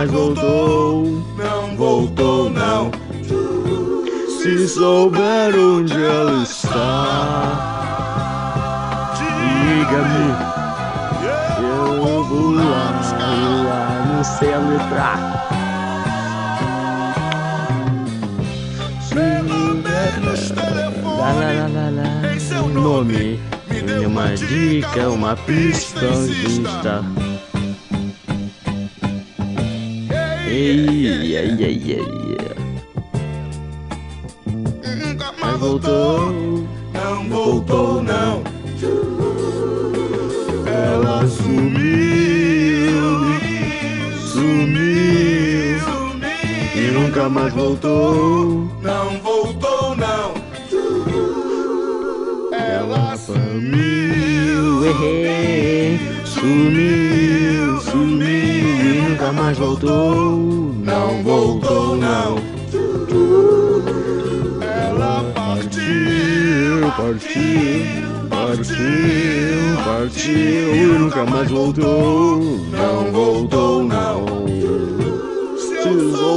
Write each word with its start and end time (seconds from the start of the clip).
mais 0.00 0.10
voltou. 0.10 1.04
Não 1.36 1.76
voltou, 1.76 2.48
não. 2.48 2.90
Se 4.40 4.66
souber 4.66 5.54
onde 5.54 5.92
ela 5.92 6.42
está, 6.42 7.52
diga-me. 9.18 10.34
Eu 11.62 12.24
vou 12.24 12.52
lá, 12.52 13.00
lá 13.68 14.16
no 14.16 14.24
céu 14.24 14.62
entrar. 14.72 15.18
Lá, 21.04 21.32
lá, 21.32 21.52
lá, 21.52 21.66
lá, 21.68 21.90
lá. 21.90 22.10
Nome, 22.72 23.38
me 23.68 23.82
dê 23.82 24.06
uma 24.06 24.34
dica, 24.34 25.10
uma 25.10 25.36
pista 25.36 26.06
onde 26.06 27.29
está. 30.60 30.92
Ei, 30.92 31.36
ei, 31.36 31.64
ei, 31.64 32.29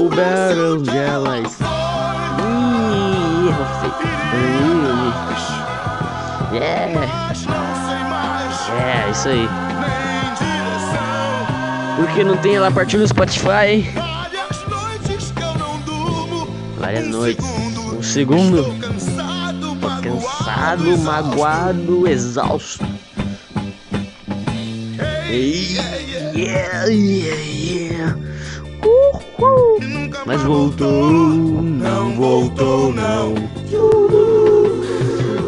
Onde 0.05 0.97
ela 0.97 1.39
está. 1.39 2.35
Ih, 3.39 3.53
Ih, 6.51 6.57
É, 6.57 6.93
é, 9.07 9.09
isso 9.09 9.29
aí. 9.29 9.47
Porque 11.95 12.23
não 12.23 12.35
tem 12.35 12.55
ela 12.55 12.69
partiu 12.69 12.99
no 12.99 13.07
Spotify? 13.07 13.89
Várias 16.77 17.07
noites. 17.07 17.45
Um 17.93 18.03
segundo. 18.03 18.63
Tô 19.81 19.89
cansado, 20.01 20.97
magoado, 20.97 22.07
exausto. 22.09 22.85
Ei, 25.29 25.77
yeah, 26.35 26.87
yeah, 26.87 27.41
yeah. 27.41 28.12
Mas 30.25 30.41
voltou, 30.41 31.61
não 31.61 32.15
voltou, 32.15 32.93
não. 32.93 33.33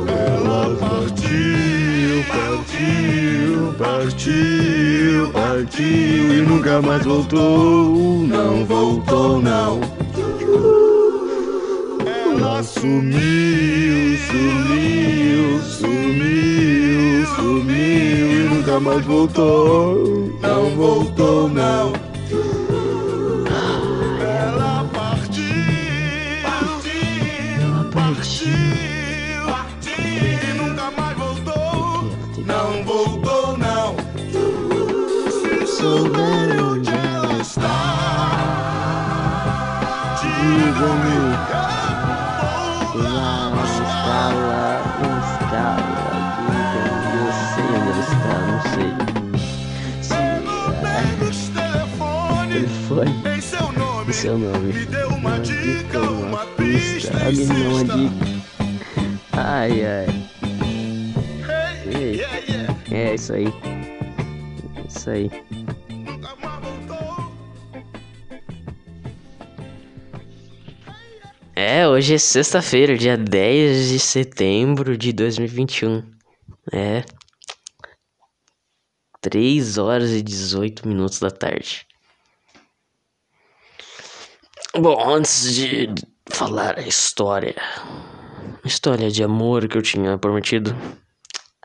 Ela 0.06 0.76
partiu, 0.76 2.24
partiu, 2.28 3.74
partiu, 3.78 5.32
partiu 5.32 6.34
e 6.34 6.42
nunca 6.42 6.82
mais 6.82 7.06
voltou. 7.06 8.28
Não 8.28 8.66
voltou, 8.66 9.42
não. 9.42 9.80
Ela 12.06 12.62
sumiu, 12.62 14.18
sumiu, 14.28 15.62
sumiu, 15.62 17.26
sumiu 17.38 18.32
e 18.32 18.50
nunca 18.50 18.78
mais 18.82 19.06
voltou. 19.06 20.34
Não 20.42 20.70
voltou, 20.72 21.48
não. 21.48 21.95
Seu 54.26 54.40
nome. 54.40 54.74
me 54.74 54.86
dê 54.88 55.04
uma 55.04 55.38
dica, 55.38 56.00
uma 56.00 56.46
pista. 56.48 57.14
Alguém 57.26 57.46
me 57.46 57.46
dá 57.46 57.70
uma 57.70 57.84
dica. 57.84 58.26
Ai, 59.34 59.86
ai. 59.86 60.08
Hey, 61.86 62.16
yeah, 62.16 62.38
yeah. 62.50 62.80
É 62.92 63.14
isso 63.14 63.34
aí. 63.34 63.46
Isso 64.90 65.10
aí. 65.12 65.30
É, 71.56 71.88
hoje 71.88 72.16
é 72.16 72.18
sexta-feira, 72.18 72.98
dia 72.98 73.16
10 73.16 73.90
de 73.90 74.00
setembro 74.00 74.98
de 74.98 75.14
2021. 75.14 76.04
É. 76.74 77.04
3 79.22 79.78
horas 79.78 80.10
e 80.10 80.24
18 80.24 80.88
minutos 80.88 81.20
da 81.20 81.30
tarde. 81.30 81.86
Bom, 84.78 85.16
antes 85.16 85.54
de 85.54 85.88
falar 86.30 86.78
a 86.78 86.82
história, 86.82 87.56
a 88.64 88.68
história 88.68 89.10
de 89.10 89.24
amor 89.24 89.68
que 89.68 89.78
eu 89.78 89.82
tinha 89.82 90.18
prometido. 90.18 90.76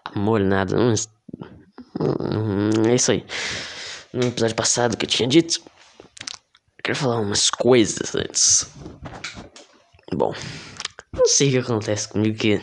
Amor, 0.04 0.40
nada, 0.40 0.76
não. 0.76 0.94
Hum, 2.00 2.70
É 2.88 2.94
isso 2.94 3.10
aí. 3.10 3.26
No 4.12 4.28
episódio 4.28 4.54
passado 4.54 4.96
que 4.96 5.04
eu 5.06 5.10
tinha 5.10 5.28
dito, 5.28 5.60
eu 5.60 6.82
quero 6.84 6.98
falar 6.98 7.20
umas 7.20 7.50
coisas 7.50 8.14
antes. 8.14 8.70
Bom, 10.12 10.32
não 11.12 11.26
sei 11.26 11.48
o 11.48 11.52
que 11.52 11.58
acontece 11.58 12.08
comigo 12.08 12.38
que. 12.38 12.60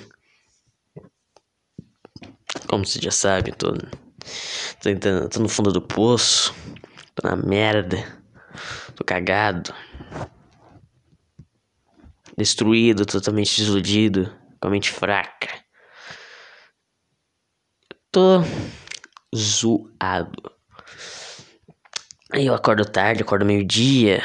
Como 2.67 2.85
você 2.85 2.99
já 3.01 3.11
sabe, 3.11 3.51
tô, 3.51 3.73
tô, 3.73 5.29
tô 5.29 5.39
no 5.41 5.49
fundo 5.49 5.71
do 5.71 5.81
poço, 5.81 6.53
tô 7.15 7.27
na 7.27 7.35
merda, 7.35 7.97
tô 8.95 9.03
cagado, 9.03 9.73
destruído, 12.37 13.05
totalmente 13.05 13.57
desiludido, 13.57 14.33
com 14.59 14.67
a 14.67 14.71
mente 14.71 14.91
fraca. 14.91 15.49
Tô 18.11 18.41
zoado. 19.35 20.51
Aí 22.31 22.45
eu 22.45 22.53
acordo 22.53 22.85
tarde, 22.85 23.23
acordo 23.23 23.45
meio-dia, 23.45 24.21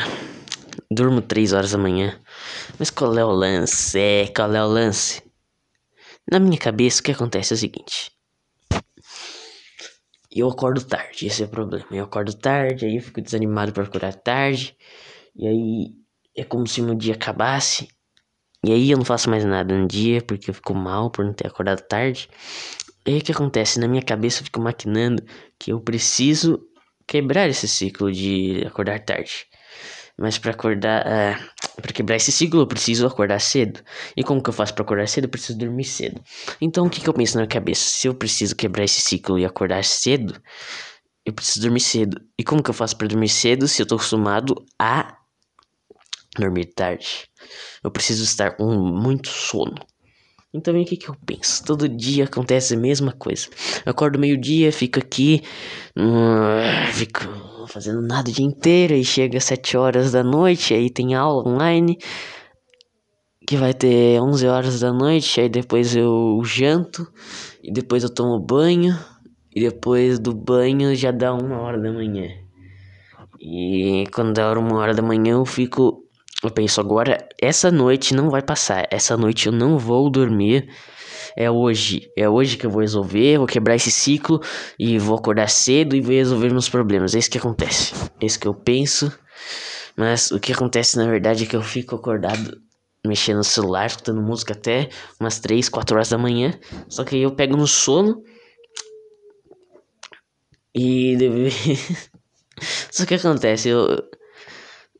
durmo 0.91 1.23
três 1.23 1.53
horas 1.53 1.73
da 1.73 1.79
manhã. 1.79 2.20
Mas 2.79 2.91
qual 2.91 3.17
é 3.17 3.25
o 3.25 3.31
lance? 3.31 3.99
É, 3.99 4.26
qual 4.29 4.53
é 4.55 4.62
o 4.62 4.69
lance? 4.69 5.23
Na 6.31 6.38
minha 6.38 6.58
cabeça, 6.58 7.00
o 7.00 7.05
que 7.05 7.12
acontece 7.12 7.53
é 7.53 7.56
o 7.56 7.58
seguinte. 7.58 8.11
Eu 10.35 10.49
acordo 10.49 10.82
tarde, 10.85 11.26
esse 11.26 11.43
é 11.43 11.47
o 11.47 11.49
problema. 11.49 11.87
Eu 11.91 12.05
acordo 12.05 12.35
tarde, 12.35 12.87
aí 12.87 12.97
eu 12.97 13.03
fico 13.03 13.20
desanimado 13.20 13.73
pra 13.73 13.85
acordar 13.85 14.15
tarde. 14.15 14.76
E 15.37 15.47
aí 15.47 15.94
é 16.37 16.43
como 16.43 16.67
se 16.67 16.81
meu 16.81 16.94
dia 16.94 17.15
acabasse. 17.15 17.88
E 18.64 18.73
aí 18.73 18.91
eu 18.91 18.99
não 18.99 19.05
faço 19.05 19.29
mais 19.29 19.44
nada 19.44 19.76
no 19.76 19.88
dia, 19.88 20.23
porque 20.23 20.50
eu 20.50 20.55
fico 20.55 20.75
mal 20.75 21.11
por 21.11 21.25
não 21.25 21.32
ter 21.32 21.47
acordado 21.47 21.81
tarde. 21.82 22.29
Aí 23.06 23.19
o 23.19 23.20
que 23.20 23.32
acontece? 23.32 23.81
Na 23.81 23.88
minha 23.88 24.03
cabeça 24.03 24.41
eu 24.41 24.44
fico 24.44 24.61
maquinando 24.61 25.23
que 25.59 25.73
eu 25.73 25.81
preciso 25.81 26.61
quebrar 27.06 27.49
esse 27.49 27.67
ciclo 27.67 28.12
de 28.12 28.62
acordar 28.67 29.00
tarde. 29.00 29.47
Mas 30.17 30.38
para 30.38 30.53
acordar, 30.53 31.06
é, 31.06 31.38
para 31.81 31.93
quebrar 31.93 32.17
esse 32.17 32.31
ciclo, 32.31 32.61
eu 32.61 32.67
preciso 32.67 33.06
acordar 33.06 33.41
cedo. 33.41 33.81
E 34.17 34.23
como 34.23 34.43
que 34.43 34.49
eu 34.49 34.53
faço 34.55 34.75
para 34.75 34.85
acordar 34.85 35.08
cedo? 35.08 35.25
Eu 35.25 35.31
preciso 35.31 35.58
dormir 35.58 35.85
cedo. 35.85 36.23
Então, 36.61 36.87
o 36.87 36.91
que 36.91 37.00
que 37.00 37.08
eu 37.08 37.15
penso 37.15 37.35
na 37.35 37.41
minha 37.41 37.49
cabeça? 37.49 37.82
Se 37.82 38.06
eu 38.06 38.15
preciso 38.15 38.55
quebrar 38.55 38.85
esse 38.85 39.00
ciclo 39.00 39.38
e 39.38 39.44
acordar 39.44 39.82
cedo, 39.82 40.41
eu 41.25 41.32
preciso 41.32 41.62
dormir 41.62 41.81
cedo. 41.81 42.20
E 42.38 42.44
como 42.44 42.62
que 42.62 42.70
eu 42.70 42.75
faço 42.75 42.97
para 42.97 43.08
dormir 43.08 43.29
cedo 43.29 43.67
se 43.67 43.82
eu 43.82 43.87
tô 43.87 43.97
acostumado 43.97 44.55
a 44.79 45.19
dormir 46.38 46.67
tarde? 46.67 47.29
Eu 47.82 47.90
preciso 47.90 48.25
estar 48.25 48.52
com 48.56 48.73
muito 48.73 49.29
sono. 49.29 49.75
Então, 50.55 50.79
o 50.79 50.84
que 50.84 50.96
que 50.96 51.08
eu 51.08 51.17
penso? 51.25 51.64
Todo 51.64 51.88
dia 51.88 52.25
acontece 52.25 52.75
a 52.75 52.79
mesma 52.79 53.12
coisa. 53.12 53.49
Eu 53.87 53.90
acordo 53.90 54.19
meio-dia, 54.19 54.70
fico 54.70 54.99
aqui, 54.99 55.43
uh, 55.96 56.93
fico 56.93 57.67
fazendo 57.69 58.02
nada 58.02 58.29
o 58.29 58.32
dia 58.32 58.44
inteiro, 58.44 58.93
e 58.93 59.02
chega 59.02 59.38
às 59.38 59.44
7 59.44 59.79
horas 59.79 60.12
da 60.12 60.23
noite, 60.23 60.75
aí 60.75 60.90
tem 60.90 61.14
aula 61.14 61.49
online, 61.49 61.96
que 63.46 63.56
vai 63.56 63.73
ter 63.73 64.20
11 64.20 64.46
horas 64.46 64.81
da 64.81 64.93
noite, 64.93 65.40
aí 65.40 65.49
depois 65.49 65.96
eu 65.96 66.38
janto, 66.44 67.11
e 67.62 67.73
depois 67.73 68.02
eu 68.02 68.12
tomo 68.12 68.38
banho, 68.38 68.94
e 69.55 69.61
depois 69.61 70.19
do 70.19 70.34
banho 70.34 70.94
já 70.94 71.11
dá 71.11 71.32
uma 71.32 71.61
hora 71.61 71.81
da 71.81 71.90
manhã. 71.90 72.29
E 73.40 74.05
quando 74.14 74.34
dá 74.34 74.52
uma 74.52 74.76
hora 74.76 74.94
da 74.94 75.02
manhã 75.02 75.32
eu 75.32 75.44
fico. 75.44 76.01
Eu 76.43 76.50
penso 76.50 76.81
agora, 76.81 77.29
essa 77.41 77.71
noite 77.71 78.15
não 78.15 78.29
vai 78.29 78.43
passar. 78.43 78.87
Essa 78.91 79.17
noite 79.17 79.47
eu 79.47 79.53
não 79.53 79.79
vou 79.79 80.11
dormir. 80.11 80.69
É 81.37 81.50
hoje. 81.50 82.11
É 82.17 82.29
hoje 82.29 82.56
que 82.56 82.67
eu 82.67 82.71
vou 82.71 82.81
resolver. 82.81 83.39
Vou 83.39 83.47
quebrar 83.47 83.77
esse 83.77 83.93
ciclo. 83.93 84.41
E 84.79 84.99
vou 84.99 85.17
acordar 85.17 85.49
cedo 85.49 85.94
e 85.94 86.00
vou 86.00 86.12
resolver 86.12 86.50
meus 86.50 86.69
problemas. 86.69 87.15
É 87.15 87.19
isso 87.19 87.31
que 87.31 87.39
acontece. 87.39 87.94
É 88.21 88.27
isso 88.27 88.41
que 88.41 88.49
eu 88.49 88.55
penso. 88.55 89.12
Mas 89.97 90.33
o 90.33 90.41
que 90.41 90.53
acontece 90.53 90.97
na 90.97 91.06
verdade 91.06 91.44
é 91.44 91.47
que 91.47 91.55
eu 91.55 91.62
fico 91.62 91.94
acordado 91.94 92.61
mexendo 93.06 93.39
no 93.39 93.44
celular, 93.44 93.87
escutando 93.87 94.23
música 94.23 94.53
até 94.53 94.89
umas 95.21 95.39
3, 95.39 95.69
4 95.69 95.94
horas 95.94 96.09
da 96.09 96.19
manhã. 96.19 96.59
Só 96.89 97.05
que 97.05 97.15
aí 97.15 97.23
eu 97.23 97.35
pego 97.37 97.56
no 97.56 97.69
sono. 97.69 98.23
E. 100.75 101.17
Só 102.91 103.06
que 103.06 103.15
acontece, 103.15 103.69
eu... 103.69 103.87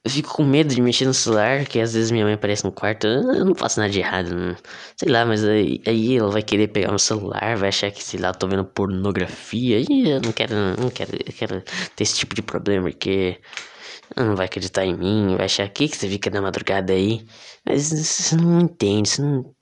eu 0.05 0.11
fico 0.11 0.35
com 0.35 0.45
medo 0.45 0.75
de 0.75 0.83
mexer 0.83 1.05
no 1.07 1.15
celular, 1.15 1.65
que 1.65 1.79
às 1.81 1.95
vezes 1.95 2.11
minha 2.11 2.25
mãe 2.25 2.35
aparece 2.35 2.65
no 2.65 2.73
quarto, 2.73 3.07
eu 3.07 3.45
não 3.45 3.55
faço 3.55 3.79
nada 3.79 3.93
de 3.93 4.01
errado, 4.01 4.35
não... 4.35 4.57
sei 4.97 5.09
lá, 5.13 5.25
mas 5.25 5.45
aí, 5.45 5.81
aí 5.87 6.17
ela 6.17 6.31
vai 6.31 6.43
querer 6.43 6.69
pegar 6.69 6.89
meu 6.89 6.99
celular, 6.99 7.57
vai 7.57 7.69
achar 7.69 7.91
que, 7.91 8.03
sei 8.03 8.19
lá, 8.19 8.29
eu 8.29 8.35
tô 8.35 8.49
vendo 8.49 8.65
pornografia, 8.65 9.79
e 9.81 10.11
eu 10.11 10.21
não 10.21 10.33
quero, 10.33 10.55
não 10.79 10.91
quero, 10.91 11.13
quero 11.37 11.63
ter 11.95 12.03
esse 12.03 12.17
tipo 12.17 12.35
de 12.35 12.43
problema, 12.43 12.91
porque 12.91 13.41
ela 14.17 14.27
não 14.29 14.37
vai 14.37 14.47
acreditar 14.47 14.85
em 14.85 14.97
mim, 14.97 15.37
vai 15.37 15.47
achar 15.47 15.69
que, 15.69 15.89
que 15.89 15.97
você 15.97 16.09
fica 16.09 16.31
na 16.31 16.43
madrugada 16.43 16.93
aí, 16.93 17.25
mas 17.65 17.91
você 17.91 18.37
não 18.37 18.61
entende, 18.61 19.09
você 19.09 19.23
não... 19.23 19.55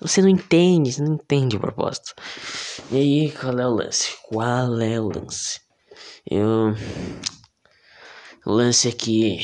Você 0.00 0.22
não 0.22 0.28
entende, 0.30 0.90
você 0.90 1.02
não 1.02 1.14
entende 1.14 1.56
o 1.56 1.60
propósito. 1.60 2.14
E 2.90 2.96
aí, 2.96 3.30
qual 3.32 3.58
é 3.58 3.66
o 3.66 3.74
lance? 3.74 4.14
Qual 4.26 4.80
é 4.80 4.98
o 4.98 5.08
lance? 5.08 5.60
Eu. 6.30 6.74
O 8.46 8.52
lance 8.52 8.88
é 8.88 8.92
que. 8.92 9.38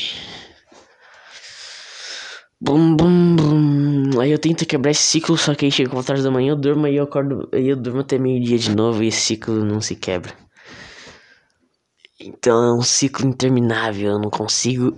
Bum, 2.65 2.95
bum, 2.95 3.35
bum. 3.35 4.21
Aí 4.21 4.31
eu 4.31 4.39
tento 4.39 4.65
quebrar 4.65 4.91
esse 4.91 5.03
ciclo, 5.03 5.37
só 5.37 5.53
que 5.53 5.65
aí 5.65 5.71
chega 5.71 5.89
4 5.89 6.13
horas 6.13 6.23
da 6.23 6.31
manhã, 6.31 6.51
eu 6.51 6.55
durmo 6.55 6.85
aí 6.85 6.95
eu 6.95 7.03
acordo. 7.03 7.49
Aí 7.51 7.67
eu 7.67 7.75
durmo 7.75 7.99
até 7.99 8.17
meio-dia 8.17 8.57
de 8.57 8.73
novo 8.73 9.03
e 9.03 9.07
esse 9.07 9.19
ciclo 9.19 9.65
não 9.65 9.81
se 9.81 9.97
quebra. 9.97 10.33
Então 12.17 12.63
é 12.63 12.73
um 12.73 12.81
ciclo 12.81 13.27
interminável, 13.27 14.11
eu 14.13 14.19
não 14.19 14.29
consigo. 14.29 14.97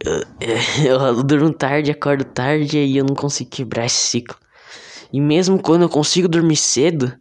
Eu, 0.00 0.22
eu, 0.86 1.00
eu 1.18 1.22
durmo 1.22 1.52
tarde, 1.52 1.90
acordo 1.90 2.24
tarde 2.24 2.78
e 2.78 2.96
eu 2.96 3.04
não 3.04 3.14
consigo 3.14 3.50
quebrar 3.50 3.84
esse 3.84 4.08
ciclo. 4.08 4.38
E 5.12 5.20
mesmo 5.20 5.60
quando 5.60 5.82
eu 5.82 5.90
consigo 5.90 6.26
dormir 6.26 6.56
cedo, 6.56 7.14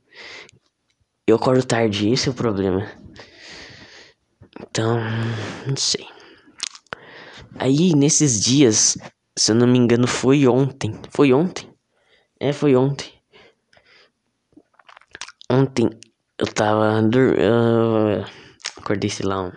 eu 1.28 1.36
acordo 1.36 1.66
tarde, 1.66 2.10
esse 2.10 2.30
é 2.30 2.32
o 2.32 2.36
problema. 2.36 2.90
Então, 4.62 4.98
não 5.68 5.76
sei. 5.76 6.06
Aí, 7.60 7.94
nesses 7.94 8.42
dias, 8.42 8.98
se 9.38 9.52
eu 9.52 9.56
não 9.56 9.68
me 9.68 9.78
engano, 9.78 10.08
foi 10.08 10.48
ontem. 10.48 11.00
Foi 11.10 11.34
ontem? 11.34 11.70
É, 12.40 12.54
foi 12.54 12.76
ontem. 12.76 13.12
Ontem 15.50 15.90
eu 16.38 16.48
tava. 16.48 17.02
Eu 17.38 18.26
acordei, 18.78 19.10
sei 19.10 19.26
lá. 19.26 19.44
Um... 19.44 19.52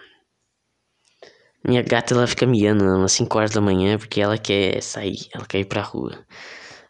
Minha 1.66 1.82
gata 1.82 2.14
ela 2.14 2.26
fica 2.26 2.46
miando 2.46 2.84
umas 2.84 3.12
5 3.12 3.38
horas 3.38 3.50
da 3.50 3.60
manhã 3.60 3.98
porque 3.98 4.20
ela 4.20 4.38
quer 4.38 4.82
sair, 4.82 5.28
ela 5.34 5.44
quer 5.44 5.60
ir 5.60 5.64
pra 5.64 5.82
rua. 5.82 6.24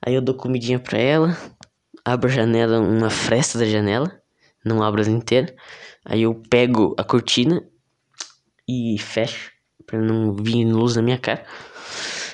Aí 0.05 0.14
eu 0.14 0.23
dou 0.23 0.35
comidinha 0.35 0.79
pra 0.79 0.99
ela, 0.99 1.37
abro 2.05 2.29
a 2.29 2.32
janela, 2.32 2.79
uma 2.79 3.11
fresta 3.11 3.58
da 3.58 3.64
janela, 3.64 4.23
não 4.64 4.82
abro 4.82 5.00
ela 5.00 5.11
inteira. 5.11 5.55
Aí 6.05 6.23
eu 6.23 6.35
pego 6.49 6.94
a 6.99 7.05
cortina 7.05 7.62
e 8.69 8.96
fecho 8.99 9.50
pra 9.87 9.99
não 9.99 10.35
vir 10.35 10.64
luz 10.67 10.96
na 10.96 11.02
minha 11.02 11.19
cara. 11.19 11.44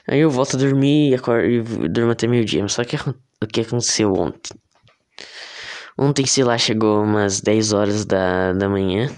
Aí 0.07 0.21
eu 0.21 0.31
volto 0.31 0.57
a 0.57 0.59
dormir 0.59 1.11
e, 1.11 1.15
acordo, 1.15 1.47
e 1.47 1.89
durmo 1.89 2.13
até 2.13 2.27
meio-dia. 2.27 2.67
Só 2.69 2.85
que 2.85 2.97
o 2.97 3.47
que 3.47 3.63
aconteceu 3.63 4.13
ontem? 4.13 4.59
Ontem, 5.97 6.27
sei 6.27 6.45
lá, 6.45 6.59
chegou 6.59 7.03
umas 7.03 7.41
10 7.41 7.73
horas 7.73 8.05
da, 8.05 8.53
da 8.53 8.69
manhã. 8.69 9.09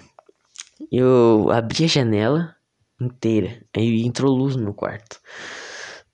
Eu 0.93 1.48
abri 1.50 1.84
a 1.84 1.88
janela 1.88 2.55
inteira. 3.00 3.62
Aí 3.74 4.02
entrou 4.02 4.34
luz 4.34 4.56
no 4.56 4.74
quarto. 4.74 5.19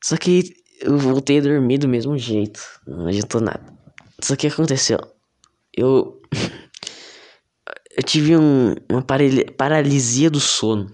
Só 0.02 0.16
que 0.16 0.54
eu 0.80 0.96
voltei 0.98 1.38
a 1.38 1.42
dormir 1.42 1.78
do 1.78 1.88
mesmo 1.88 2.16
jeito. 2.16 2.60
Não 2.86 3.06
adiantou 3.06 3.40
nada. 3.40 3.64
Só 4.20 4.36
que 4.36 4.46
aconteceu. 4.46 4.98
Eu. 5.76 6.20
Eu 7.94 8.02
tive 8.02 8.34
um, 8.38 8.74
uma 8.90 9.04
paralisia 9.54 10.30
do 10.30 10.40
sono. 10.40 10.90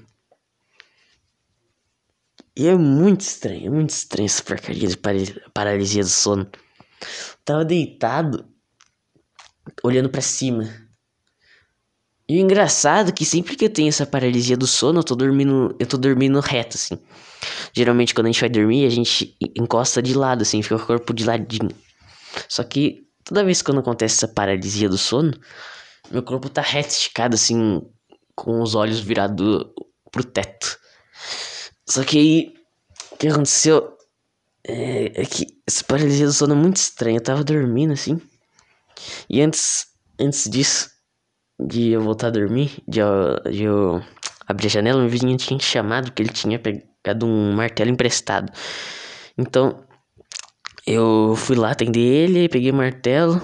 E 2.59 2.67
é 2.67 2.75
muito 2.75 3.21
estranho, 3.21 3.69
é 3.69 3.71
muito 3.71 3.91
estranho 3.91 4.27
essa 4.27 4.43
porcaria 4.43 4.89
de 4.89 4.97
paralisia 5.55 6.03
do 6.03 6.09
sono. 6.09 6.43
Eu 6.43 7.39
tava 7.45 7.65
deitado, 7.65 8.45
olhando 9.85 10.09
para 10.09 10.21
cima. 10.21 10.69
E 12.29 12.37
o 12.37 12.41
engraçado 12.41 13.11
é 13.11 13.13
que 13.13 13.25
sempre 13.25 13.55
que 13.55 13.67
eu 13.67 13.71
tenho 13.71 13.89
essa 13.89 14.05
paralisia 14.05 14.57
do 14.57 14.67
sono, 14.67 14.99
eu 14.99 15.05
tô 15.05 15.15
dormindo, 15.15 15.73
eu 15.79 15.87
tô 15.87 15.97
dormindo 15.97 16.41
reto, 16.41 16.77
assim. 16.77 16.99
Geralmente 17.73 18.13
quando 18.13 18.27
a 18.27 18.33
gente 18.33 18.41
vai 18.41 18.51
dormir, 18.51 18.85
a 18.87 18.91
gente 18.91 19.37
encosta 19.57 20.03
de 20.03 20.13
lado, 20.15 20.43
assim, 20.43 20.61
fica 20.61 20.75
o 20.75 20.85
corpo 20.85 21.15
de 21.15 21.25
ladinho. 21.25 21.71
Só 22.49 22.65
que 22.65 23.07
toda 23.23 23.45
vez 23.45 23.63
que 23.63 23.71
acontece 23.71 24.17
essa 24.17 24.27
paralisia 24.35 24.89
do 24.89 24.99
sono, 24.99 25.33
meu 26.11 26.25
corpo 26.25 26.49
tá 26.49 26.61
reto, 26.61 26.89
esticado, 26.89 27.37
assim, 27.37 27.81
com 28.35 28.61
os 28.61 28.75
olhos 28.75 28.99
virados 28.99 29.65
pro 30.11 30.25
teto. 30.25 30.77
Só 31.89 32.05
que 32.05 32.19
aí, 32.19 32.55
o 33.13 33.17
que 33.17 33.29
aconteceu 33.29 33.97
é, 34.65 35.23
é 35.23 35.25
que 35.25 35.47
essa 35.67 35.85
paralisia 35.85 36.27
do 36.27 36.33
sono 36.33 36.55
é 36.55 36.57
muito 36.57 36.77
estranha. 36.77 37.17
Eu 37.17 37.23
tava 37.23 37.45
dormindo, 37.45 37.93
assim, 37.93 38.21
e 39.29 39.41
antes, 39.41 39.87
antes 40.21 40.49
disso, 40.49 40.91
de 41.59 41.91
eu 41.91 42.01
voltar 42.01 42.29
a 42.29 42.31
dormir, 42.31 42.83
de 42.87 43.01
eu, 43.01 43.41
de 43.51 43.65
eu 43.65 44.03
abrir 44.47 44.67
a 44.67 44.71
janela, 44.71 45.01
meu 45.01 45.09
vizinho 45.09 45.37
tinha 45.37 45.59
chamado 45.61 46.07
porque 46.07 46.23
ele 46.23 46.33
tinha 46.33 46.59
pegado 46.59 47.27
um 47.27 47.53
martelo 47.53 47.91
emprestado. 47.91 48.53
Então, 49.37 49.85
eu 50.87 51.35
fui 51.37 51.57
lá 51.57 51.73
atender 51.73 52.01
ele, 52.01 52.49
peguei 52.49 52.71
o 52.71 52.75
martelo, 52.75 53.41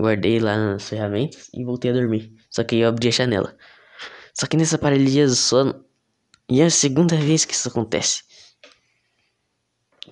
guardei 0.00 0.38
lá 0.40 0.56
nas 0.56 0.88
ferramentas 0.88 1.48
e 1.54 1.64
voltei 1.64 1.90
a 1.90 1.94
dormir. 1.94 2.34
Só 2.50 2.64
que 2.64 2.76
eu 2.76 2.88
abri 2.88 3.08
a 3.08 3.10
janela. 3.12 3.56
Só 4.34 4.46
que 4.46 4.56
nessa 4.56 4.78
paralisia 4.78 5.26
do 5.26 5.34
sono, 5.34 5.84
e 6.52 6.60
é 6.60 6.66
a 6.66 6.70
segunda 6.70 7.16
vez 7.16 7.46
que 7.46 7.54
isso 7.54 7.66
acontece. 7.66 8.24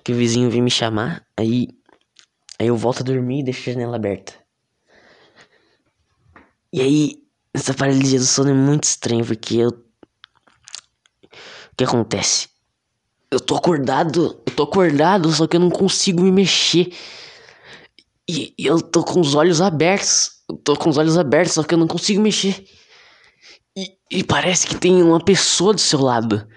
Que 0.03 0.11
o 0.11 0.15
vizinho 0.15 0.49
vem 0.49 0.59
me 0.59 0.71
chamar, 0.71 1.23
aí, 1.37 1.67
aí 2.57 2.65
eu 2.65 2.75
volto 2.75 3.01
a 3.01 3.03
dormir 3.03 3.41
e 3.41 3.43
deixo 3.43 3.69
a 3.69 3.73
janela 3.73 3.95
aberta. 3.95 4.33
E 6.73 6.81
aí, 6.81 7.23
essa 7.53 7.75
paralisia 7.75 8.17
do 8.17 8.25
sono 8.25 8.49
é 8.49 8.53
muito 8.53 8.85
estranha, 8.85 9.23
porque 9.23 9.57
eu. 9.57 9.69
O 9.69 9.75
que 11.77 11.83
acontece? 11.83 12.49
Eu 13.29 13.39
tô 13.39 13.55
acordado, 13.55 14.41
eu 14.47 14.55
tô 14.55 14.63
acordado, 14.63 15.31
só 15.31 15.45
que 15.45 15.57
eu 15.57 15.59
não 15.59 15.69
consigo 15.69 16.23
me 16.23 16.31
mexer. 16.31 16.91
E, 18.27 18.55
e 18.57 18.65
eu 18.65 18.81
tô 18.81 19.03
com 19.03 19.19
os 19.19 19.35
olhos 19.35 19.61
abertos. 19.61 20.41
Eu 20.49 20.57
tô 20.57 20.75
com 20.75 20.89
os 20.89 20.97
olhos 20.97 21.19
abertos, 21.19 21.53
só 21.53 21.61
que 21.61 21.75
eu 21.75 21.77
não 21.77 21.87
consigo 21.87 22.19
mexer. 22.19 22.65
E, 23.77 23.93
e 24.11 24.23
parece 24.23 24.67
que 24.67 24.75
tem 24.75 25.01
uma 25.01 25.23
pessoa 25.23 25.73
do 25.73 25.81
seu 25.81 26.01
lado. 26.01 26.47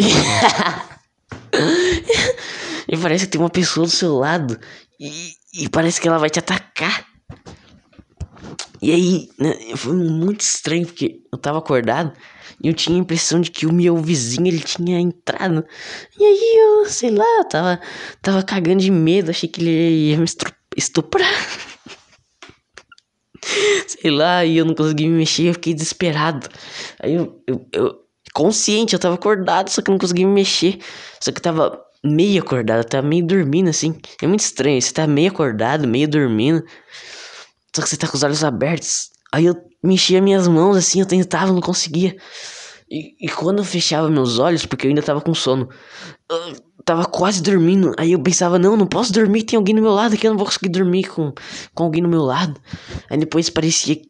E, 2.88 2.96
parece 2.96 3.24
que 3.24 3.32
tem 3.32 3.40
uma 3.40 3.48
pessoa 3.48 3.86
do 3.86 3.92
seu 3.92 4.16
lado. 4.16 4.58
E, 5.00 5.32
e 5.54 5.68
parece 5.68 6.00
que 6.00 6.08
ela 6.08 6.18
vai 6.18 6.28
te 6.28 6.38
atacar. 6.38 7.06
E 8.82 8.90
aí, 8.90 9.28
né, 9.38 9.54
foi 9.76 9.94
muito 9.94 10.40
estranho, 10.40 10.84
porque 10.86 11.20
eu 11.32 11.38
tava 11.38 11.58
acordado 11.58 12.12
e 12.62 12.68
eu 12.68 12.74
tinha 12.74 12.96
a 12.96 13.00
impressão 13.00 13.40
de 13.40 13.50
que 13.50 13.66
o 13.66 13.72
meu 13.72 13.96
vizinho, 13.96 14.46
ele 14.46 14.60
tinha 14.60 15.00
entrado. 15.00 15.64
E 16.18 16.24
aí, 16.24 16.56
eu, 16.58 16.86
sei 16.86 17.10
lá, 17.10 17.24
eu 17.38 17.44
tava, 17.44 17.80
tava 18.20 18.42
cagando 18.42 18.82
de 18.82 18.90
medo, 18.90 19.30
achei 19.30 19.48
que 19.48 19.60
ele 19.60 20.10
ia 20.10 20.18
me 20.18 20.26
estuprar. 20.76 21.28
sei 23.86 24.10
lá, 24.10 24.44
e 24.44 24.56
eu 24.56 24.64
não 24.64 24.74
consegui 24.74 25.08
me 25.08 25.18
mexer, 25.18 25.48
eu 25.48 25.54
fiquei 25.54 25.74
desesperado. 25.74 26.48
Aí 27.00 27.14
eu, 27.14 27.42
eu, 27.46 27.66
eu 27.72 27.98
consciente, 28.32 28.94
eu 28.94 28.98
tava 28.98 29.14
acordado, 29.14 29.68
só 29.68 29.82
que 29.82 29.90
não 29.90 29.98
conseguia 29.98 30.26
me 30.26 30.32
mexer. 30.32 30.78
Só 31.20 31.30
que 31.32 31.38
eu 31.38 31.42
tava 31.42 31.80
meio 32.04 32.42
acordado, 32.42 32.84
tava 32.84 33.06
meio 33.06 33.26
dormindo 33.26 33.68
assim. 33.68 33.94
É 34.20 34.26
muito 34.26 34.40
estranho, 34.40 34.80
você 34.80 34.92
tá 34.92 35.06
meio 35.06 35.30
acordado, 35.30 35.86
meio 35.86 36.08
dormindo. 36.08 36.64
Só 37.74 37.82
que 37.82 37.88
você 37.88 37.96
tá 37.96 38.08
com 38.08 38.16
os 38.16 38.22
olhos 38.22 38.44
abertos. 38.44 39.10
Aí 39.32 39.46
eu 39.46 39.56
mexia 39.82 40.20
minhas 40.20 40.46
mãos 40.46 40.76
assim, 40.76 41.00
eu 41.00 41.06
tentava, 41.06 41.52
não 41.52 41.60
conseguia. 41.60 42.16
E, 42.90 43.16
e 43.18 43.28
quando 43.28 43.60
eu 43.60 43.64
fechava 43.64 44.10
meus 44.10 44.38
olhos, 44.38 44.66
porque 44.66 44.86
eu 44.86 44.90
ainda 44.90 45.02
tava 45.02 45.20
com 45.22 45.32
sono, 45.32 45.70
eu 46.30 46.56
tava 46.84 47.04
quase 47.04 47.42
dormindo. 47.42 47.94
Aí 47.98 48.12
eu 48.12 48.22
pensava, 48.22 48.58
não, 48.58 48.76
não 48.76 48.86
posso 48.86 49.12
dormir, 49.12 49.44
tem 49.44 49.56
alguém 49.56 49.74
do 49.74 49.82
meu 49.82 49.92
lado 49.92 50.14
aqui, 50.14 50.26
eu 50.26 50.30
não 50.30 50.38
vou 50.38 50.46
conseguir 50.46 50.68
dormir 50.68 51.04
com, 51.04 51.32
com 51.74 51.84
alguém 51.84 52.02
do 52.02 52.08
meu 52.08 52.22
lado. 52.22 52.60
Aí 53.08 53.18
depois 53.18 53.50
parecia, 53.50 54.00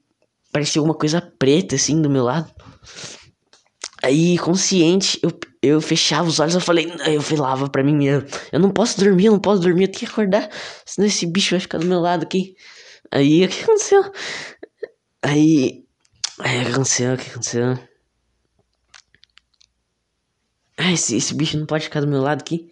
parecia 0.52 0.80
alguma 0.80 0.94
coisa 0.94 1.20
preta 1.20 1.74
assim 1.74 2.00
do 2.00 2.10
meu 2.10 2.24
lado. 2.24 2.50
Aí, 4.02 4.36
consciente, 4.38 5.20
eu, 5.22 5.30
eu 5.62 5.80
fechava 5.80 6.28
os 6.28 6.40
olhos, 6.40 6.54
eu 6.56 6.60
falei, 6.60 6.92
eu 7.06 7.22
falava 7.22 7.68
pra 7.70 7.84
mim 7.84 7.94
mesmo, 7.94 8.28
eu 8.50 8.58
não 8.58 8.68
posso 8.68 8.98
dormir, 8.98 9.26
eu 9.26 9.32
não 9.32 9.38
posso 9.38 9.62
dormir, 9.62 9.84
eu 9.84 9.88
tenho 9.88 10.00
que 10.00 10.06
acordar, 10.06 10.50
senão 10.84 11.06
esse 11.06 11.24
bicho 11.24 11.50
vai 11.50 11.60
ficar 11.60 11.78
do 11.78 11.86
meu 11.86 12.00
lado 12.00 12.24
aqui. 12.24 12.56
Aí, 13.12 13.44
o 13.44 13.48
que 13.48 13.62
aconteceu? 13.62 14.02
Aí, 15.22 15.84
aí, 16.40 16.62
o 16.62 16.64
que 16.64 16.72
aconteceu, 16.72 17.14
o 17.14 17.16
que 17.16 17.30
aconteceu? 17.30 17.78
Ah, 20.78 20.92
esse, 20.92 21.16
esse 21.16 21.34
bicho 21.34 21.58
não 21.58 21.66
pode 21.66 21.84
ficar 21.84 22.00
do 22.00 22.08
meu 22.08 22.20
lado 22.22 22.40
aqui. 22.40 22.70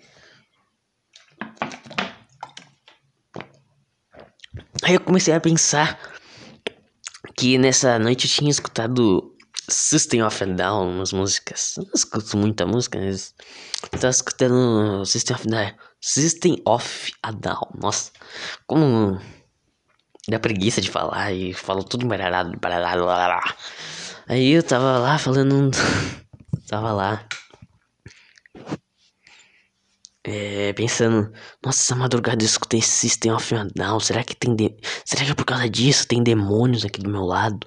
Aí 4.83 4.95
eu 4.95 5.01
comecei 5.01 5.35
a 5.35 5.41
pensar 5.41 5.99
que 7.37 7.59
nessa 7.59 7.99
noite 7.99 8.27
eu 8.27 8.31
tinha 8.33 8.51
escutado 8.51 9.37
System 9.69 10.23
of 10.23 10.43
a 10.43 10.47
Down, 10.47 10.91
umas 10.91 11.13
músicas. 11.13 11.77
Eu 11.77 11.85
não 11.85 11.93
escuto 11.95 12.37
muita 12.37 12.67
música, 12.67 12.99
mas. 12.99 13.35
Eu 13.93 13.99
tava 13.99 14.11
escutando 14.11 15.05
System 15.05 15.37
of 15.37 15.47
a 15.47 15.51
Down. 15.51 15.75
System 16.01 16.63
of 16.67 17.13
a 17.23 17.31
Down. 17.31 17.71
Nossa, 17.79 18.11
como 18.67 19.21
Dá 20.29 20.39
preguiça 20.39 20.81
de 20.81 20.91
falar 20.91 21.33
e 21.33 21.53
falou 21.53 21.83
tudo 21.83 22.05
embaralhado. 22.05 22.53
Aí 24.29 24.53
eu 24.53 24.63
tava 24.63 24.99
lá 24.99 25.19
falando. 25.19 25.71
tava 26.69 26.93
lá. 26.93 27.27
É, 30.23 30.73
pensando, 30.75 31.33
nossa, 31.65 31.81
essa 31.81 31.97
madrugada 31.97 32.43
eu 32.43 32.47
escutei 32.47 32.83
System 32.83 33.33
of 33.33 33.55
a 33.55 33.67
Down. 33.75 34.01
Será 34.01 34.23
que 34.23 34.37
tem. 34.37 34.55
De... 34.55 34.77
Será 35.05 35.25
que 35.25 35.31
é 35.33 35.35
por 35.35 35.45
causa 35.47 35.69
disso 35.69 36.07
tem 36.07 36.23
demônios 36.23 36.85
aqui 36.85 37.01
do 37.01 37.11
meu 37.11 37.23
lado? 37.23 37.67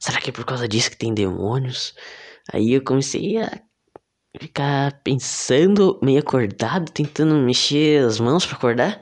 Será 0.00 0.20
que 0.20 0.30
é 0.30 0.32
por 0.32 0.44
causa 0.44 0.66
disso 0.68 0.90
que 0.90 0.98
tem 0.98 1.14
demônios? 1.14 1.94
Aí 2.52 2.72
eu 2.72 2.82
comecei 2.82 3.38
a 3.38 3.50
ficar 4.40 5.00
pensando, 5.02 5.98
meio 6.02 6.20
acordado, 6.20 6.90
tentando 6.92 7.34
mexer 7.36 8.04
as 8.04 8.20
mãos 8.20 8.44
para 8.46 8.56
acordar. 8.56 9.00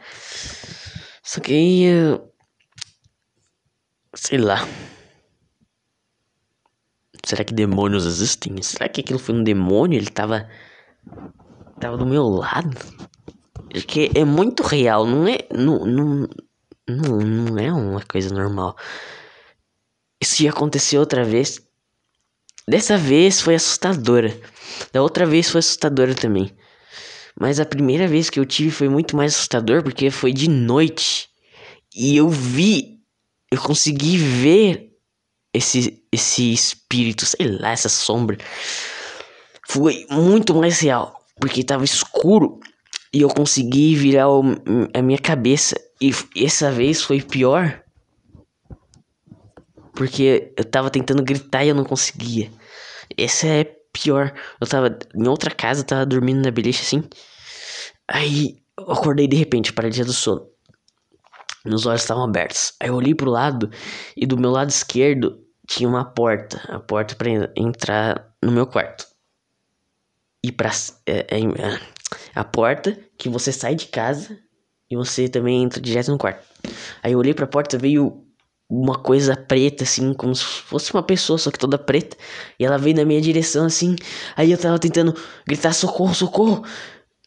Só 1.22 1.40
que 1.40 1.52
aí 1.52 1.84
eu 1.84 2.34
Sei 4.16 4.38
lá. 4.38 4.58
Será 7.24 7.42
que 7.44 7.52
demônios 7.52 8.06
existem? 8.06 8.62
Será 8.62 8.88
que 8.88 9.00
aquilo 9.00 9.18
foi 9.18 9.34
um 9.34 9.42
demônio? 9.42 9.98
Ele 9.98 10.10
tava. 10.10 10.48
Tava 11.80 11.96
do 11.96 12.06
meu 12.06 12.26
lado? 12.28 12.76
Porque 13.70 14.10
é 14.14 14.24
muito 14.24 14.62
real, 14.62 15.06
não 15.06 15.26
é. 15.26 15.38
Não, 15.52 15.84
não, 15.84 16.28
não, 16.88 17.18
não 17.18 17.58
é 17.58 17.72
uma 17.72 18.02
coisa 18.02 18.32
normal. 18.32 18.76
Isso 20.20 20.42
já 20.42 20.50
aconteceu 20.50 21.00
outra 21.00 21.24
vez. 21.24 21.60
Dessa 22.66 22.96
vez 22.96 23.40
foi 23.40 23.54
assustadora. 23.56 24.34
Da 24.92 25.02
outra 25.02 25.26
vez 25.26 25.50
foi 25.50 25.58
assustadora 25.58 26.14
também. 26.14 26.50
Mas 27.38 27.58
a 27.58 27.66
primeira 27.66 28.06
vez 28.06 28.30
que 28.30 28.38
eu 28.38 28.46
tive 28.46 28.70
foi 28.70 28.88
muito 28.88 29.16
mais 29.16 29.34
assustador 29.34 29.82
porque 29.82 30.10
foi 30.10 30.32
de 30.32 30.48
noite. 30.48 31.28
E 31.94 32.16
eu 32.16 32.28
vi 32.28 32.94
eu 33.54 33.60
consegui 33.60 34.18
ver 34.18 34.92
esse, 35.52 36.02
esse 36.10 36.52
espírito, 36.52 37.24
sei 37.24 37.46
lá, 37.58 37.70
essa 37.70 37.88
sombra. 37.88 38.36
Foi 39.68 40.04
muito 40.10 40.54
mais 40.54 40.80
real, 40.80 41.23
porque 41.40 41.64
tava 41.64 41.84
escuro 41.84 42.60
e 43.12 43.20
eu 43.20 43.28
consegui 43.28 43.94
virar 43.94 44.28
o, 44.28 44.42
a 44.92 45.02
minha 45.02 45.18
cabeça. 45.18 45.76
E 46.00 46.12
essa 46.36 46.70
vez 46.70 47.02
foi 47.02 47.22
pior, 47.22 47.82
porque 49.94 50.52
eu 50.56 50.64
tava 50.64 50.90
tentando 50.90 51.22
gritar 51.22 51.64
e 51.64 51.68
eu 51.68 51.74
não 51.74 51.84
conseguia. 51.84 52.50
Essa 53.16 53.46
é 53.46 53.64
pior. 53.92 54.34
Eu 54.60 54.66
tava 54.66 54.98
em 55.14 55.28
outra 55.28 55.50
casa, 55.50 55.84
tava 55.84 56.04
dormindo 56.04 56.42
na 56.42 56.50
beliche 56.50 56.82
assim. 56.82 57.08
Aí 58.08 58.58
eu 58.78 58.90
acordei 58.92 59.28
de 59.28 59.36
repente, 59.36 59.72
dia 59.90 60.04
do 60.04 60.12
sono. 60.12 60.46
Meus 61.64 61.86
olhos 61.86 62.02
estavam 62.02 62.24
abertos. 62.24 62.74
Aí 62.80 62.88
eu 62.88 62.94
olhei 62.94 63.14
pro 63.14 63.30
lado 63.30 63.70
e 64.16 64.26
do 64.26 64.36
meu 64.36 64.50
lado 64.50 64.68
esquerdo 64.68 65.40
tinha 65.66 65.88
uma 65.88 66.04
porta, 66.04 66.60
a 66.68 66.78
porta 66.78 67.14
para 67.14 67.30
entrar 67.56 68.34
no 68.42 68.52
meu 68.52 68.66
quarto. 68.66 69.06
E 70.44 70.52
para 70.52 70.70
é, 71.06 71.38
é, 71.38 71.80
a 72.34 72.44
porta 72.44 72.98
que 73.16 73.30
você 73.30 73.50
sai 73.50 73.74
de 73.74 73.86
casa 73.86 74.38
e 74.90 74.94
você 74.94 75.26
também 75.26 75.62
entra 75.62 75.80
direto 75.80 76.10
no 76.10 76.18
quarto. 76.18 76.46
Aí 77.02 77.12
eu 77.12 77.18
olhei 77.18 77.32
para 77.32 77.46
a 77.46 77.48
porta, 77.48 77.78
veio 77.78 78.22
uma 78.68 78.98
coisa 78.98 79.34
preta 79.34 79.84
assim, 79.84 80.12
como 80.12 80.34
se 80.34 80.44
fosse 80.44 80.92
uma 80.92 81.02
pessoa, 81.02 81.38
só 81.38 81.50
que 81.50 81.58
toda 81.58 81.78
preta, 81.78 82.14
e 82.60 82.64
ela 82.66 82.76
veio 82.76 82.94
na 82.94 83.06
minha 83.06 83.22
direção 83.22 83.64
assim. 83.64 83.96
Aí 84.36 84.52
eu 84.52 84.58
tava 84.58 84.78
tentando 84.78 85.14
gritar 85.48 85.72
socorro, 85.72 86.14
socorro. 86.14 86.62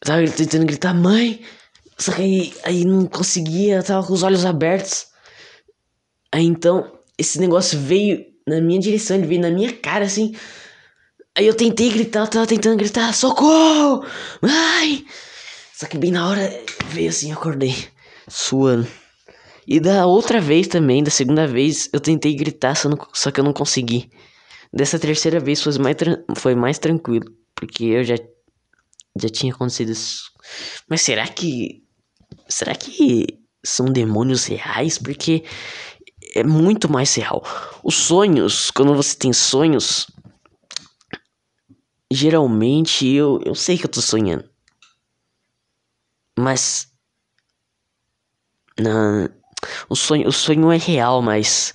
Eu 0.00 0.06
tava 0.06 0.24
tentando 0.28 0.64
gritar 0.64 0.94
mãe. 0.94 1.42
Só 1.98 2.12
que 2.12 2.22
aí, 2.22 2.54
aí 2.62 2.84
não 2.84 3.04
conseguia, 3.04 3.78
eu 3.78 3.82
tava 3.82 4.06
com 4.06 4.12
os 4.12 4.22
olhos 4.22 4.44
abertos. 4.44 5.08
Aí 6.30 6.44
então, 6.44 6.88
esse 7.18 7.40
negócio 7.40 7.80
veio 7.80 8.24
na 8.46 8.60
minha 8.60 8.78
direção, 8.78 9.16
ele 9.16 9.26
veio 9.26 9.40
na 9.40 9.50
minha 9.50 9.72
cara 9.72 10.04
assim. 10.04 10.36
Aí 11.38 11.46
eu 11.46 11.54
tentei 11.54 11.88
gritar, 11.88 12.22
eu 12.22 12.26
tava 12.26 12.46
tentando 12.48 12.76
gritar, 12.76 13.14
socorro! 13.14 14.04
Ai! 14.42 15.04
Só 15.72 15.86
que 15.86 15.96
bem 15.96 16.10
na 16.10 16.28
hora 16.28 16.64
veio 16.88 17.10
assim, 17.10 17.30
acordei, 17.30 17.76
suando. 18.26 18.88
E 19.64 19.78
da 19.78 20.04
outra 20.04 20.40
vez 20.40 20.66
também, 20.66 21.00
da 21.00 21.12
segunda 21.12 21.46
vez, 21.46 21.88
eu 21.92 22.00
tentei 22.00 22.34
gritar, 22.34 22.74
só, 22.74 22.88
não, 22.88 22.98
só 23.14 23.30
que 23.30 23.38
eu 23.38 23.44
não 23.44 23.52
consegui. 23.52 24.10
Dessa 24.72 24.98
terceira 24.98 25.38
vez 25.38 25.62
foi 25.62 25.78
mais, 25.78 25.96
foi 26.36 26.54
mais 26.56 26.76
tranquilo, 26.80 27.32
porque 27.54 27.84
eu 27.84 28.02
já, 28.02 28.16
já 29.16 29.28
tinha 29.28 29.54
acontecido 29.54 29.92
isso. 29.92 30.32
Mas 30.90 31.02
será 31.02 31.24
que 31.28 31.84
será 32.48 32.74
que 32.74 33.38
são 33.64 33.86
demônios 33.86 34.44
reais? 34.46 34.98
Porque 34.98 35.44
é 36.34 36.42
muito 36.42 36.90
mais 36.90 37.14
real. 37.14 37.44
Os 37.84 37.94
sonhos, 37.94 38.72
quando 38.72 38.92
você 38.92 39.16
tem 39.16 39.32
sonhos, 39.32 40.08
geralmente 42.10 43.06
eu, 43.06 43.40
eu 43.44 43.54
sei 43.54 43.78
que 43.78 43.86
eu 43.86 43.90
tô 43.90 44.00
sonhando. 44.00 44.48
Mas. 46.38 46.92
Não, 48.78 49.28
o 49.88 49.96
sonho, 49.96 50.28
o 50.28 50.32
sonho 50.32 50.70
é 50.70 50.76
real, 50.76 51.20
mas. 51.20 51.74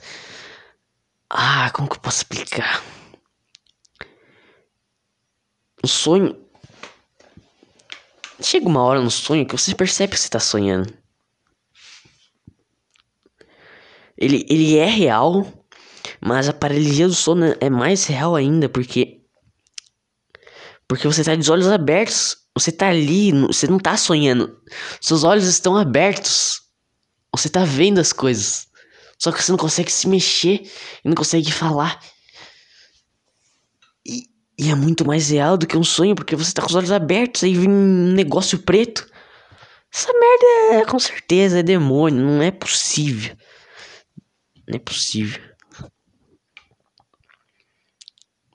Ah, 1.30 1.72
como 1.72 1.90
que 1.90 1.96
eu 1.96 2.02
posso 2.02 2.18
explicar? 2.18 2.84
O 5.84 5.88
sonho 5.88 6.44
Chega 8.44 8.68
uma 8.68 8.84
hora 8.84 9.00
no 9.00 9.10
sonho 9.10 9.46
que 9.46 9.58
você 9.58 9.74
percebe 9.74 10.14
que 10.14 10.20
você 10.20 10.30
tá 10.30 10.40
sonhando. 10.40 10.94
Ele, 14.18 14.46
ele 14.50 14.78
é 14.78 14.86
real, 14.86 15.48
mas 16.20 16.50
a 16.50 16.54
paralisia 16.54 17.08
do 17.08 17.14
sono 17.14 17.56
é 17.60 17.70
mais 17.70 18.06
real 18.06 18.36
ainda, 18.36 18.68
porque. 18.68 19.23
Porque 20.94 21.08
você 21.08 21.24
tá 21.24 21.34
de 21.34 21.52
olhos 21.52 21.66
abertos. 21.66 22.38
Você 22.54 22.72
tá 22.72 22.90
ali, 22.90 23.32
você 23.32 23.66
não 23.66 23.80
tá 23.80 23.98
sonhando. 23.98 24.62
Seus 25.02 25.24
olhos 25.24 25.46
estão 25.46 25.76
abertos. 25.76 26.62
Você 27.32 27.50
tá 27.50 27.66
vendo 27.66 28.00
as 28.00 28.14
coisas. 28.14 28.68
Só 29.18 29.32
que 29.32 29.42
você 29.42 29.52
não 29.52 29.58
consegue 29.58 29.92
se 29.92 30.08
mexer 30.08 30.72
e 31.04 31.10
não 31.10 31.16
consegue 31.16 31.52
falar. 31.52 32.00
E 34.06 34.70
é 34.70 34.76
muito 34.76 35.04
mais 35.04 35.32
real 35.32 35.58
do 35.58 35.66
que 35.66 35.76
um 35.76 35.84
sonho, 35.84 36.14
porque 36.14 36.36
você 36.36 36.54
tá 36.54 36.62
com 36.62 36.68
os 36.68 36.76
olhos 36.76 36.92
abertos, 36.92 37.44
aí 37.44 37.56
vem 37.56 37.68
um 37.68 38.12
negócio 38.14 38.60
preto. 38.60 39.10
Essa 39.92 40.14
merda 40.14 40.76
é, 40.76 40.86
com 40.86 41.00
certeza 41.00 41.58
é 41.58 41.64
demônio, 41.64 42.24
não 42.24 42.40
é 42.40 42.52
possível. 42.52 43.36
Não 44.68 44.76
é 44.76 44.80
possível. 44.80 45.42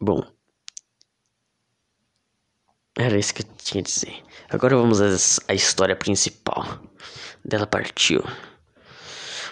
Bom. 0.01 0.38
Era 2.99 3.17
isso 3.17 3.33
que 3.33 3.43
eu 3.43 3.47
tinha 3.63 3.81
a 3.81 3.85
dizer. 3.85 4.23
Agora 4.51 4.77
vamos 4.77 5.01
à 5.47 5.55
história 5.55 5.95
principal. 5.95 6.81
Dela 7.45 7.67
partiu. 7.67 8.23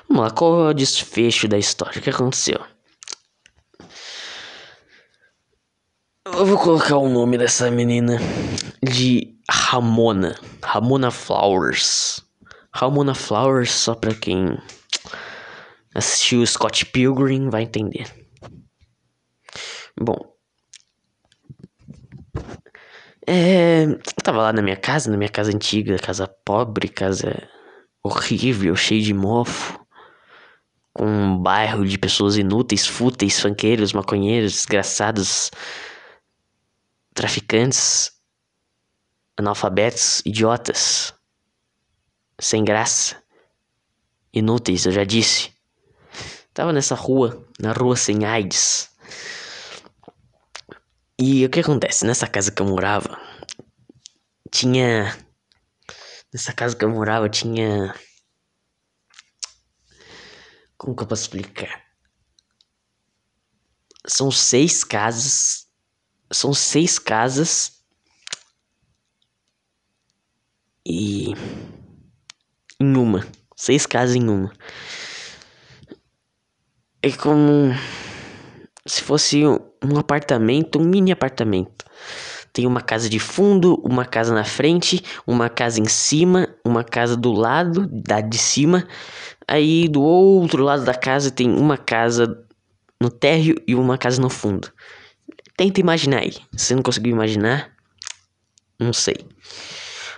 Vamos 0.08 0.24
lá, 0.24 0.30
qual 0.30 0.66
é 0.66 0.70
o 0.70 0.74
desfecho 0.74 1.46
da 1.46 1.56
história? 1.56 1.98
O 1.98 2.02
que 2.02 2.10
aconteceu? 2.10 2.60
Eu 6.24 6.44
vou 6.44 6.58
colocar 6.58 6.96
o 6.96 7.08
nome 7.08 7.38
dessa 7.38 7.70
menina 7.70 8.18
de 8.82 9.38
Ramona. 9.48 10.38
Ramona 10.62 11.12
Flowers. 11.12 12.20
Ramona 12.72 13.14
Flowers, 13.14 13.70
só 13.70 13.94
pra 13.94 14.12
quem 14.12 14.58
assistiu 15.94 16.44
Scott 16.44 16.84
Pilgrim 16.86 17.48
vai 17.48 17.62
entender. 17.62 18.12
Bom. 19.98 20.35
É, 23.28 23.84
eu 23.84 23.98
tava 24.22 24.38
lá 24.38 24.52
na 24.52 24.62
minha 24.62 24.76
casa, 24.76 25.10
na 25.10 25.16
minha 25.16 25.28
casa 25.28 25.50
antiga, 25.52 25.98
casa 25.98 26.28
pobre, 26.44 26.88
casa 26.88 27.48
horrível, 28.02 28.76
cheia 28.76 29.02
de 29.02 29.12
mofo. 29.12 29.84
Com 30.92 31.04
um 31.04 31.38
bairro 31.42 31.84
de 31.84 31.98
pessoas 31.98 32.36
inúteis, 32.36 32.86
fúteis, 32.86 33.40
fanqueiros, 33.40 33.92
maconheiros, 33.92 34.52
desgraçados, 34.52 35.50
traficantes, 37.12 38.12
analfabetos, 39.36 40.22
idiotas, 40.24 41.12
sem 42.38 42.64
graça, 42.64 43.22
inúteis, 44.32 44.86
eu 44.86 44.92
já 44.92 45.04
disse. 45.04 45.50
Tava 46.54 46.72
nessa 46.72 46.94
rua, 46.94 47.44
na 47.58 47.72
rua 47.72 47.96
sem 47.96 48.24
AIDS. 48.24 48.88
E 51.18 51.44
o 51.44 51.50
que 51.50 51.60
acontece? 51.60 52.04
Nessa 52.06 52.26
casa 52.26 52.50
que 52.50 52.60
eu 52.60 52.66
morava, 52.66 53.18
tinha. 54.50 55.16
Nessa 56.32 56.52
casa 56.52 56.76
que 56.76 56.84
eu 56.84 56.90
morava, 56.90 57.28
tinha. 57.28 57.94
Como 60.76 60.94
que 60.94 61.02
eu 61.02 61.06
posso 61.06 61.22
explicar? 61.22 61.84
São 64.06 64.30
seis 64.30 64.84
casas 64.84 65.66
são 66.32 66.52
seis 66.52 66.98
casas 66.98 67.82
e 70.84 71.32
em 72.80 72.96
uma, 72.96 73.26
seis 73.56 73.86
casas 73.86 74.16
em 74.16 74.28
uma. 74.28 74.52
É 77.02 77.12
como 77.12 77.72
se 78.86 79.02
fosse 79.02 79.46
um 79.46 79.58
apartamento, 79.98 80.78
um 80.78 80.84
mini 80.84 81.12
apartamento. 81.12 81.84
Tem 82.52 82.66
uma 82.66 82.80
casa 82.80 83.08
de 83.08 83.18
fundo, 83.18 83.74
uma 83.84 84.04
casa 84.04 84.34
na 84.34 84.44
frente, 84.44 85.04
uma 85.26 85.48
casa 85.48 85.78
em 85.80 85.84
cima, 85.84 86.48
uma 86.64 86.82
casa 86.82 87.14
do 87.14 87.32
lado 87.32 87.86
da 87.86 88.20
de 88.20 88.38
cima. 88.38 88.88
Aí 89.46 89.86
do 89.88 90.02
outro 90.02 90.64
lado 90.64 90.84
da 90.84 90.94
casa 90.94 91.30
tem 91.30 91.50
uma 91.50 91.76
casa 91.76 92.42
no 93.00 93.10
térreo 93.10 93.56
e 93.68 93.74
uma 93.74 93.98
casa 93.98 94.20
no 94.20 94.30
fundo. 94.30 94.72
Tenta 95.56 95.80
imaginar 95.80 96.20
aí. 96.20 96.34
Você 96.52 96.74
não 96.74 96.82
conseguiu 96.82 97.12
imaginar, 97.12 97.70
não 98.78 98.92
sei. 98.92 99.16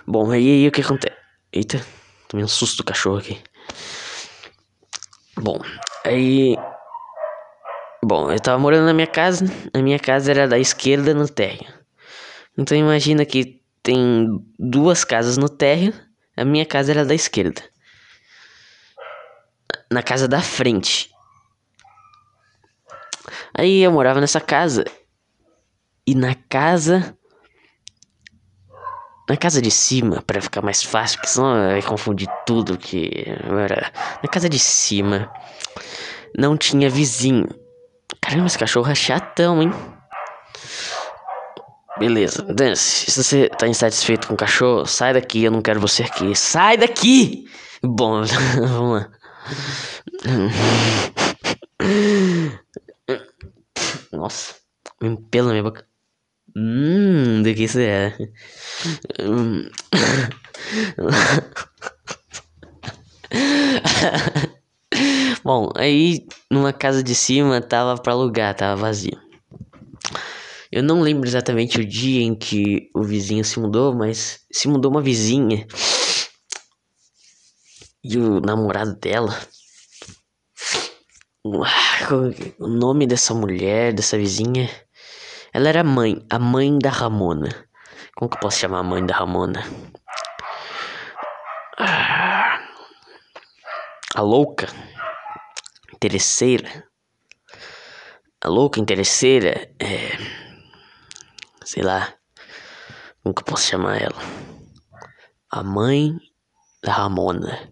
Bom, 0.07 0.31
aí, 0.31 0.47
aí 0.47 0.67
o 0.67 0.71
que 0.71 0.81
acontece? 0.81 1.15
Eita, 1.51 1.85
tomei 2.27 2.45
um 2.45 2.47
susto 2.47 2.77
do 2.77 2.83
cachorro 2.83 3.17
aqui. 3.17 3.37
Bom, 5.37 5.59
aí. 6.05 6.55
Bom, 8.09 8.31
eu 8.31 8.39
tava 8.39 8.57
morando 8.57 8.87
na 8.87 8.93
minha 8.93 9.05
casa. 9.05 9.45
A 9.71 9.77
minha 9.83 9.99
casa 9.99 10.31
era 10.31 10.47
da 10.47 10.57
esquerda 10.57 11.13
no 11.13 11.29
térreo. 11.29 11.71
Então 12.57 12.75
imagina 12.75 13.23
que 13.23 13.61
tem 13.83 14.25
duas 14.57 15.03
casas 15.03 15.37
no 15.37 15.47
térreo. 15.47 15.93
A 16.35 16.43
minha 16.43 16.65
casa 16.65 16.91
era 16.91 17.05
da 17.05 17.13
esquerda. 17.13 17.61
Na 19.91 20.01
casa 20.01 20.27
da 20.27 20.41
frente. 20.41 21.11
Aí 23.55 23.83
eu 23.83 23.91
morava 23.91 24.19
nessa 24.19 24.41
casa 24.41 24.85
e 26.07 26.15
na 26.15 26.33
casa. 26.33 27.15
Na 29.29 29.37
casa 29.37 29.61
de 29.61 29.69
cima, 29.69 30.23
para 30.23 30.41
ficar 30.41 30.63
mais 30.63 30.81
fácil, 30.81 31.19
porque 31.19 31.29
senão 31.29 31.53
vai 31.53 31.83
confundir 31.83 32.27
tudo 32.47 32.75
que 32.75 33.11
era. 33.67 33.93
Na 34.23 34.27
casa 34.27 34.49
de 34.49 34.57
cima 34.57 35.31
não 36.35 36.57
tinha 36.57 36.89
vizinho. 36.89 37.68
Caramba, 38.29 38.45
esse 38.45 38.59
cachorro 38.59 38.91
é 38.91 38.93
chatão, 38.93 39.59
hein? 39.59 39.73
Beleza, 41.97 42.43
Dance, 42.43 43.09
se 43.09 43.23
você 43.23 43.49
tá 43.49 43.67
insatisfeito 43.67 44.27
com 44.27 44.35
o 44.35 44.37
cachorro, 44.37 44.85
sai 44.85 45.13
daqui, 45.13 45.43
eu 45.43 45.49
não 45.49 45.63
quero 45.63 45.79
você 45.79 46.03
aqui. 46.03 46.35
Sai 46.35 46.77
daqui! 46.77 47.45
Bom, 47.81 48.21
vamos 48.61 49.01
lá. 49.01 49.09
Nossa, 54.13 54.53
me 55.01 55.17
pelo 55.31 55.47
na 55.47 55.53
minha 55.53 55.63
boca. 55.63 55.83
Hum, 56.55 57.41
do 57.41 57.51
que 57.55 57.63
isso 57.63 57.79
é? 57.79 58.15
Bom, 65.43 65.71
aí 65.75 66.25
numa 66.49 66.73
casa 66.73 67.03
de 67.03 67.15
cima 67.15 67.61
tava 67.61 67.99
para 68.01 68.13
alugar, 68.13 68.55
tava 68.55 68.81
vazio. 68.81 69.19
Eu 70.71 70.83
não 70.83 71.01
lembro 71.01 71.27
exatamente 71.27 71.79
o 71.79 71.85
dia 71.85 72.21
em 72.21 72.35
que 72.35 72.89
o 72.93 73.03
vizinho 73.03 73.43
se 73.43 73.59
mudou, 73.59 73.95
mas 73.95 74.45
se 74.51 74.67
mudou 74.67 74.91
uma 74.91 75.01
vizinha. 75.01 75.65
E 78.03 78.17
o 78.17 78.39
namorado 78.39 78.95
dela. 78.95 79.35
O 81.43 82.67
nome 82.67 83.07
dessa 83.07 83.33
mulher, 83.33 83.93
dessa 83.93 84.17
vizinha 84.17 84.69
ela 85.51 85.67
era 85.67 85.83
mãe, 85.83 86.23
a 86.29 86.37
mãe 86.37 86.77
da 86.77 86.91
Ramona. 86.91 87.49
Como 88.15 88.29
que 88.29 88.37
eu 88.37 88.41
posso 88.41 88.59
chamar 88.59 88.79
a 88.79 88.83
mãe 88.83 89.03
da 89.03 89.15
Ramona? 89.15 89.63
Ah, 91.77 92.58
a 94.15 94.21
louca, 94.21 94.67
interesseira. 95.93 96.85
A 98.41 98.47
louca 98.47 98.79
interesseira 98.79 99.69
é. 99.79 100.17
Sei 101.63 101.83
lá. 101.83 102.13
Como 103.21 103.35
que 103.35 103.41
eu 103.41 103.45
posso 103.45 103.67
chamar 103.67 104.01
ela? 104.01 104.21
A 105.51 105.61
mãe 105.61 106.17
da 106.83 106.93
Ramona. 106.93 107.71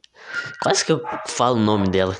Quase 0.61 0.83
que 0.85 0.91
eu 0.91 1.01
falo 1.27 1.55
o 1.55 1.63
nome 1.63 1.89
dela. 1.89 2.17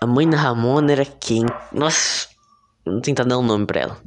A 0.00 0.06
mãe 0.06 0.28
da 0.28 0.36
Ramona 0.36 0.92
era 0.92 1.04
quem? 1.04 1.44
Nossa, 1.72 2.30
Vamos 2.84 3.02
tentar 3.02 3.24
dar 3.24 3.38
um 3.38 3.42
nome 3.42 3.66
pra 3.66 3.80
ela. 3.80 4.00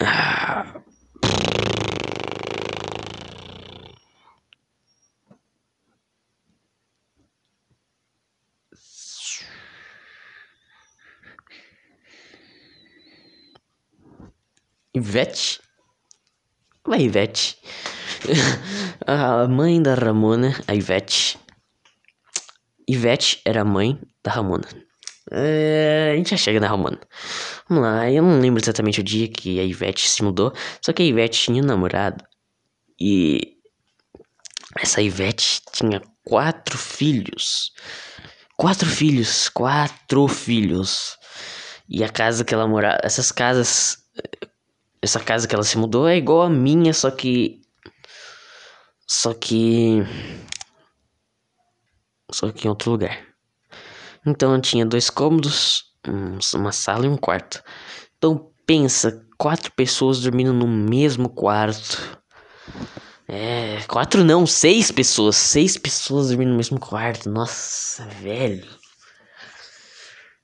Ah. 0.00 0.77
Ivete? 14.94 15.60
Vai, 16.86 17.02
Ivete. 17.02 17.56
a 19.06 19.46
mãe 19.46 19.82
da 19.82 19.94
Ramona, 19.94 20.58
a 20.66 20.74
Ivete. 20.74 21.38
Ivete 22.88 23.40
era 23.44 23.62
a 23.62 23.64
mãe 23.64 24.00
da 24.24 24.32
Ramona. 24.32 24.66
É, 25.30 26.12
a 26.12 26.16
gente 26.16 26.30
já 26.30 26.36
chega 26.36 26.60
na 26.60 26.68
Romana. 26.68 26.98
Vamos 27.68 27.84
lá, 27.84 28.10
eu 28.10 28.22
não 28.22 28.40
lembro 28.40 28.62
exatamente 28.62 29.00
o 29.00 29.04
dia 29.04 29.28
que 29.28 29.60
a 29.60 29.64
Ivete 29.64 30.08
se 30.08 30.22
mudou. 30.22 30.52
Só 30.82 30.92
que 30.92 31.02
a 31.02 31.06
Ivete 31.06 31.38
tinha 31.38 31.62
um 31.62 31.66
namorado. 31.66 32.24
E 32.98 33.58
essa 34.80 35.02
Ivete 35.02 35.60
tinha 35.72 36.00
quatro 36.24 36.78
filhos. 36.78 37.72
Quatro 38.56 38.88
filhos, 38.88 39.48
quatro 39.48 40.26
filhos. 40.28 41.16
E 41.88 42.02
a 42.02 42.08
casa 42.08 42.44
que 42.44 42.54
ela 42.54 42.66
morava, 42.66 42.98
essas 43.02 43.30
casas, 43.30 43.98
essa 45.02 45.20
casa 45.20 45.46
que 45.46 45.54
ela 45.54 45.64
se 45.64 45.78
mudou 45.78 46.08
é 46.08 46.16
igual 46.16 46.42
a 46.42 46.50
minha, 46.50 46.92
só 46.92 47.10
que 47.10 47.60
só 49.06 49.32
que 49.32 50.02
só 52.30 52.50
que 52.52 52.66
em 52.66 52.70
outro 52.70 52.90
lugar. 52.90 53.26
Então 54.26 54.54
eu 54.54 54.60
tinha 54.60 54.84
dois 54.84 55.08
cômodos, 55.08 55.84
uma 56.54 56.72
sala 56.72 57.06
e 57.06 57.08
um 57.08 57.16
quarto. 57.16 57.62
Então 58.16 58.50
pensa, 58.66 59.24
quatro 59.38 59.72
pessoas 59.72 60.20
dormindo 60.20 60.52
no 60.52 60.66
mesmo 60.66 61.28
quarto. 61.28 62.20
É, 63.26 63.80
quatro 63.86 64.24
não, 64.24 64.46
seis 64.46 64.90
pessoas. 64.90 65.36
Seis 65.36 65.76
pessoas 65.76 66.28
dormindo 66.28 66.50
no 66.50 66.56
mesmo 66.56 66.78
quarto. 66.78 67.30
Nossa, 67.30 68.04
velho. 68.06 68.77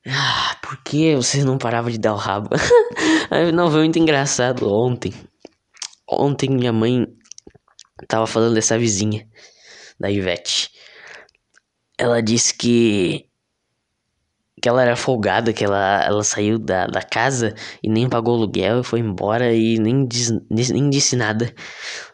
Ah, 0.07 0.57
por 0.61 0.77
que 0.83 1.15
você 1.15 1.43
não 1.43 1.57
parava 1.57 1.91
de 1.91 1.97
dar 1.97 2.13
o 2.13 2.17
rabo? 2.17 2.49
não, 3.53 3.71
foi 3.71 3.79
muito 3.79 3.97
engraçado 3.97 4.71
ontem. 4.71 5.13
Ontem 6.07 6.49
minha 6.49 6.71
mãe 6.71 7.07
tava 8.07 8.27
falando 8.27 8.53
dessa 8.53 8.77
vizinha, 8.77 9.27
da 9.99 10.11
Ivete. 10.11 10.69
Ela 11.97 12.21
disse 12.21 12.53
que 12.53 13.29
que 14.61 14.69
ela 14.69 14.81
era 14.81 14.95
folgada, 14.95 15.53
que 15.53 15.63
ela, 15.63 16.03
ela 16.03 16.23
saiu 16.23 16.57
da, 16.57 16.87
da 16.87 17.03
casa 17.03 17.53
e 17.83 17.89
nem 17.89 18.09
pagou 18.09 18.35
aluguel 18.35 18.79
e 18.79 18.83
foi 18.83 18.99
embora 18.99 19.53
e 19.53 19.77
nem, 19.77 20.07
diz, 20.07 20.31
nem 20.49 20.89
disse 20.89 21.15
nada. 21.15 21.53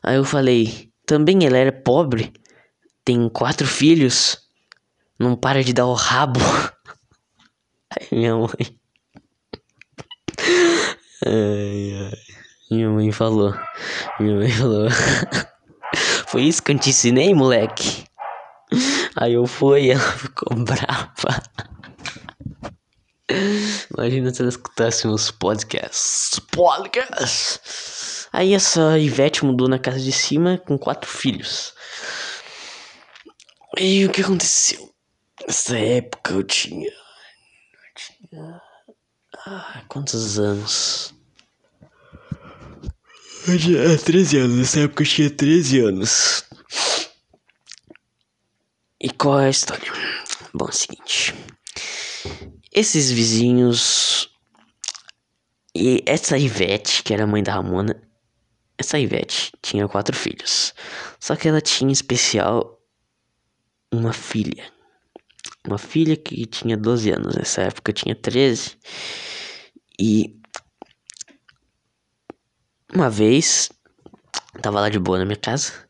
Aí 0.03 0.17
eu 0.17 0.25
falei, 0.25 0.89
também 1.05 1.45
ela 1.45 1.57
era 1.57 1.71
pobre, 1.71 2.33
tem 3.05 3.29
quatro 3.29 3.65
filhos, 3.65 4.37
não 5.17 5.35
para 5.35 5.63
de 5.63 5.71
dar 5.71 5.85
o 5.85 5.93
rabo. 5.93 6.39
Aí 7.91 8.07
minha 8.17 8.35
mãe. 8.35 8.79
Ai, 11.25 11.93
ai. 12.05 12.17
Minha 12.71 12.89
mãe 12.89 13.11
falou. 13.11 13.53
Minha 14.19 14.35
mãe 14.37 14.49
falou. 14.49 14.87
Foi 16.27 16.43
isso 16.43 16.63
que 16.63 16.71
eu 16.71 16.79
te 16.79 16.89
ensinei, 16.91 17.33
moleque? 17.33 18.05
Aí 19.15 19.33
eu 19.33 19.45
fui 19.45 19.87
e 19.87 19.91
ela 19.91 19.99
ficou 20.17 20.55
brava. 20.57 21.43
Imagina 23.97 24.33
se 24.33 24.41
ela 24.41 24.49
escutasse 24.49 25.05
meus 25.05 25.29
podcasts. 25.31 26.39
Podcasts! 26.51 28.27
Aí 28.31 28.53
essa 28.53 28.97
Ivete 28.97 29.43
mudou 29.43 29.67
na 29.67 29.77
casa 29.77 29.99
de 29.99 30.11
cima 30.13 30.57
com 30.57 30.77
quatro 30.77 31.09
filhos. 31.09 31.73
E 33.77 34.05
o 34.05 34.09
que 34.09 34.21
aconteceu? 34.21 34.89
Nessa 35.45 35.77
época 35.77 36.33
eu 36.33 36.43
tinha. 36.43 37.00
Ah, 38.33 39.83
quantos 39.89 40.39
anos? 40.39 41.13
Eu 43.47 43.57
tinha 43.59 43.97
13 43.97 44.37
anos, 44.37 44.57
nessa 44.57 44.79
época 44.81 45.03
eu 45.03 45.07
tinha 45.07 45.29
13 45.29 45.79
anos. 45.79 46.45
E 48.99 49.09
qual 49.09 49.39
é 49.39 49.47
a 49.47 49.49
história? 49.49 49.91
Bom, 50.53 50.65
é 50.65 50.69
o 50.69 50.71
seguinte. 50.71 51.33
Esses 52.71 53.11
vizinhos. 53.11 54.29
E 55.75 56.03
essa 56.05 56.37
Ivete, 56.37 57.03
que 57.03 57.13
era 57.13 57.23
a 57.23 57.27
mãe 57.27 57.43
da 57.43 57.53
Ramona. 57.53 58.01
Essa 58.77 58.99
Ivete 58.99 59.51
tinha 59.61 59.87
quatro 59.87 60.15
filhos. 60.15 60.73
Só 61.19 61.35
que 61.35 61.47
ela 61.47 61.61
tinha 61.61 61.89
em 61.89 61.93
especial 61.93 62.81
uma 63.91 64.13
filha. 64.13 64.71
Uma 65.67 65.77
filha 65.77 66.15
que 66.15 66.45
tinha 66.45 66.75
12 66.75 67.11
anos. 67.11 67.35
Nessa 67.35 67.63
época 67.63 67.91
eu 67.91 67.95
tinha 67.95 68.15
13. 68.15 68.77
E. 69.99 70.39
Uma 72.93 73.09
vez. 73.09 73.69
Tava 74.61 74.81
lá 74.81 74.89
de 74.89 74.99
boa 74.99 75.19
na 75.19 75.25
minha 75.25 75.37
casa. 75.37 75.87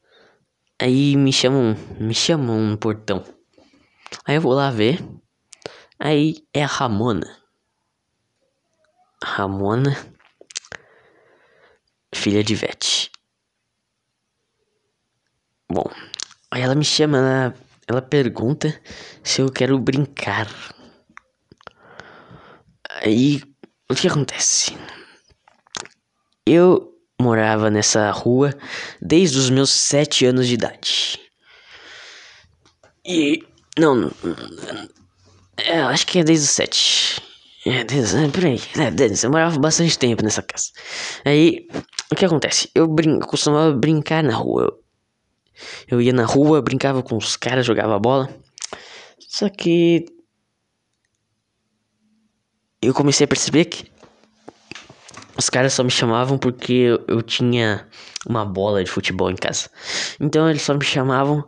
Aí 0.79 1.15
me 1.15 1.31
chamam. 1.31 1.75
Me 1.99 2.13
chamam 2.13 2.59
no 2.59 2.77
portão. 2.77 3.23
Aí 4.25 4.35
eu 4.35 4.41
vou 4.41 4.53
lá 4.53 4.69
ver. 4.69 5.03
Aí 5.99 6.35
é 6.53 6.63
a 6.63 6.67
Ramona. 6.67 7.41
Ramona, 9.23 9.95
filha 12.13 12.43
de 12.43 12.55
Vete. 12.55 13.11
Bom, 15.71 15.85
aí 16.49 16.61
ela 16.63 16.75
me 16.75 16.83
chama, 16.83 17.17
ela, 17.17 17.55
ela 17.87 18.01
pergunta 18.01 18.79
se 19.23 19.41
eu 19.41 19.51
quero 19.51 19.77
brincar. 19.79 20.47
Aí, 23.01 23.41
o 23.89 23.95
que 23.95 24.07
acontece? 24.07 24.77
Eu 26.45 26.91
morava 27.19 27.69
nessa 27.69 28.09
rua 28.11 28.53
desde 29.01 29.37
os 29.37 29.49
meus 29.49 29.69
sete 29.69 30.25
anos 30.25 30.47
de 30.47 30.53
idade. 30.55 31.19
E, 33.05 33.43
não, 33.77 34.11
é, 35.57 35.81
acho 35.81 36.07
que 36.07 36.19
é 36.19 36.23
desde 36.23 36.45
os 36.45 36.51
sete. 36.51 37.21
É, 37.65 37.83
desde, 37.83 38.17
é, 38.17 38.27
por 38.27 38.45
aí. 38.45 38.59
É, 38.77 38.89
desde, 38.89 39.25
eu 39.25 39.31
morava 39.31 39.59
bastante 39.59 39.97
tempo 39.97 40.23
nessa 40.23 40.41
casa. 40.41 40.67
Aí, 41.23 41.67
o 42.11 42.15
que 42.15 42.25
acontece? 42.25 42.69
Eu, 42.73 42.87
brin 42.87 43.19
eu 43.19 43.27
costumava 43.27 43.71
brincar 43.73 44.23
na 44.23 44.35
rua. 44.35 44.80
Eu 45.87 46.01
ia 46.01 46.13
na 46.13 46.25
rua, 46.25 46.61
brincava 46.61 47.03
com 47.03 47.17
os 47.17 47.35
caras, 47.35 47.65
jogava 47.65 47.99
bola. 47.99 48.29
Só 49.19 49.49
que. 49.49 50.05
Eu 52.81 52.93
comecei 52.93 53.25
a 53.25 53.27
perceber 53.27 53.65
que. 53.65 53.91
Os 55.37 55.49
caras 55.49 55.73
só 55.73 55.83
me 55.83 55.89
chamavam 55.89 56.37
porque 56.37 56.99
eu, 57.07 57.21
tinha 57.21 57.87
uma 58.27 58.45
bola 58.45 58.83
de 58.83 58.91
futebol 58.91 59.31
em 59.31 59.35
casa. 59.35 59.69
Então 60.19 60.49
eles 60.49 60.61
só 60.61 60.73
me 60.73 60.83
chamavam 60.83 61.45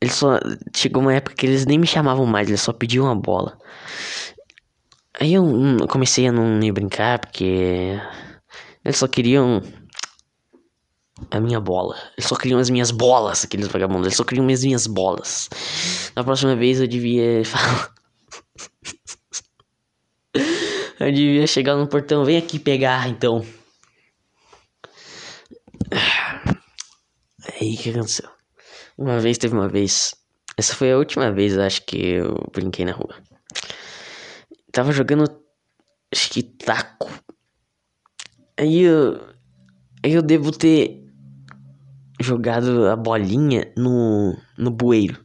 eles 0.00 0.14
só. 0.14 0.38
Chegou 0.74 1.02
uma 1.02 1.14
época 1.14 1.34
que 1.34 1.46
eles 1.46 1.66
nem 1.66 1.78
me 1.78 1.86
chamavam 1.86 2.24
mais, 2.26 2.48
eles 2.48 2.60
só 2.60 2.72
pediam 2.72 3.10
a 3.10 3.14
bola. 3.14 3.58
Aí 5.20 5.34
eu 5.34 5.44
hum, 5.44 5.78
comecei 5.88 6.26
a 6.28 6.32
não 6.32 6.58
me 6.58 6.70
brincar, 6.70 7.18
porque. 7.18 8.00
Eles 8.84 8.96
só 8.96 9.08
queriam. 9.08 9.62
A 11.30 11.40
minha 11.40 11.60
bola. 11.60 11.96
Eles 12.16 12.26
só 12.26 12.36
queriam 12.36 12.58
as 12.58 12.70
minhas 12.70 12.90
bolas, 12.90 13.44
aqueles 13.44 13.68
vagabundos. 13.68 14.06
Eles 14.06 14.16
só 14.16 14.24
queriam 14.24 14.46
as 14.48 14.64
minhas 14.64 14.86
bolas. 14.86 15.50
Na 16.16 16.24
próxima 16.24 16.56
vez 16.56 16.80
eu 16.80 16.86
devia 16.86 17.44
falar. 17.44 17.92
eu 21.00 21.12
devia 21.12 21.46
chegar 21.46 21.76
no 21.76 21.86
portão. 21.86 22.24
Vem 22.24 22.38
aqui 22.38 22.58
pegar, 22.58 23.08
então. 23.08 23.44
Aí 27.60 27.74
o 27.74 27.78
que 27.78 27.90
aconteceu? 27.90 28.28
Uma 28.96 29.20
vez, 29.20 29.36
teve 29.36 29.54
uma 29.54 29.68
vez. 29.68 30.14
Essa 30.56 30.74
foi 30.74 30.90
a 30.90 30.98
última 30.98 31.30
vez, 31.30 31.56
acho 31.56 31.84
que 31.84 31.96
eu 31.96 32.34
brinquei 32.52 32.84
na 32.84 32.92
rua. 32.92 33.14
Tava 34.72 34.92
jogando. 34.92 35.24
Acho 36.12 36.30
que 36.30 36.42
taco. 36.42 37.10
Aí 38.58 38.80
eu. 38.80 39.20
Aí 40.02 40.14
eu 40.14 40.22
devo 40.22 40.50
ter 40.52 41.07
jogado 42.18 42.88
a 42.88 42.96
bolinha 42.96 43.72
no, 43.76 44.36
no 44.56 44.70
bueiro. 44.70 45.24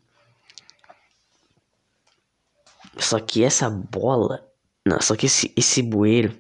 Só 2.98 3.20
que 3.20 3.44
essa 3.44 3.70
bola. 3.70 4.46
Não, 4.86 5.02
só 5.02 5.16
que 5.16 5.26
esse, 5.26 5.52
esse 5.56 5.82
bueiro. 5.82 6.34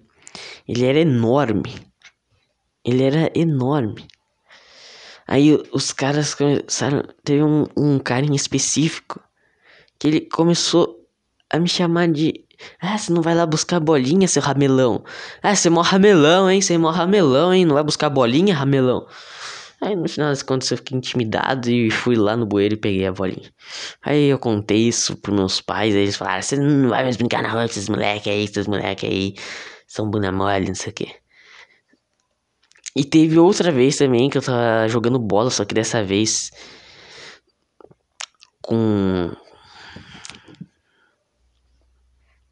Ele 0.68 0.86
era 0.86 1.00
enorme. 1.00 1.74
Ele 2.86 3.04
era 3.04 3.32
enorme. 3.36 4.08
Aí 5.28 5.58
os 5.72 5.92
caras 5.92 6.36
começaram. 6.36 7.04
Teve 7.24 7.44
um, 7.44 7.66
um 7.76 8.00
cara 8.00 8.26
em 8.26 8.36
específico 8.36 9.22
que 9.98 10.08
ele 10.08 10.22
começou 10.22 11.08
a 11.50 11.60
me 11.60 11.68
chamar 11.68 12.10
de. 12.10 12.46
Ah, 12.80 12.98
você 12.98 13.12
não 13.12 13.22
vai 13.22 13.34
lá 13.36 13.46
buscar 13.46 13.80
bolinha, 13.80 14.28
seu 14.28 14.42
ramelão. 14.42 15.04
Ah, 15.42 15.56
você 15.56 15.68
é 15.68 15.72
mó 15.72 15.82
ramelão, 15.82 16.50
hein? 16.50 16.62
Você 16.62 16.74
é 16.74 16.78
mó 16.78 16.92
ramelão, 16.92 17.54
hein? 17.54 17.66
Não 17.66 17.76
vai 17.76 17.84
buscar 17.84 18.10
bolinha, 18.10 18.56
ramelão. 18.56 19.08
Aí 19.84 19.98
no 19.98 20.08
final 20.08 20.30
das 20.30 20.42
contas 20.42 20.72
eu 20.72 20.78
fiquei 20.78 20.98
intimidado 20.98 21.70
e 21.70 21.92
fui 21.92 22.16
lá 22.16 22.38
no 22.38 22.46
bueiro 22.46 22.76
e 22.76 22.78
peguei 22.78 23.06
a 23.06 23.12
bolinha. 23.12 23.52
Aí 24.02 24.30
eu 24.30 24.40
contei 24.40 24.88
isso 24.88 25.18
pros 25.18 25.36
meus 25.36 25.60
pais, 25.60 25.94
aí 25.94 26.04
eles 26.04 26.16
falaram: 26.16 26.42
Você 26.42 26.56
não 26.56 26.88
vai 26.90 27.04
mais 27.04 27.18
brincar 27.18 27.44
na 27.44 27.50
rua 27.50 27.64
com 27.64 27.72
esses 27.72 27.90
moleques 27.90 28.32
aí, 28.32 28.46
esses 28.46 28.66
moleques 28.66 29.10
aí, 29.10 29.36
são 29.86 30.10
bunda 30.10 30.32
mole, 30.32 30.68
não 30.68 30.76
sei 30.76 30.92
o 30.92 30.96
que. 30.96 31.14
E 32.96 33.04
teve 33.04 33.38
outra 33.38 33.72
vez 33.74 33.98
também 33.98 34.30
que 34.30 34.38
eu 34.38 34.42
tava 34.42 34.88
jogando 34.88 35.20
bola, 35.20 35.50
só 35.50 35.66
que 35.66 35.74
dessa 35.74 36.02
vez 36.02 36.50
com 38.62 39.32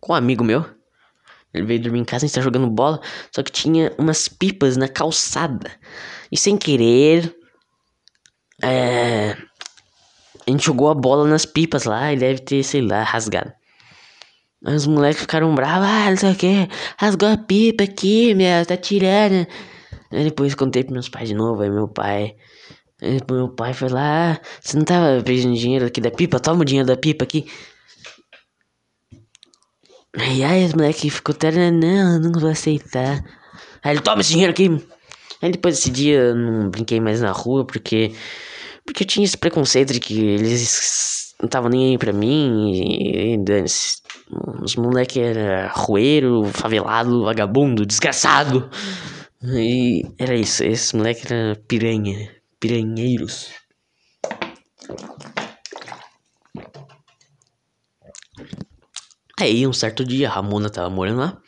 com 0.01 0.11
um 0.11 0.15
amigo 0.15 0.43
meu. 0.43 0.65
Ele 1.53 1.65
veio 1.65 1.81
dormir 1.81 1.99
em 1.99 2.05
casa, 2.05 2.25
a 2.25 2.27
gente 2.27 2.35
tava 2.35 2.43
jogando 2.45 2.69
bola, 2.69 2.99
só 3.33 3.41
que 3.43 3.51
tinha 3.51 3.93
umas 3.97 4.27
pipas 4.27 4.75
na 4.75 4.87
calçada. 4.87 5.71
E 6.31 6.37
sem 6.37 6.57
querer, 6.57 7.35
é, 8.63 9.35
a 10.47 10.51
gente 10.51 10.65
jogou 10.65 10.89
a 10.89 10.95
bola 10.95 11.27
nas 11.27 11.45
pipas 11.45 11.83
lá 11.83 12.13
e 12.13 12.17
deve 12.17 12.39
ter, 12.39 12.63
sei 12.63 12.81
lá, 12.81 13.03
rasgado. 13.03 13.51
Aí 14.63 14.75
os 14.75 14.85
moleques 14.85 15.21
ficaram 15.21 15.53
bravos, 15.55 15.87
ah, 15.87 16.09
não 16.09 16.17
sei 16.17 16.31
o 16.31 16.35
que, 16.35 16.69
rasgou 16.97 17.29
a 17.29 17.37
pipa 17.37 17.83
aqui, 17.83 18.33
meu, 18.35 18.65
tá 18.65 18.77
tirando. 18.77 19.47
Aí 20.11 20.23
depois 20.25 20.53
contei 20.55 20.83
pros 20.83 20.93
meus 20.93 21.09
pais 21.09 21.29
de 21.29 21.35
novo, 21.35 21.61
aí 21.61 21.69
meu 21.69 21.87
pai. 21.87 22.35
Aí 23.01 23.19
meu 23.29 23.49
pai 23.49 23.73
foi 23.73 23.89
lá, 23.89 24.33
ah, 24.33 24.41
você 24.61 24.77
não 24.77 24.85
tava 24.85 25.23
pedindo 25.23 25.55
dinheiro 25.55 25.85
aqui 25.85 25.99
da 25.99 26.11
pipa? 26.11 26.39
Toma 26.39 26.61
o 26.61 26.65
dinheiro 26.65 26.87
da 26.87 26.95
pipa 26.95 27.23
aqui. 27.23 27.47
Aí, 30.17 30.43
aí 30.43 30.65
os 30.65 30.73
moleques 30.73 31.13
ficou 31.13 31.33
até, 31.33 31.51
não, 31.71 32.19
não 32.19 32.39
vou 32.39 32.49
aceitar. 32.49 33.23
Aí 33.83 33.93
ele, 33.93 34.01
toma 34.01 34.21
esse 34.21 34.31
dinheiro 34.31 34.51
aqui. 34.51 34.69
Aí 35.41 35.51
depois 35.51 35.75
desse 35.77 35.89
dia 35.89 36.33
não 36.35 36.69
brinquei 36.69 36.99
mais 36.99 37.21
na 37.21 37.31
rua, 37.31 37.65
porque. 37.65 38.13
Porque 38.85 39.03
eu 39.03 39.07
tinha 39.07 39.23
esse 39.23 39.37
preconceito 39.37 39.93
de 39.93 39.99
que 39.99 40.19
eles 40.19 41.33
não 41.41 41.49
tava 41.49 41.69
nem 41.69 41.91
aí 41.91 41.97
pra 41.97 42.13
mim 42.13 42.71
e, 42.73 43.33
e 43.33 43.37
dane-se. 43.37 44.01
Os 44.61 44.75
moleque 44.75 45.19
era 45.19 45.67
roeiro, 45.73 46.45
favelado, 46.45 47.23
vagabundo, 47.23 47.85
desgraçado. 47.85 48.69
E 49.43 50.03
era 50.19 50.35
isso, 50.35 50.63
esse 50.63 50.95
moleque 50.95 51.25
era 51.25 51.55
piranha, 51.67 52.31
piranheiros. 52.59 53.49
Aí, 59.39 59.65
um 59.65 59.73
certo 59.73 60.05
dia, 60.05 60.29
a 60.29 60.31
Ramona 60.31 60.69
tava 60.69 60.89
morando 60.89 61.17
lá, 61.19 61.41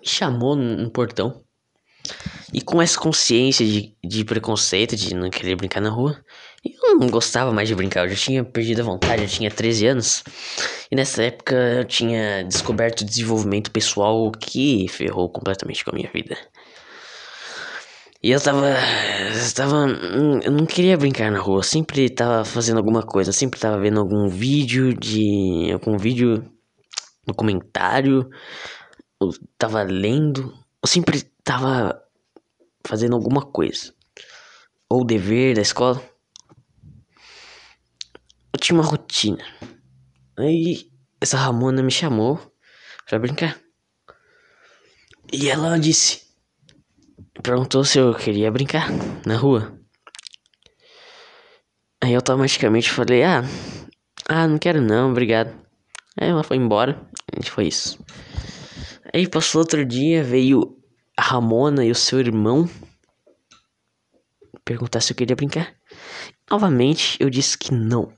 me 0.00 0.08
chamou 0.08 0.56
no 0.56 0.90
portão. 0.90 1.41
E 2.52 2.60
com 2.60 2.82
essa 2.82 2.98
consciência 2.98 3.64
de, 3.64 3.94
de 4.04 4.24
preconceito, 4.24 4.94
de 4.94 5.14
não 5.14 5.30
querer 5.30 5.56
brincar 5.56 5.80
na 5.80 5.88
rua, 5.88 6.22
eu 6.64 6.96
não 6.96 7.08
gostava 7.08 7.52
mais 7.52 7.68
de 7.68 7.74
brincar, 7.74 8.04
eu 8.04 8.10
já 8.10 8.16
tinha 8.16 8.44
perdido 8.44 8.82
a 8.82 8.84
vontade, 8.84 9.22
eu 9.22 9.28
tinha 9.28 9.50
13 9.50 9.86
anos. 9.86 10.24
E 10.90 10.94
nessa 10.96 11.22
época 11.22 11.54
eu 11.54 11.84
tinha 11.84 12.44
descoberto 12.44 13.04
desenvolvimento 13.04 13.70
pessoal 13.70 14.30
que 14.30 14.86
ferrou 14.88 15.30
completamente 15.30 15.84
com 15.84 15.90
a 15.90 15.94
minha 15.94 16.10
vida. 16.12 16.36
E 18.22 18.30
eu 18.30 18.40
tava. 18.40 18.68
Eu 18.68 19.54
tava. 19.54 19.86
Eu 20.44 20.52
não 20.52 20.64
queria 20.64 20.96
brincar 20.96 21.30
na 21.32 21.40
rua. 21.40 21.58
Eu 21.58 21.62
sempre 21.64 22.08
tava 22.08 22.44
fazendo 22.44 22.78
alguma 22.78 23.02
coisa. 23.02 23.32
Sempre 23.32 23.58
tava 23.58 23.80
vendo 23.80 23.98
algum 23.98 24.28
vídeo 24.28 24.94
de. 24.94 25.70
algum 25.72 25.98
vídeo. 25.98 26.44
documentário. 27.26 28.30
Eu 29.20 29.30
tava 29.58 29.82
lendo. 29.82 30.54
Eu 30.82 30.88
sempre 30.88 31.31
tava 31.44 32.02
fazendo 32.86 33.14
alguma 33.14 33.42
coisa. 33.42 33.94
Ou 34.88 35.04
dever 35.04 35.54
da 35.54 35.62
escola. 35.62 36.02
Eu 38.52 38.60
tinha 38.60 38.78
uma 38.78 38.86
rotina. 38.86 39.44
Aí 40.36 40.90
essa 41.20 41.36
Ramona 41.38 41.82
me 41.82 41.90
chamou 41.90 42.38
pra 43.06 43.18
brincar. 43.18 43.58
E 45.32 45.48
ela 45.48 45.78
disse: 45.78 46.22
perguntou 47.42 47.84
se 47.84 47.98
eu 47.98 48.14
queria 48.14 48.50
brincar 48.50 48.88
na 49.26 49.36
rua. 49.36 49.78
Aí 52.02 52.12
eu 52.12 52.16
automaticamente 52.16 52.90
falei: 52.90 53.22
Ah, 53.22 53.42
ah, 54.28 54.46
não 54.46 54.58
quero 54.58 54.80
não, 54.80 55.10
obrigado. 55.10 55.54
Aí 56.20 56.28
ela 56.28 56.42
foi 56.42 56.56
embora. 56.56 57.00
E 57.38 57.48
foi 57.48 57.68
isso. 57.68 57.98
Aí 59.12 59.28
passou 59.28 59.60
outro 59.60 59.84
dia, 59.84 60.22
veio 60.22 60.60
a 60.62 60.81
Ramona 61.22 61.84
e 61.84 61.90
o 61.90 61.94
seu 61.94 62.18
irmão 62.20 62.68
perguntar 64.64 65.00
se 65.00 65.12
eu 65.12 65.16
queria 65.16 65.36
brincar. 65.36 65.74
Novamente 66.50 67.16
eu 67.20 67.30
disse 67.30 67.56
que 67.56 67.72
não. 67.72 68.12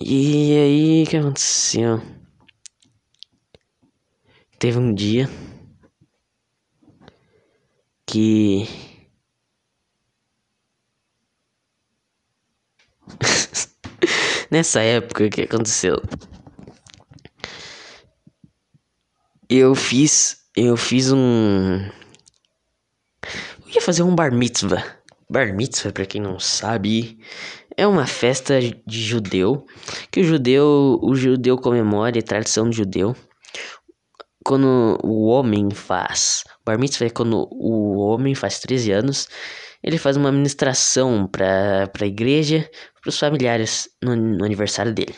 E 0.00 0.56
aí, 0.56 1.02
o 1.02 1.06
que 1.10 1.16
aconteceu? 1.16 2.00
Teve 4.58 4.78
um 4.78 4.94
dia 4.94 5.28
que 8.06 8.64
nessa 14.50 14.80
época 14.80 15.26
o 15.26 15.30
que 15.30 15.42
aconteceu? 15.42 16.00
Eu 19.50 19.74
fiz, 19.74 20.38
eu 20.54 20.76
fiz 20.76 21.10
um 21.10 21.80
eu 23.68 23.74
ia 23.74 23.80
fazer 23.82 24.02
um 24.02 24.14
bar 24.14 24.32
mitzvah. 24.32 24.82
Bar 25.28 25.54
mitzvah, 25.54 25.92
para 25.92 26.06
quem 26.06 26.22
não 26.22 26.38
sabe, 26.38 27.18
é 27.76 27.86
uma 27.86 28.06
festa 28.06 28.58
de 28.60 29.02
judeu 29.02 29.66
que 30.10 30.20
o 30.20 30.24
judeu, 30.24 30.98
o 31.02 31.14
judeu 31.14 31.58
comemora, 31.58 32.18
é 32.18 32.22
tradição 32.22 32.64
do 32.64 32.72
judeu 32.72 33.14
quando 34.42 34.98
o 35.04 35.26
homem 35.26 35.70
faz. 35.70 36.44
Bar 36.64 36.78
mitzvah 36.78 37.06
é 37.06 37.10
quando 37.10 37.46
o 37.50 37.98
homem 37.98 38.34
faz 38.34 38.58
13 38.58 38.90
anos. 38.92 39.28
Ele 39.82 39.98
faz 39.98 40.16
uma 40.16 40.30
administração 40.30 41.26
para 41.26 41.90
a 42.00 42.06
igreja, 42.06 42.68
para 43.02 43.10
os 43.10 43.18
familiares 43.18 43.88
no, 44.02 44.16
no, 44.16 44.44
aniversário 44.44 44.94
dele. 44.94 45.14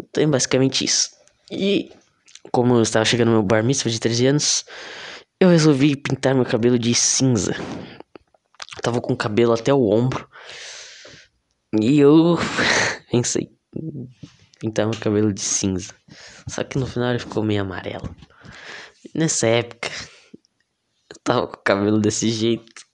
Então 0.00 0.24
é 0.24 0.26
basicamente 0.26 0.84
isso. 0.84 1.10
E 1.48 1.92
como 2.52 2.74
eu 2.74 2.82
estava 2.82 3.04
chegando 3.04 3.28
no 3.28 3.34
meu 3.34 3.42
bar 3.42 3.64
mitzvah 3.64 3.90
de 3.90 4.00
13 4.00 4.26
anos, 4.26 4.64
eu 5.40 5.48
resolvi 5.48 5.96
pintar 5.96 6.34
meu 6.34 6.44
cabelo 6.44 6.78
de 6.78 6.94
cinza. 6.94 7.54
Eu 8.76 8.82
tava 8.82 9.00
com 9.00 9.12
o 9.12 9.16
cabelo 9.16 9.52
até 9.52 9.72
o 9.72 9.88
ombro. 9.88 10.28
E 11.80 11.98
eu 11.98 12.38
pensei, 13.10 13.50
pintar 14.60 14.86
meu 14.86 14.98
cabelo 14.98 15.32
de 15.32 15.40
cinza. 15.40 15.94
Só 16.48 16.62
que 16.64 16.78
no 16.78 16.86
final 16.86 17.10
ele 17.10 17.18
ficou 17.18 17.42
meio 17.42 17.62
amarelo. 17.62 18.14
Nessa 19.14 19.46
época, 19.46 19.90
eu 21.10 21.16
tava 21.22 21.46
com 21.46 21.56
o 21.56 21.62
cabelo 21.62 22.00
desse 22.00 22.30
jeito. 22.30 22.84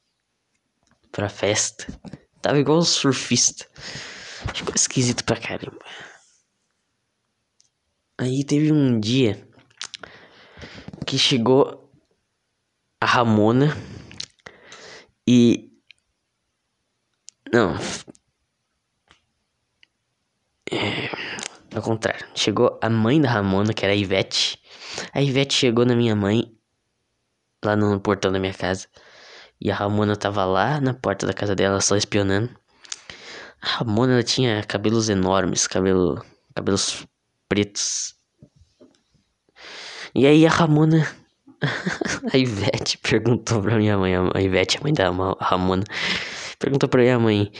Pra 1.12 1.28
festa. 1.28 1.86
Tava 2.40 2.58
igual 2.58 2.78
um 2.78 2.82
surfista. 2.82 3.66
Ficou 4.54 4.74
esquisito 4.74 5.24
pra 5.24 5.36
caramba. 5.36 5.78
Aí 8.20 8.44
teve 8.44 8.70
um 8.70 9.00
dia 9.00 9.48
que 11.06 11.16
chegou 11.16 11.90
a 13.00 13.06
Ramona 13.06 13.74
e. 15.26 15.70
Não. 17.50 17.74
É 20.70 21.08
ao 21.74 21.80
contrário, 21.82 22.26
chegou 22.34 22.78
a 22.82 22.90
mãe 22.90 23.18
da 23.18 23.30
Ramona, 23.30 23.72
que 23.72 23.86
era 23.86 23.94
a 23.94 23.96
Ivete. 23.96 24.60
A 25.14 25.22
Ivete 25.22 25.54
chegou 25.54 25.86
na 25.86 25.96
minha 25.96 26.14
mãe, 26.14 26.54
lá 27.64 27.74
no 27.74 27.98
portão 27.98 28.30
da 28.30 28.38
minha 28.38 28.52
casa. 28.52 28.86
E 29.58 29.70
a 29.70 29.74
Ramona 29.74 30.14
tava 30.14 30.44
lá 30.44 30.78
na 30.78 30.92
porta 30.92 31.26
da 31.26 31.32
casa 31.32 31.54
dela, 31.56 31.80
só 31.80 31.96
espionando. 31.96 32.50
A 33.62 33.78
Ramona 33.78 34.22
tinha 34.22 34.62
cabelos 34.64 35.08
enormes, 35.08 35.66
cabelo, 35.66 36.22
cabelos 36.54 37.06
pretos. 37.50 38.14
E 40.14 40.26
aí 40.26 40.46
a 40.46 40.50
Ramona, 40.50 41.06
a 42.32 42.38
Ivete 42.38 42.96
perguntou 42.98 43.60
pra 43.60 43.76
minha 43.76 43.98
mãe, 43.98 44.14
a 44.14 44.40
Ivete, 44.40 44.78
a 44.78 44.80
mãe 44.80 44.94
da 44.94 45.10
Ramona, 45.40 45.84
perguntou 46.58 46.88
pra 46.88 47.02
minha 47.02 47.18
mãe 47.18 47.50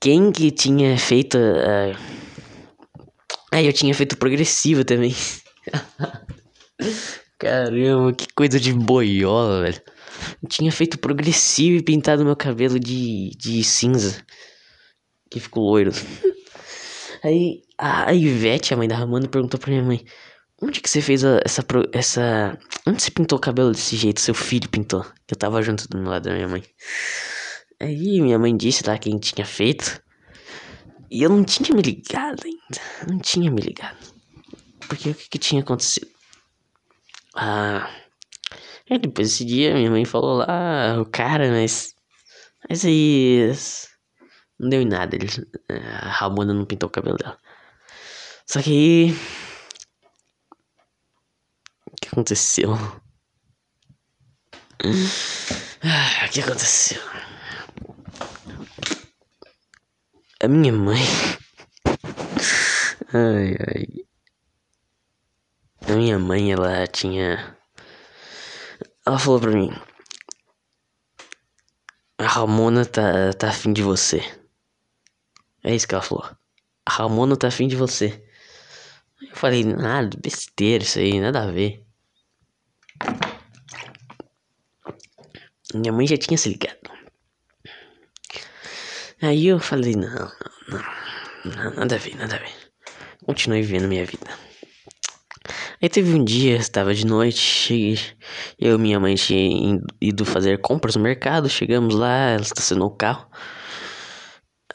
quem 0.00 0.32
que 0.32 0.50
tinha 0.50 0.96
feito 0.96 1.36
a 1.36 2.20
Aí 3.52 3.66
eu 3.66 3.72
tinha 3.72 3.92
feito 3.92 4.16
progressiva 4.16 4.84
também. 4.84 5.14
Caramba, 7.38 8.12
que 8.12 8.26
coisa 8.32 8.60
de 8.60 8.72
boiola, 8.72 9.62
velho. 9.62 9.82
Eu 10.42 10.48
tinha 10.48 10.70
feito 10.70 10.98
progressivo 10.98 11.76
e 11.76 11.82
pintado 11.82 12.24
meu 12.24 12.36
cabelo 12.36 12.78
de, 12.78 13.30
de 13.36 13.64
cinza. 13.64 14.24
Que 15.28 15.40
ficou 15.40 15.64
loiro. 15.64 15.90
Aí 17.22 17.62
a 17.76 18.12
Ivete, 18.12 18.72
a 18.72 18.76
mãe 18.76 18.88
da 18.88 18.96
Ramona, 18.96 19.28
perguntou 19.28 19.58
pra 19.60 19.70
minha 19.70 19.82
mãe: 19.82 20.04
Onde 20.62 20.80
que 20.80 20.90
você 20.90 21.00
fez 21.00 21.24
essa. 21.24 21.64
essa. 21.92 22.58
Onde 22.86 23.02
você 23.02 23.10
pintou 23.10 23.38
o 23.38 23.40
cabelo 23.40 23.72
desse 23.72 23.96
jeito? 23.96 24.20
Seu 24.20 24.34
filho 24.34 24.68
pintou. 24.68 25.04
Eu 25.28 25.36
tava 25.36 25.62
junto 25.62 25.88
do 25.88 25.98
meu 25.98 26.10
lado 26.10 26.24
da 26.24 26.34
minha 26.34 26.48
mãe. 26.48 26.62
Aí 27.80 28.20
minha 28.20 28.38
mãe 28.38 28.54
disse 28.54 28.86
lá 28.86 28.98
quem 28.98 29.18
tinha 29.18 29.46
feito. 29.46 30.02
E 31.10 31.22
eu 31.22 31.30
não 31.30 31.42
tinha 31.42 31.74
me 31.74 31.82
ligado 31.82 32.42
ainda. 32.44 33.10
Não 33.10 33.18
tinha 33.18 33.50
me 33.50 33.60
ligado. 33.60 33.98
Porque 34.86 35.10
o 35.10 35.14
que, 35.14 35.30
que 35.30 35.38
tinha 35.38 35.62
acontecido? 35.62 36.08
Ah. 37.34 37.90
É, 38.88 38.98
depois 38.98 39.30
desse 39.30 39.44
dia 39.44 39.74
minha 39.74 39.90
mãe 39.90 40.04
falou 40.04 40.38
lá, 40.38 41.00
o 41.00 41.06
cara, 41.06 41.50
mas. 41.50 41.94
Mas 42.68 42.84
aí. 42.84 43.50
Não 44.60 44.68
deu 44.68 44.82
em 44.82 44.84
nada. 44.84 45.16
Ele, 45.16 45.26
a 45.70 46.10
Ramona 46.10 46.52
não 46.52 46.66
pintou 46.66 46.86
o 46.90 46.92
cabelo 46.92 47.16
dela. 47.16 47.38
Só 48.46 48.60
que 48.60 48.70
aí. 48.70 49.12
O 51.90 51.96
que 52.00 52.08
aconteceu? 52.08 52.74
Ah, 55.82 56.26
o 56.26 56.30
que 56.30 56.40
aconteceu? 56.42 57.00
A 60.42 60.48
minha 60.48 60.72
mãe. 60.74 61.00
Ai, 63.12 63.56
ai. 63.66 63.86
A 65.88 65.96
minha 65.96 66.18
mãe, 66.18 66.52
ela 66.52 66.86
tinha. 66.86 67.56
Ela 69.06 69.18
falou 69.18 69.40
pra 69.40 69.50
mim: 69.50 69.70
A 72.18 72.26
Ramona 72.26 72.84
tá, 72.84 73.32
tá 73.32 73.48
afim 73.48 73.72
de 73.72 73.82
você. 73.82 74.39
É 75.62 75.74
isso 75.74 75.86
que 75.86 75.94
ela 75.94 76.02
falou. 76.02 76.24
A 76.86 76.92
Ramona 76.92 77.36
tá 77.36 77.48
afim 77.48 77.68
de 77.68 77.76
você. 77.76 78.22
Eu 79.22 79.36
falei: 79.36 79.64
Nada, 79.64 80.16
besteira 80.20 80.84
isso 80.84 80.98
aí, 80.98 81.20
nada 81.20 81.42
a 81.42 81.50
ver. 81.50 81.84
Minha 85.74 85.92
mãe 85.92 86.06
já 86.06 86.16
tinha 86.16 86.36
se 86.36 86.48
ligado. 86.48 86.90
Aí 89.22 89.46
eu 89.46 89.60
falei, 89.60 89.94
não, 89.94 90.32
não, 90.68 90.82
não, 91.44 91.74
nada 91.74 91.94
a 91.94 91.98
ver, 91.98 92.16
nada 92.16 92.36
a 92.36 92.38
ver. 92.38 92.52
Continuei 93.24 93.60
vivendo 93.60 93.86
minha 93.86 94.04
vida. 94.04 94.26
Aí 95.80 95.88
teve 95.88 96.14
um 96.14 96.24
dia, 96.24 96.56
estava 96.56 96.94
de 96.94 97.06
noite, 97.06 98.16
eu 98.58 98.76
e 98.76 98.78
minha 98.78 98.98
mãe 98.98 99.14
tinha 99.14 99.78
ido 100.00 100.24
fazer 100.24 100.58
compras 100.60 100.96
no 100.96 101.02
mercado, 101.02 101.48
chegamos 101.48 101.94
lá, 101.94 102.30
ela 102.30 102.42
estacionou 102.42 102.88
o 102.88 102.96
carro. 102.96 103.30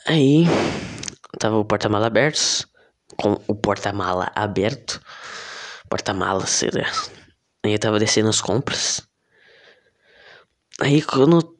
Aí 0.07 0.45
tava 1.39 1.57
o 1.57 1.65
porta-mala 1.65 2.05
aberto, 2.05 2.69
com 3.17 3.41
o 3.47 3.55
porta-mala 3.55 4.31
aberto, 4.35 5.01
porta-mala, 5.89 6.45
será? 6.45 6.91
Aí 7.63 7.73
eu 7.73 7.79
tava 7.79 7.97
descendo 7.97 8.29
as 8.29 8.39
compras. 8.39 9.01
Aí 10.79 11.01
quando 11.01 11.57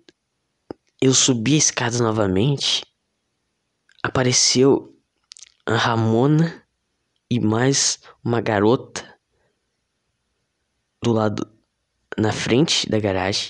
eu 1.02 1.12
subi 1.12 1.56
a 1.56 1.58
escada 1.58 1.98
novamente, 1.98 2.86
apareceu 4.04 4.96
a 5.66 5.76
Ramona 5.76 6.64
e 7.28 7.40
mais 7.40 7.98
uma 8.24 8.42
garota 8.42 9.18
do 11.02 11.12
lado 11.12 11.52
na 12.16 12.32
frente 12.32 12.88
da 12.88 13.00
garagem. 13.00 13.50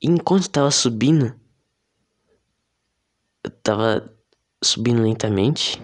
E 0.00 0.08
enquanto 0.08 0.44
estava 0.44 0.70
subindo, 0.70 1.38
tava 3.62 4.14
subindo 4.62 5.02
lentamente. 5.02 5.80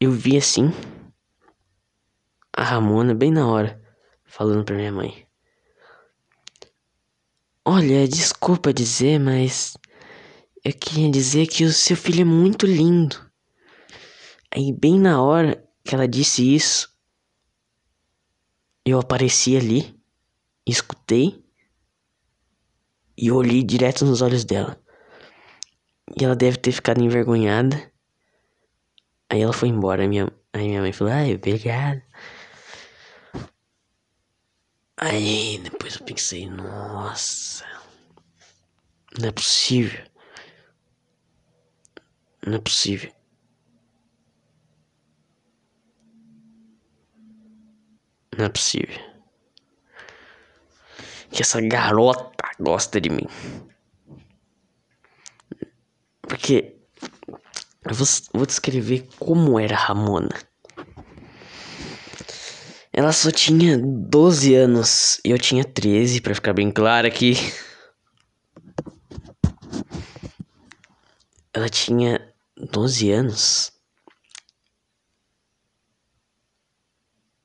Eu 0.00 0.10
vi 0.10 0.36
assim 0.36 0.70
a 2.52 2.62
Ramona 2.62 3.14
bem 3.14 3.30
na 3.30 3.46
hora 3.46 3.80
falando 4.24 4.64
para 4.64 4.76
minha 4.76 4.92
mãe. 4.92 5.26
Olha, 7.64 8.08
desculpa 8.08 8.72
dizer, 8.72 9.20
mas 9.20 9.76
eu 10.64 10.72
queria 10.72 11.10
dizer 11.10 11.46
que 11.46 11.64
o 11.64 11.72
seu 11.72 11.96
filho 11.96 12.22
é 12.22 12.24
muito 12.24 12.66
lindo. 12.66 13.16
Aí 14.54 14.72
bem 14.72 14.98
na 14.98 15.22
hora 15.22 15.64
que 15.84 15.94
ela 15.94 16.08
disse 16.08 16.54
isso, 16.54 16.92
eu 18.84 18.98
apareci 18.98 19.56
ali, 19.56 19.98
escutei 20.66 21.44
e 23.16 23.30
olhei 23.30 23.62
direto 23.62 24.04
nos 24.04 24.22
olhos 24.22 24.44
dela. 24.44 24.80
E 26.18 26.24
ela 26.24 26.36
deve 26.36 26.56
ter 26.56 26.72
ficado 26.72 27.02
envergonhada. 27.02 27.90
Aí 29.30 29.40
ela 29.40 29.52
foi 29.52 29.68
embora. 29.68 30.06
Minha, 30.06 30.30
aí 30.52 30.68
minha 30.68 30.80
mãe 30.80 30.92
falou: 30.92 31.12
Ai, 31.12 31.34
obrigado. 31.34 32.02
Aí 34.96 35.58
depois 35.58 35.96
eu 35.96 36.04
pensei: 36.04 36.48
Nossa, 36.48 37.64
não 39.18 39.28
é 39.28 39.32
possível. 39.32 40.04
Não 42.46 42.56
é 42.56 42.60
possível. 42.60 43.12
Não 48.36 48.46
é 48.46 48.48
possível. 48.48 49.12
Que 51.30 51.42
essa 51.42 51.60
garota 51.60 52.50
gosta 52.60 53.00
de 53.00 53.08
mim. 53.08 53.26
Porque 56.22 56.76
eu 57.84 57.94
vou, 57.94 58.06
vou 58.32 58.46
descrever 58.46 59.08
como 59.18 59.58
era 59.58 59.76
Ramona. 59.76 60.30
Ela 62.92 63.12
só 63.12 63.30
tinha 63.30 63.78
12 63.78 64.54
anos 64.54 65.18
e 65.24 65.30
eu 65.30 65.38
tinha 65.38 65.64
13, 65.64 66.20
para 66.20 66.34
ficar 66.34 66.52
bem 66.52 66.70
claro 66.70 67.06
aqui. 67.06 67.34
Ela 71.54 71.68
tinha 71.68 72.32
12 72.56 73.10
anos. 73.10 73.72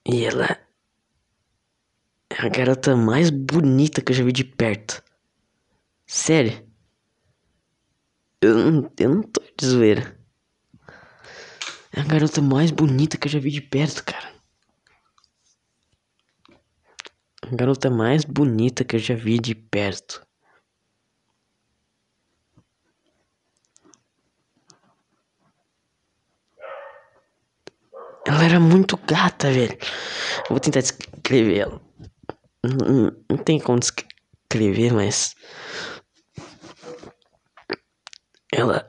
E 0.06 0.26
ela 0.26 0.60
é 2.30 2.46
a 2.46 2.50
garota 2.50 2.96
mais 2.96 3.30
bonita 3.30 4.02
que 4.02 4.12
eu 4.12 4.16
já 4.16 4.24
vi 4.24 4.32
de 4.32 4.44
perto. 4.44 5.04
Sério. 6.06 6.67
Eu 8.41 8.54
não, 8.56 8.91
eu 9.00 9.15
não 9.15 9.23
tô 9.23 9.41
de 9.58 9.65
zoeira. 9.65 10.17
É 11.91 12.02
a 12.02 12.04
garota 12.04 12.41
mais 12.41 12.69
bonita 12.69 13.17
que 13.17 13.28
eu 13.28 13.32
já 13.32 13.39
vi 13.39 13.50
de 13.50 13.62
perto, 13.62 14.04
cara. 14.04 14.32
A 17.41 17.56
garota 17.56 17.89
mais 17.89 18.23
bonita 18.23 18.84
que 18.84 18.95
eu 18.95 19.00
já 19.00 19.15
vi 19.15 19.39
de 19.39 19.56
perto. 19.56 20.28
Ela 28.28 28.43
era 28.43 28.60
muito 28.60 28.97
gata, 28.97 29.50
velho. 29.50 29.78
vou 30.50 30.60
tentar 30.60 30.82
descrever 30.82 31.60
ela. 31.60 31.82
Não, 32.63 33.12
não 33.30 33.38
tem 33.38 33.60
como 33.60 33.80
descrever, 33.80 34.93
mas. 34.93 35.34
Ela. 38.52 38.88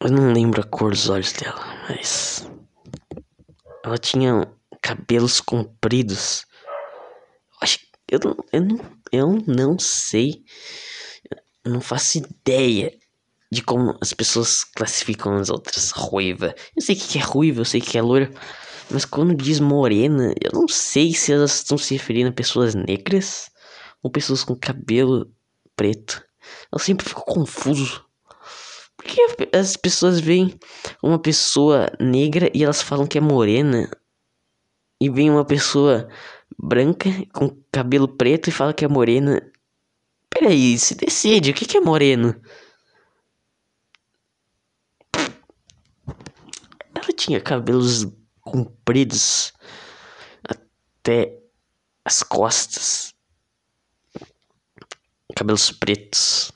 Eu 0.00 0.10
não 0.10 0.32
lembro 0.32 0.60
a 0.60 0.63
cor 0.74 0.90
dos 0.90 1.08
olhos 1.08 1.32
dela, 1.32 1.64
mas. 1.88 2.50
Ela 3.84 3.96
tinha 3.96 4.50
cabelos 4.82 5.40
compridos. 5.40 6.44
Eu 8.10 8.20
não, 8.22 8.36
eu 8.52 8.60
não, 8.60 8.98
eu 9.12 9.44
não 9.46 9.78
sei. 9.78 10.44
Eu 11.64 11.72
não 11.72 11.80
faço 11.80 12.18
ideia 12.18 12.92
de 13.50 13.62
como 13.62 13.96
as 14.00 14.12
pessoas 14.12 14.64
classificam 14.64 15.36
as 15.36 15.48
outras. 15.48 15.92
Ruiva. 15.92 16.54
Eu 16.76 16.82
sei 16.82 16.96
que 16.96 17.18
é 17.18 17.22
ruiva, 17.22 17.60
eu 17.60 17.64
sei 17.64 17.80
que 17.80 17.96
é 17.96 18.02
loira. 18.02 18.30
Mas 18.90 19.04
quando 19.04 19.34
diz 19.34 19.60
morena, 19.60 20.34
eu 20.42 20.50
não 20.52 20.68
sei 20.68 21.14
se 21.14 21.32
elas 21.32 21.54
estão 21.54 21.78
se 21.78 21.94
referindo 21.94 22.30
a 22.30 22.32
pessoas 22.32 22.74
negras 22.74 23.48
ou 24.02 24.10
pessoas 24.10 24.42
com 24.42 24.56
cabelo 24.56 25.32
preto. 25.76 26.22
Eu 26.72 26.78
sempre 26.78 27.08
fico 27.08 27.24
confuso. 27.24 28.04
Porque 28.96 29.20
as 29.52 29.76
pessoas 29.76 30.20
veem 30.20 30.58
uma 31.02 31.18
pessoa 31.18 31.90
negra 32.00 32.50
e 32.54 32.64
elas 32.64 32.80
falam 32.80 33.06
que 33.06 33.18
é 33.18 33.20
morena. 33.20 33.90
E 35.00 35.10
vem 35.10 35.30
uma 35.30 35.44
pessoa 35.44 36.08
branca 36.58 37.10
com 37.32 37.56
cabelo 37.70 38.08
preto 38.08 38.48
e 38.48 38.52
fala 38.52 38.72
que 38.72 38.84
é 38.84 38.88
morena. 38.88 39.42
Peraí, 40.30 40.78
se 40.78 40.94
decide, 40.94 41.50
o 41.50 41.54
que, 41.54 41.66
que 41.66 41.76
é 41.76 41.80
moreno? 41.80 42.34
Ela 46.94 47.12
tinha 47.16 47.40
cabelos 47.40 48.06
compridos 48.40 49.52
até 50.44 51.38
as 52.04 52.22
costas, 52.22 53.14
cabelos 55.34 55.70
pretos. 55.70 56.53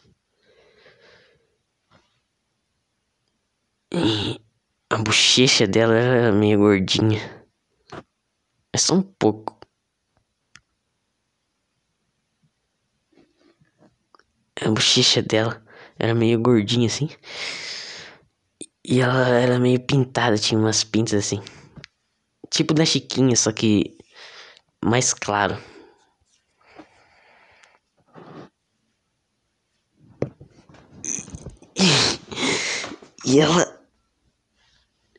E 3.90 4.38
a 4.90 4.98
bochecha 4.98 5.66
dela 5.66 5.94
era 5.94 6.32
meio 6.32 6.58
gordinha. 6.58 7.20
É 8.72 8.78
só 8.78 8.94
um 8.94 9.02
pouco. 9.02 9.58
A 14.60 14.68
bochecha 14.70 15.22
dela 15.22 15.64
era 15.98 16.14
meio 16.14 16.38
gordinha 16.40 16.86
assim. 16.86 17.08
E 18.84 19.00
ela 19.00 19.28
era 19.28 19.58
meio 19.58 19.80
pintada, 19.80 20.36
tinha 20.36 20.60
umas 20.60 20.84
pintas 20.84 21.14
assim. 21.14 21.42
Tipo 22.50 22.74
da 22.74 22.84
Chiquinha, 22.84 23.36
só 23.36 23.52
que 23.52 23.96
mais 24.84 25.14
claro. 25.14 25.56
E 33.24 33.40
ela, 33.40 33.77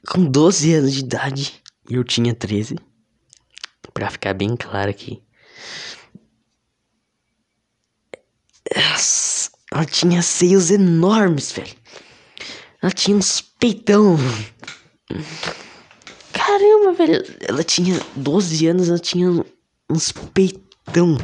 com 0.10 0.26
12 0.26 0.74
anos 0.74 0.94
de 0.94 1.00
idade, 1.02 1.62
e 1.88 1.94
eu 1.94 2.04
tinha 2.04 2.34
13, 2.34 2.76
pra 3.94 4.10
ficar 4.10 4.34
bem 4.34 4.56
claro 4.58 4.90
aqui. 4.90 5.22
Ela, 9.72 9.86
tinha 9.86 10.22
seios 10.22 10.72
enormes, 10.72 11.52
velho. 11.52 11.76
Ela 12.82 12.92
tinha 12.92 13.16
uns 13.16 13.42
peitão. 13.42 14.18
Caramba, 16.34 16.94
velho. 16.94 17.24
Ela 17.42 17.64
tinha 17.64 18.00
12 18.16 18.68
anos, 18.68 18.90
ela 18.90 19.00
tinha 19.00 19.46
uns 19.90 20.12
peitão. 20.12 21.18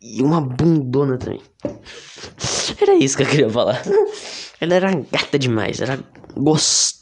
E 0.00 0.22
uma 0.22 0.40
bundona 0.40 1.16
também. 1.18 1.42
Era 2.80 2.94
isso 2.94 3.16
que 3.16 3.22
eu 3.22 3.28
queria 3.28 3.50
falar. 3.50 3.82
Ela 4.60 4.74
era 4.74 4.94
gata 4.94 5.38
demais, 5.38 5.80
era 5.80 5.98
gostosa. 6.36 6.95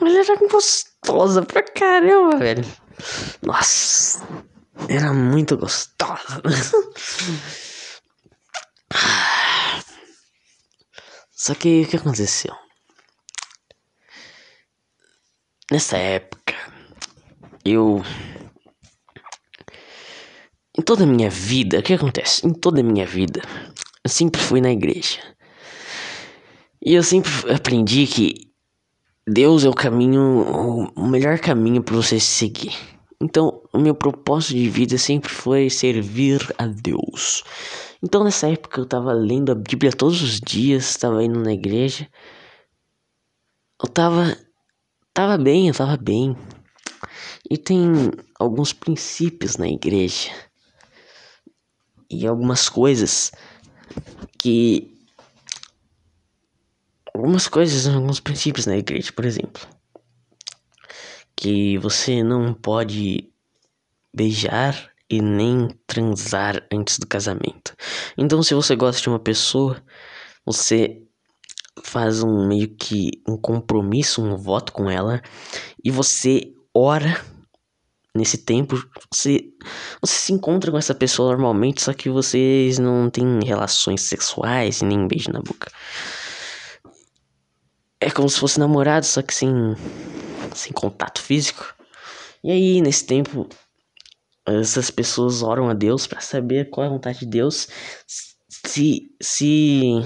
Ela 0.00 0.10
era 0.20 0.36
gostosa 0.36 1.42
pra 1.42 1.62
caramba, 1.62 2.36
velho. 2.36 2.64
Nossa, 3.42 4.22
era 4.88 5.12
muito 5.12 5.56
gostosa. 5.56 6.42
Só 11.34 11.54
que 11.54 11.82
o 11.82 11.88
que 11.88 11.96
aconteceu? 11.96 12.54
Nessa 15.70 15.96
época, 15.96 16.54
eu. 17.64 18.02
Em 20.78 20.82
toda 20.82 21.04
a 21.04 21.06
minha 21.06 21.30
vida, 21.30 21.78
o 21.78 21.82
que 21.82 21.94
acontece? 21.94 22.46
Em 22.46 22.52
toda 22.52 22.80
a 22.80 22.84
minha 22.84 23.06
vida, 23.06 23.40
eu 24.04 24.10
sempre 24.10 24.38
fui 24.38 24.60
na 24.60 24.70
igreja. 24.70 25.18
E 26.82 26.94
eu 26.94 27.02
sempre 27.02 27.30
aprendi 27.52 28.06
que 28.06 28.50
Deus 29.26 29.64
é 29.64 29.68
o 29.68 29.74
caminho, 29.74 30.90
o 30.96 31.06
melhor 31.06 31.38
caminho 31.38 31.82
para 31.82 31.94
você 31.94 32.18
seguir. 32.18 32.74
Então, 33.22 33.62
o 33.70 33.78
meu 33.78 33.94
propósito 33.94 34.54
de 34.54 34.68
vida 34.70 34.96
sempre 34.96 35.28
foi 35.30 35.68
servir 35.68 36.40
a 36.56 36.66
Deus. 36.66 37.44
Então, 38.02 38.24
nessa 38.24 38.48
época, 38.48 38.80
eu 38.80 38.86
tava 38.86 39.12
lendo 39.12 39.52
a 39.52 39.54
Bíblia 39.54 39.92
todos 39.92 40.22
os 40.22 40.40
dias, 40.40 40.96
tava 40.96 41.22
indo 41.22 41.38
na 41.38 41.52
igreja. 41.52 42.08
Eu 43.82 43.88
tava. 43.88 44.36
Tava 45.12 45.36
bem, 45.36 45.68
eu 45.68 45.74
tava 45.74 45.98
bem. 45.98 46.34
E 47.50 47.58
tem 47.58 48.10
alguns 48.38 48.72
princípios 48.72 49.58
na 49.58 49.68
igreja. 49.68 50.30
E 52.10 52.26
algumas 52.26 52.70
coisas 52.70 53.30
que. 54.38 54.98
Algumas 57.14 57.48
coisas, 57.48 57.86
alguns 57.86 58.20
princípios 58.20 58.66
na 58.66 58.76
igreja, 58.76 59.12
por 59.12 59.24
exemplo. 59.24 59.66
Que 61.36 61.78
você 61.78 62.22
não 62.22 62.54
pode 62.54 63.30
beijar 64.14 64.90
e 65.08 65.20
nem 65.20 65.68
transar 65.86 66.62
antes 66.72 66.98
do 66.98 67.06
casamento. 67.06 67.74
Então, 68.16 68.42
se 68.42 68.54
você 68.54 68.76
gosta 68.76 69.02
de 69.02 69.08
uma 69.08 69.18
pessoa, 69.18 69.82
você 70.44 71.02
faz 71.82 72.22
um 72.22 72.46
meio 72.46 72.68
que 72.76 73.10
um 73.26 73.36
compromisso, 73.36 74.22
um 74.22 74.36
voto 74.36 74.72
com 74.72 74.90
ela 74.90 75.20
e 75.82 75.90
você 75.90 76.52
ora 76.74 77.20
nesse 78.14 78.38
tempo, 78.38 78.76
você 79.12 79.52
você 80.00 80.14
se 80.14 80.32
encontra 80.32 80.70
com 80.70 80.78
essa 80.78 80.94
pessoa 80.94 81.30
normalmente, 81.30 81.82
só 81.82 81.92
que 81.92 82.10
vocês 82.10 82.78
não 82.78 83.08
têm 83.08 83.40
relações 83.44 84.02
sexuais 84.02 84.80
e 84.80 84.84
nem 84.84 85.06
beijo 85.06 85.32
na 85.32 85.40
boca. 85.40 85.70
É 88.00 88.10
como 88.10 88.28
se 88.28 88.40
fosse 88.40 88.58
namorado, 88.58 89.04
só 89.04 89.22
que 89.22 89.34
sem 89.34 89.50
sem 90.54 90.72
contato 90.72 91.20
físico. 91.20 91.74
E 92.42 92.50
aí, 92.50 92.80
nesse 92.80 93.04
tempo, 93.04 93.46
essas 94.46 94.90
pessoas 94.90 95.42
oram 95.42 95.68
a 95.68 95.74
Deus 95.74 96.06
para 96.06 96.20
saber 96.20 96.70
qual 96.70 96.84
é 96.84 96.88
a 96.88 96.92
vontade 96.92 97.20
de 97.20 97.26
Deus, 97.26 97.68
se 98.48 99.10
se 99.20 100.02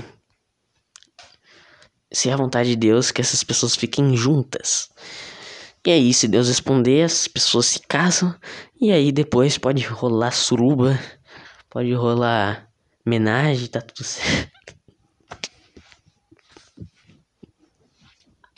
se 2.12 2.28
é 2.28 2.32
a 2.32 2.36
vontade 2.36 2.70
de 2.70 2.76
Deus 2.76 3.10
que 3.10 3.20
essas 3.20 3.42
pessoas 3.44 3.76
fiquem 3.76 4.16
juntas. 4.16 4.88
E 5.86 5.90
aí, 5.90 6.14
se 6.14 6.26
Deus 6.26 6.48
responder, 6.48 7.02
as 7.04 7.28
pessoas 7.28 7.66
se 7.66 7.80
casam 7.80 8.34
e 8.80 8.90
aí 8.90 9.12
depois 9.12 9.58
pode 9.58 9.84
rolar 9.84 10.32
suruba, 10.32 10.98
pode 11.68 11.92
rolar 11.92 12.68
homenagem, 13.06 13.68
tá 13.68 13.80
tudo 13.80 14.04
certo. 14.04 14.53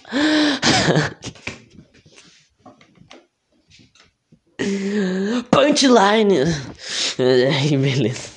Punchline! 5.50 6.44
Aí, 7.18 7.76
beleza. 7.76 8.30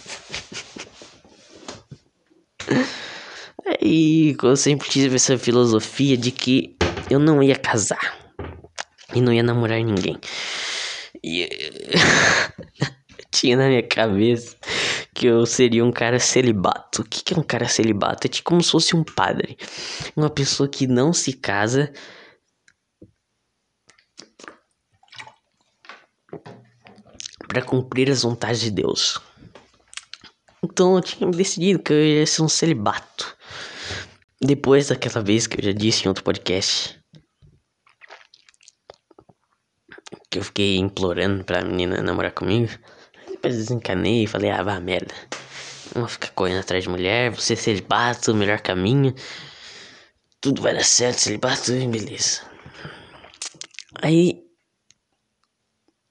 Aí, 3.65 4.36
eu 4.41 4.55
sempre 4.55 4.89
tive 4.89 5.15
essa 5.15 5.38
filosofia 5.38 6.17
de 6.17 6.32
que 6.32 6.76
eu 7.09 7.20
não 7.20 7.43
ia 7.43 7.55
casar 7.55 8.17
e 9.13 9.22
não 9.22 9.32
ia 9.32 9.43
namorar 9.43 9.80
ninguém. 9.80 10.17
E 11.24 11.47
tinha 13.32 13.55
na 13.57 13.67
minha 13.67 13.84
cabeça 13.84 14.55
que 15.20 15.28
eu 15.28 15.45
seria 15.45 15.84
um 15.84 15.91
cara 15.91 16.17
celibato. 16.17 17.01
O 17.01 17.05
que, 17.05 17.22
que 17.22 17.34
é 17.34 17.38
um 17.38 17.43
cara 17.43 17.67
celibato? 17.67 18.26
É 18.26 18.30
tipo 18.30 18.49
como 18.49 18.63
se 18.63 18.72
fosse 18.72 18.95
um 18.95 19.03
padre. 19.03 19.57
Uma 20.15 20.30
pessoa 20.30 20.70
que 20.70 20.88
não 20.88 21.11
se 21.11 21.34
casa 21.34 21.91
para 27.49 27.61
cumprir 27.61 28.09
as 28.09 28.22
vontades 28.22 28.61
de 28.61 28.72
Deus. 28.72 29.20
Então 30.63 30.95
eu 30.95 31.01
tinha 31.01 31.30
decidido 31.30 31.80
que 31.80 31.91
eu 31.91 32.01
ia 32.01 32.26
ser 32.26 32.41
um 32.41 32.47
celibato. 32.47 33.36
Depois 34.41 34.88
daquela 34.88 35.22
vez 35.22 35.47
que 35.47 35.59
eu 35.59 35.65
já 35.65 35.74
disse 35.74 36.05
em 36.05 36.07
outro 36.07 36.24
podcast 36.24 36.97
que 40.32 40.39
eu 40.39 40.43
fiquei 40.43 40.78
implorando 40.78 41.43
pra 41.43 41.63
menina 41.63 42.01
namorar 42.03 42.32
comigo, 42.32 42.72
depois 43.39 43.55
desencanei 43.55 44.23
e 44.23 44.27
falei, 44.27 44.51
ah, 44.51 44.61
vá 44.61 44.79
merda. 44.79 45.15
Não 45.95 46.07
ficar 46.07 46.29
correndo 46.31 46.59
atrás 46.59 46.83
de 46.83 46.89
mulher, 46.89 47.31
você 47.31 47.55
celibato, 47.55 48.31
o 48.31 48.35
melhor 48.35 48.59
caminho. 48.59 49.15
Tudo 50.41 50.61
vai 50.61 50.73
dar 50.73 50.83
certo, 50.83 51.19
celibato, 51.19 51.71
beleza. 51.71 52.41
Aí 54.01 54.43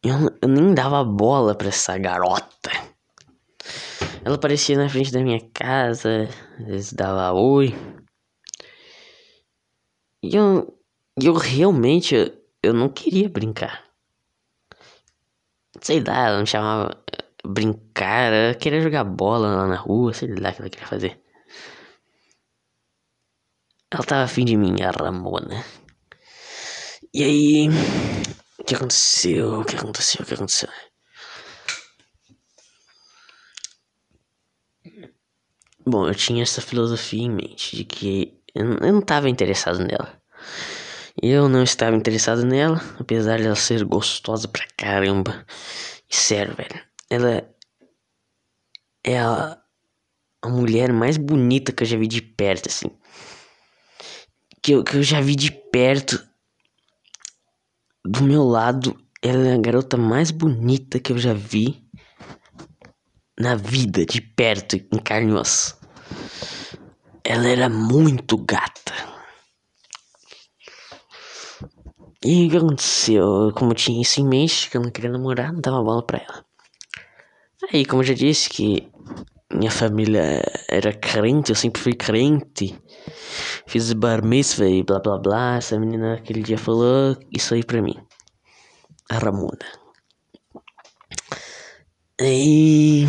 eu, 0.02 0.14
eu 0.40 0.48
nem 0.48 0.74
dava 0.74 1.04
bola 1.04 1.54
pra 1.54 1.68
essa 1.68 1.96
garota. 1.98 2.70
Ela 4.24 4.36
aparecia 4.36 4.76
na 4.76 4.88
frente 4.88 5.12
da 5.12 5.20
minha 5.20 5.40
casa, 5.52 6.28
às 6.58 6.66
vezes 6.66 6.92
dava 6.92 7.32
oi. 7.32 7.74
E 10.22 10.34
eu, 10.34 10.78
eu 11.22 11.34
realmente, 11.34 12.14
eu, 12.14 12.32
eu 12.62 12.74
não 12.74 12.88
queria 12.88 13.28
brincar. 13.28 13.88
Sei 15.80 16.00
lá, 16.02 16.28
ela 16.28 16.40
me 16.40 16.46
chamava 16.46 16.90
eh, 17.12 17.24
brincar, 17.46 18.32
ela 18.32 18.54
queria 18.54 18.80
jogar 18.80 19.04
bola 19.04 19.48
lá 19.56 19.66
na 19.66 19.76
rua, 19.76 20.12
sei 20.12 20.28
lá 20.28 20.50
o 20.50 20.54
que 20.54 20.60
ela 20.62 20.70
queria 20.70 20.86
fazer. 20.86 21.20
Ela 23.90 24.04
tava 24.04 24.24
afim 24.24 24.44
de 24.44 24.56
mim, 24.56 24.76
a 24.82 24.90
Ramona. 24.90 25.64
E 27.12 27.22
aí, 27.24 27.68
que 28.68 28.74
aconteceu? 28.74 29.60
O 29.60 29.64
que 29.64 29.76
aconteceu? 29.76 30.22
O 30.22 30.26
que 30.26 30.34
aconteceu? 30.34 30.68
Bom, 35.86 36.06
eu 36.06 36.14
tinha 36.14 36.42
essa 36.42 36.60
filosofia 36.60 37.22
em 37.22 37.30
mente 37.30 37.74
de 37.74 37.84
que 37.84 38.38
eu 38.54 38.64
não 38.92 38.98
estava 38.98 39.28
interessado 39.30 39.78
nela. 39.78 40.17
Eu 41.20 41.48
não 41.48 41.64
estava 41.64 41.96
interessado 41.96 42.44
nela, 42.44 42.80
apesar 42.98 43.38
de 43.38 43.46
ela 43.46 43.56
ser 43.56 43.84
gostosa 43.84 44.46
pra 44.46 44.66
caramba. 44.76 45.44
E 46.08 46.14
sério, 46.14 46.54
velho, 46.54 46.80
ela 47.10 47.48
é 49.04 49.18
a, 49.18 49.58
a 50.42 50.48
mulher 50.48 50.92
mais 50.92 51.16
bonita 51.16 51.72
que 51.72 51.82
eu 51.82 51.86
já 51.86 51.96
vi 51.96 52.06
de 52.06 52.22
perto, 52.22 52.68
assim. 52.68 52.90
Que 54.62 54.72
eu, 54.72 54.84
que 54.84 54.96
eu 54.96 55.02
já 55.02 55.20
vi 55.20 55.34
de 55.34 55.50
perto 55.50 56.24
do 58.04 58.22
meu 58.22 58.44
lado, 58.44 58.96
ela 59.20 59.48
é 59.48 59.54
a 59.54 59.58
garota 59.58 59.96
mais 59.96 60.30
bonita 60.30 61.00
que 61.00 61.12
eu 61.12 61.18
já 61.18 61.32
vi 61.32 61.84
na 63.38 63.56
vida, 63.56 64.06
de 64.06 64.20
perto, 64.20 64.76
em 64.76 64.98
carne 65.02 65.32
e 65.32 65.34
osso. 65.34 65.76
Ela 67.24 67.48
era 67.48 67.68
muito 67.68 68.36
gata. 68.38 69.17
E 72.24 72.46
o 72.46 72.50
que 72.50 72.56
aconteceu? 72.56 73.52
Como 73.54 73.70
eu 73.70 73.76
tinha 73.76 74.02
isso 74.02 74.20
em 74.20 74.26
mente, 74.26 74.68
que 74.68 74.76
eu 74.76 74.82
não 74.82 74.90
queria 74.90 75.10
namorar, 75.10 75.52
não 75.52 75.60
dava 75.60 75.82
bola 75.82 76.04
pra 76.04 76.18
ela. 76.18 76.44
Aí, 77.72 77.84
como 77.84 78.02
eu 78.02 78.06
já 78.06 78.14
disse, 78.14 78.48
que 78.50 78.90
minha 79.52 79.70
família 79.70 80.42
era 80.68 80.92
crente, 80.92 81.50
eu 81.50 81.56
sempre 81.56 81.80
fui 81.80 81.94
crente. 81.94 82.76
Fiz 83.66 83.92
bar 83.92 84.24
mitzvah 84.24 84.68
e 84.68 84.82
blá 84.82 84.98
blá 84.98 85.18
blá. 85.18 85.56
Essa 85.56 85.78
menina 85.78 86.14
aquele 86.14 86.42
dia 86.42 86.58
falou 86.58 87.16
isso 87.32 87.54
aí 87.54 87.64
pra 87.64 87.80
mim. 87.80 87.96
A 89.10 89.18
Ramona. 89.18 89.58
E 92.20 93.04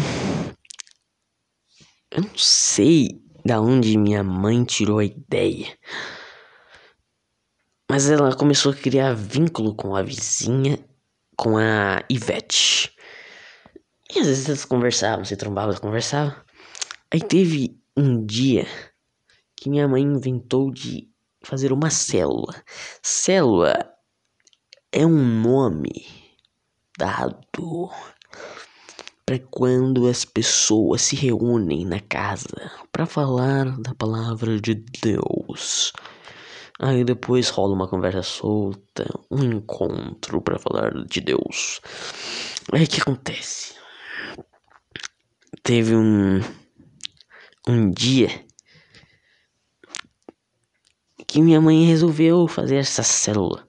eu 2.12 2.22
não 2.22 2.38
sei 2.38 3.22
da 3.44 3.60
onde 3.60 3.98
minha 3.98 4.24
mãe 4.24 4.64
tirou 4.64 5.00
a 5.00 5.06
ideia. 5.06 5.78
Mas 7.90 8.08
ela 8.08 8.36
começou 8.36 8.72
a 8.72 8.76
criar 8.76 9.16
vínculo 9.16 9.74
com 9.74 9.96
a 9.96 10.04
vizinha, 10.04 10.78
com 11.36 11.58
a 11.58 12.04
Ivete. 12.08 12.94
E 14.14 14.20
às 14.20 14.28
vezes 14.28 14.48
elas 14.48 14.64
conversavam, 14.64 15.26
se 15.26 15.36
trombavam, 15.36 15.76
conversavam. 15.76 16.36
Aí 17.12 17.20
teve 17.20 17.82
um 17.98 18.24
dia 18.24 18.68
que 19.56 19.72
minha 19.72 19.88
mãe 19.88 20.04
inventou 20.04 20.72
de 20.72 21.10
fazer 21.44 21.74
uma 21.74 21.90
célula. 21.90 22.54
Célula 23.02 23.74
é 24.92 25.04
um 25.04 25.42
nome 25.42 26.06
dado 26.96 27.90
para 29.26 29.40
quando 29.50 30.08
as 30.08 30.24
pessoas 30.26 31.02
se 31.02 31.16
reúnem 31.16 31.86
na 31.86 32.00
casa 32.00 32.72
para 32.92 33.08
falar 33.08 33.66
da 33.80 33.96
palavra 33.96 34.62
de 34.62 34.76
Deus. 34.76 35.92
Aí 36.82 37.04
depois 37.04 37.50
rola 37.50 37.74
uma 37.74 37.90
conversa 37.90 38.24
solta, 38.24 39.06
um 39.30 39.44
encontro 39.44 40.42
para 40.42 40.58
falar 40.58 40.92
de 41.06 41.20
Deus. 41.20 41.82
Aí 42.72 42.86
o 42.86 42.88
que 42.88 43.02
acontece? 43.02 43.74
Teve 45.62 45.96
um 45.96 46.40
um 47.68 47.92
dia 47.92 48.30
que 51.28 51.42
minha 51.42 51.62
mãe 51.62 51.86
resolveu 51.86 52.48
fazer 52.48 52.78
essa 52.78 53.04
célula 53.04 53.68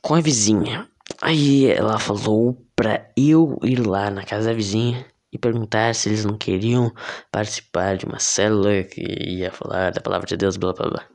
com 0.00 0.14
a 0.14 0.20
vizinha. 0.20 0.88
Aí 1.20 1.66
ela 1.66 1.98
falou 1.98 2.64
pra 2.74 3.10
eu 3.16 3.58
ir 3.62 3.86
lá 3.86 4.10
na 4.10 4.24
casa 4.24 4.48
da 4.48 4.54
vizinha 4.54 5.04
e 5.32 5.38
perguntar 5.38 5.94
se 5.94 6.08
eles 6.08 6.24
não 6.24 6.38
queriam 6.38 6.92
participar 7.30 7.96
de 7.96 8.06
uma 8.06 8.18
célula 8.18 8.84
que 8.84 9.02
ia 9.02 9.50
falar 9.50 9.90
da 9.90 10.00
palavra 10.00 10.26
de 10.26 10.36
Deus, 10.36 10.56
blá 10.56 10.72
blá 10.72 10.88
blá. 10.88 11.08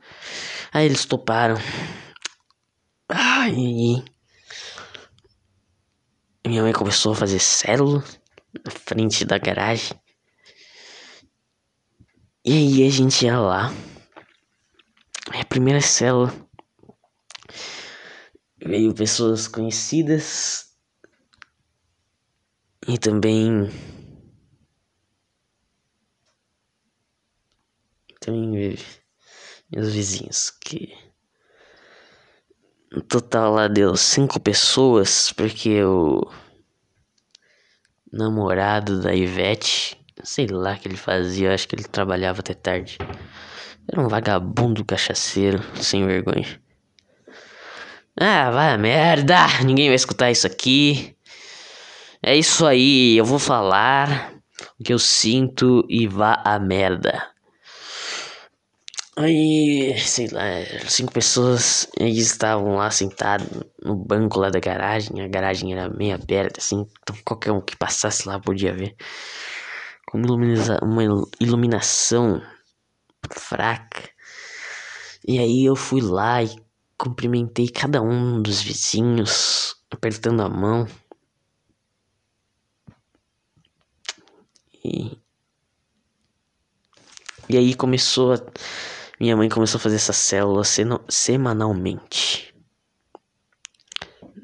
Aí 0.72 0.86
eles 0.86 1.04
toparam. 1.04 1.56
Ai, 3.08 4.02
minha 6.46 6.62
mãe 6.62 6.72
começou 6.72 7.12
a 7.12 7.16
fazer 7.16 7.38
célula 7.38 8.04
na 8.64 8.70
frente 8.70 9.24
da 9.24 9.38
garagem. 9.38 9.98
E 12.44 12.52
aí 12.52 12.86
a 12.86 12.90
gente 12.90 13.24
ia 13.24 13.38
lá. 13.38 13.70
A 15.32 15.44
primeira 15.44 15.80
célula 15.80 16.32
veio 18.64 18.94
pessoas 18.94 19.46
conhecidas 19.46 20.76
e 22.88 22.98
também 22.98 23.70
também 28.20 28.50
veio 28.52 29.01
meus 29.72 29.92
vizinhos 29.92 30.50
que 30.50 30.92
no 32.90 33.00
total 33.02 33.54
lá 33.54 33.68
deu 33.68 33.96
cinco 33.96 34.38
pessoas 34.38 35.32
porque 35.32 35.82
o 35.82 36.30
namorado 38.12 39.00
da 39.00 39.14
Ivete 39.14 39.98
sei 40.22 40.46
lá 40.46 40.74
o 40.74 40.78
que 40.78 40.88
ele 40.88 40.96
fazia 40.96 41.54
acho 41.54 41.66
que 41.66 41.74
ele 41.74 41.84
trabalhava 41.84 42.40
até 42.40 42.54
tarde 42.54 42.98
era 43.90 44.00
um 44.00 44.08
vagabundo 44.08 44.84
cachaceiro 44.84 45.62
sem 45.82 46.06
vergonha 46.06 46.60
ah, 48.20 48.50
vai 48.50 48.72
a 48.74 48.76
merda! 48.78 49.34
Ninguém 49.64 49.88
vai 49.88 49.96
escutar 49.96 50.30
isso 50.30 50.46
aqui. 50.46 51.16
É 52.22 52.36
isso 52.36 52.66
aí, 52.66 53.16
eu 53.16 53.24
vou 53.24 53.38
falar 53.38 54.34
o 54.78 54.84
que 54.84 54.92
eu 54.92 54.98
sinto 54.98 55.84
e 55.88 56.06
vá 56.06 56.40
a 56.44 56.58
merda. 56.58 57.31
Aí, 59.16 59.98
sei 59.98 60.28
lá, 60.28 60.42
cinco 60.88 61.12
pessoas 61.12 61.86
eles 61.98 62.26
estavam 62.26 62.76
lá 62.76 62.90
sentados 62.90 63.46
no 63.82 63.94
banco 63.96 64.38
lá 64.38 64.48
da 64.50 64.58
garagem. 64.58 65.20
A 65.20 65.28
garagem 65.28 65.72
era 65.72 65.88
meio 65.90 66.14
aberta, 66.14 66.60
assim, 66.60 66.86
então 67.02 67.16
qualquer 67.24 67.52
um 67.52 67.60
que 67.60 67.76
passasse 67.76 68.26
lá 68.26 68.40
podia 68.40 68.72
ver. 68.74 68.96
Com 70.06 70.18
uma 70.18 71.02
iluminação 71.40 72.42
fraca. 73.30 74.10
E 75.26 75.38
aí 75.38 75.64
eu 75.64 75.76
fui 75.76 76.00
lá 76.00 76.42
e 76.42 76.56
Cumprimentei 77.02 77.68
cada 77.68 78.00
um 78.00 78.40
dos 78.40 78.62
vizinhos, 78.62 79.74
apertando 79.90 80.40
a 80.40 80.48
mão. 80.48 80.86
E, 84.84 85.18
e 87.48 87.56
aí 87.56 87.74
começou 87.74 88.34
a, 88.34 88.36
minha 89.22 89.36
mãe 89.36 89.48
começou 89.48 89.78
a 89.78 89.80
fazer 89.80 89.94
essa 89.94 90.12
célula 90.12 90.64
semanalmente 91.08 92.52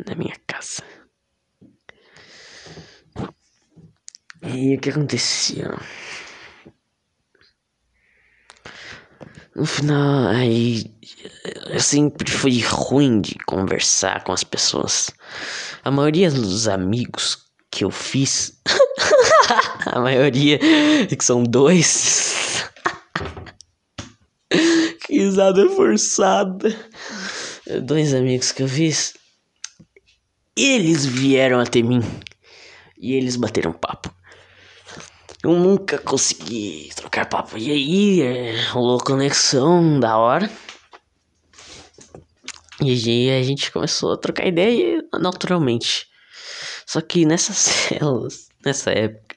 na 0.06 0.14
minha 0.14 0.36
casa. 0.46 0.84
E 4.40 4.76
o 4.76 4.80
que 4.80 4.90
acontecia? 4.90 5.76
No 9.56 9.66
final, 9.66 10.28
aí 10.28 10.94
eu 11.66 11.80
sempre 11.80 12.30
fui 12.30 12.60
ruim 12.62 13.20
de 13.20 13.34
conversar 13.48 14.22
com 14.22 14.30
as 14.30 14.44
pessoas. 14.44 15.10
A 15.82 15.90
maioria 15.90 16.30
dos 16.30 16.68
amigos 16.68 17.48
que 17.68 17.82
eu 17.82 17.90
fiz, 17.90 18.60
a 19.86 19.98
maioria 19.98 20.56
que 21.08 21.24
são 21.24 21.42
dois, 21.42 22.47
risada 25.18 25.68
forçada. 25.70 26.74
Dois 27.82 28.14
amigos 28.14 28.52
que 28.52 28.62
eu 28.62 28.68
fiz, 28.68 29.14
eles 30.56 31.04
vieram 31.04 31.60
até 31.60 31.82
mim 31.82 32.00
e 32.98 33.14
eles 33.14 33.36
bateram 33.36 33.72
papo. 33.72 34.14
Eu 35.42 35.52
nunca 35.52 35.98
consegui 35.98 36.90
trocar 36.96 37.28
papo. 37.28 37.56
E 37.56 37.70
aí, 37.70 38.60
rolou 38.70 38.98
conexão 38.98 40.00
da 40.00 40.16
hora. 40.16 40.50
E 42.80 42.90
aí 42.90 43.30
a 43.30 43.42
gente 43.42 43.70
começou 43.70 44.12
a 44.12 44.16
trocar 44.16 44.46
ideia 44.46 45.02
naturalmente. 45.20 46.06
Só 46.86 47.00
que 47.00 47.24
nessas 47.24 47.56
células, 47.88 48.48
nessa 48.64 48.90
época. 48.90 49.27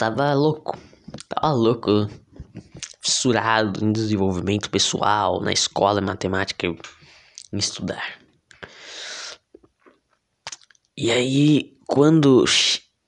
Tava 0.00 0.32
louco. 0.32 0.78
Tava 1.28 1.52
louco. 1.52 2.08
Fissurado 3.02 3.84
em 3.84 3.92
desenvolvimento 3.92 4.70
pessoal, 4.70 5.42
na 5.42 5.52
escola, 5.52 6.00
em 6.00 6.04
matemática, 6.04 6.66
em 6.66 7.58
estudar. 7.58 8.18
E 10.96 11.10
aí, 11.10 11.76
quando, 11.86 12.46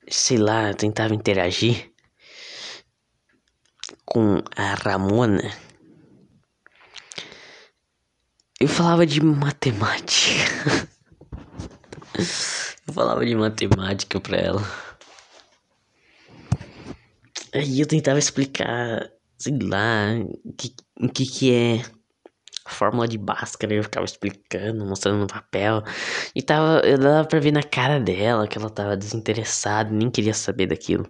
sei 0.07 0.37
lá, 0.37 0.75
tentava 0.75 1.15
interagir 1.15 1.91
com 4.05 4.43
a 4.55 4.75
Ramona, 4.75 5.51
eu 8.61 8.69
falava 8.69 9.07
de 9.07 9.23
matemática. 9.23 10.89
eu 12.87 12.93
falava 12.93 13.25
de 13.25 13.35
matemática 13.35 14.21
pra 14.21 14.37
ela. 14.37 14.92
Aí 17.55 17.81
eu 17.81 17.87
tentava 17.87 18.19
explicar, 18.19 19.11
sei 19.39 19.59
lá, 19.63 20.15
o 20.45 20.53
que, 20.55 20.75
que 21.15 21.27
que 21.27 21.53
é 21.53 21.83
fórmula 22.67 23.09
de 23.09 23.19
Bhaskara, 23.19 23.75
eu 23.75 23.83
ficava 23.83 24.05
explicando, 24.07 24.87
mostrando 24.87 25.21
no 25.21 25.27
papel. 25.27 25.83
E 26.35 26.43
tava, 26.43 26.81
eu 26.87 26.99
dava 26.99 27.27
pra 27.27 27.41
ver 27.41 27.53
na 27.53 27.63
cara 27.63 27.99
dela 28.01 28.47
que 28.47 28.59
ela 28.59 28.71
tava 28.71 28.97
desinteressada, 28.97 29.91
nem 29.91 30.11
queria 30.11 30.35
saber 30.35 30.67
daquilo. 30.67 31.09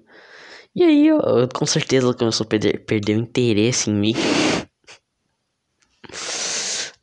E 0.74 0.82
aí, 0.82 1.07
eu, 1.07 1.18
eu 1.20 1.49
com 1.49 1.66
certeza 1.66 2.07
ela 2.07 2.14
começou 2.14 2.45
a 2.45 2.49
perder, 2.49 2.84
perder 2.86 3.16
o 3.16 3.20
interesse 3.20 3.90
em 3.90 3.95
mim. 3.95 4.14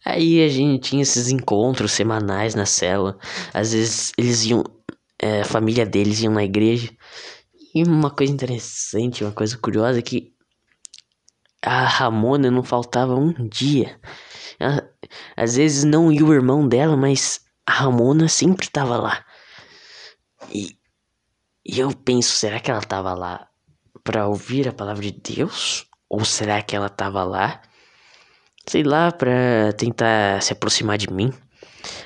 Aí 0.06 0.44
a 0.44 0.50
gente 0.50 0.90
tinha 0.90 1.04
esses 1.04 1.30
encontros 1.30 1.92
semanais 1.92 2.56
na 2.56 2.66
cela. 2.66 3.18
Às 3.54 3.74
vezes 3.74 4.12
eles 4.18 4.46
iam, 4.46 4.64
é, 5.22 5.42
a 5.42 5.46
família 5.46 5.86
deles 5.86 6.22
iam 6.22 6.34
na 6.34 6.44
igreja. 6.44 6.90
E 7.74 7.84
uma 7.84 8.10
coisa 8.10 8.34
interessante, 8.34 9.24
uma 9.24 9.34
coisa 9.34 9.58
curiosa 9.58 10.00
é 10.00 10.02
que 10.02 10.34
a 11.62 11.86
Ramona 11.86 12.50
não 12.50 12.64
faltava 12.64 13.16
um 13.16 13.48
dia 13.48 14.00
ela, 14.60 14.88
às 15.36 15.56
vezes 15.56 15.86
não 15.86 16.12
ia 16.12 16.26
o 16.26 16.34
irmão 16.34 16.68
dela, 16.68 16.98
mas 16.98 17.42
a 17.66 17.72
Ramona 17.72 18.28
sempre 18.28 18.66
estava 18.66 18.98
lá. 18.98 19.26
E, 20.52 20.78
e 21.66 21.80
eu 21.80 21.92
penso, 21.96 22.32
será 22.32 22.60
que 22.60 22.70
ela 22.70 22.82
estava 22.82 23.14
lá 23.14 23.48
para 24.04 24.28
ouvir 24.28 24.68
a 24.68 24.74
palavra 24.74 25.02
de 25.02 25.12
Deus? 25.12 25.86
Ou 26.10 26.26
será 26.26 26.62
que 26.62 26.76
ela 26.76 26.88
estava 26.88 27.24
lá, 27.24 27.62
sei 28.68 28.84
lá, 28.84 29.12
para 29.12 29.72
tentar 29.74 30.42
se 30.42 30.52
aproximar 30.52 30.98
de 30.98 31.12
mim? 31.12 31.32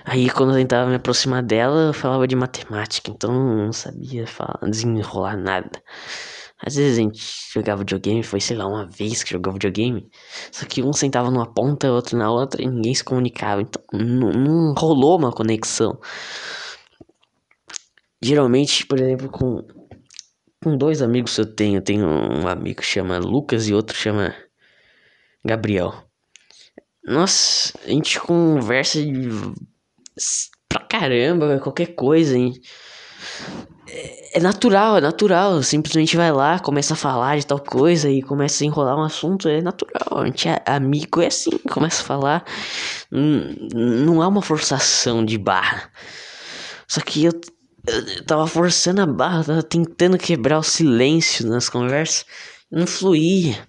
Aí 0.05 0.29
quando 0.29 0.51
eu 0.51 0.57
tentava 0.57 0.89
me 0.89 0.95
aproximar 0.95 1.43
dela, 1.43 1.87
eu 1.87 1.93
falava 1.93 2.27
de 2.27 2.35
matemática, 2.35 3.09
então 3.11 3.31
não 3.31 3.71
sabia 3.73 4.27
falar, 4.27 4.59
desenrolar 4.69 5.37
nada. 5.37 5.81
Às 6.65 6.75
vezes 6.75 6.97
a 6.97 7.01
gente 7.01 7.21
jogava 7.53 7.79
videogame, 7.79 8.23
foi 8.23 8.39
sei 8.39 8.55
lá, 8.55 8.65
uma 8.65 8.85
vez 8.87 9.21
que 9.21 9.31
jogava 9.31 9.55
videogame. 9.55 10.09
Só 10.51 10.65
que 10.65 10.81
um 10.81 10.93
sentava 10.93 11.29
numa 11.29 11.51
ponta, 11.51 11.91
outro 11.91 12.17
na 12.17 12.31
outra 12.31 12.61
e 12.61 12.67
ninguém 12.67 12.95
se 12.95 13.03
comunicava. 13.03 13.61
Então 13.61 13.83
não, 13.91 14.31
não 14.31 14.73
rolou 14.73 15.17
uma 15.17 15.31
conexão. 15.31 15.99
Geralmente, 18.21 18.85
por 18.85 18.99
exemplo, 18.99 19.29
com, 19.29 19.67
com 20.63 20.77
dois 20.77 21.01
amigos 21.01 21.35
que 21.35 21.41
eu 21.41 21.55
tenho, 21.55 21.77
eu 21.79 21.83
tenho 21.83 22.07
um 22.07 22.47
amigo 22.47 22.79
que 22.79 22.85
chama 22.85 23.17
Lucas 23.17 23.67
e 23.67 23.73
outro 23.73 23.97
chama 23.97 24.33
Gabriel. 25.43 25.93
Nossa, 27.05 27.73
a 27.85 27.89
gente 27.89 28.19
conversa 28.19 29.01
de 29.03 29.29
pra 30.69 30.79
caramba, 30.79 31.59
qualquer 31.59 31.95
coisa, 31.95 32.37
hein? 32.37 32.53
É, 33.87 34.37
é 34.37 34.39
natural, 34.39 34.97
é 34.97 35.01
natural. 35.01 35.61
Simplesmente 35.61 36.15
vai 36.15 36.31
lá, 36.31 36.59
começa 36.59 36.93
a 36.93 36.97
falar 36.97 37.37
de 37.37 37.45
tal 37.45 37.59
coisa 37.59 38.09
e 38.09 38.21
começa 38.21 38.63
a 38.63 38.67
enrolar 38.67 38.97
um 38.97 39.03
assunto. 39.03 39.47
É 39.49 39.61
natural. 39.61 40.19
A 40.21 40.25
gente 40.25 40.47
é 40.47 40.61
amigo, 40.65 41.21
é 41.21 41.27
assim, 41.27 41.51
começa 41.69 42.01
a 42.01 42.05
falar. 42.05 42.45
Não 43.11 44.21
há 44.21 44.27
uma 44.27 44.41
forçação 44.41 45.23
de 45.25 45.37
barra. 45.37 45.91
Só 46.87 47.01
que 47.01 47.25
eu, 47.25 47.31
eu 47.87 48.25
tava 48.25 48.47
forçando 48.47 49.01
a 49.01 49.05
barra, 49.05 49.43
tava 49.43 49.63
tentando 49.63 50.17
quebrar 50.17 50.59
o 50.59 50.63
silêncio 50.63 51.47
nas 51.47 51.69
conversas. 51.69 52.25
Não 52.71 52.87
fluía. 52.87 53.67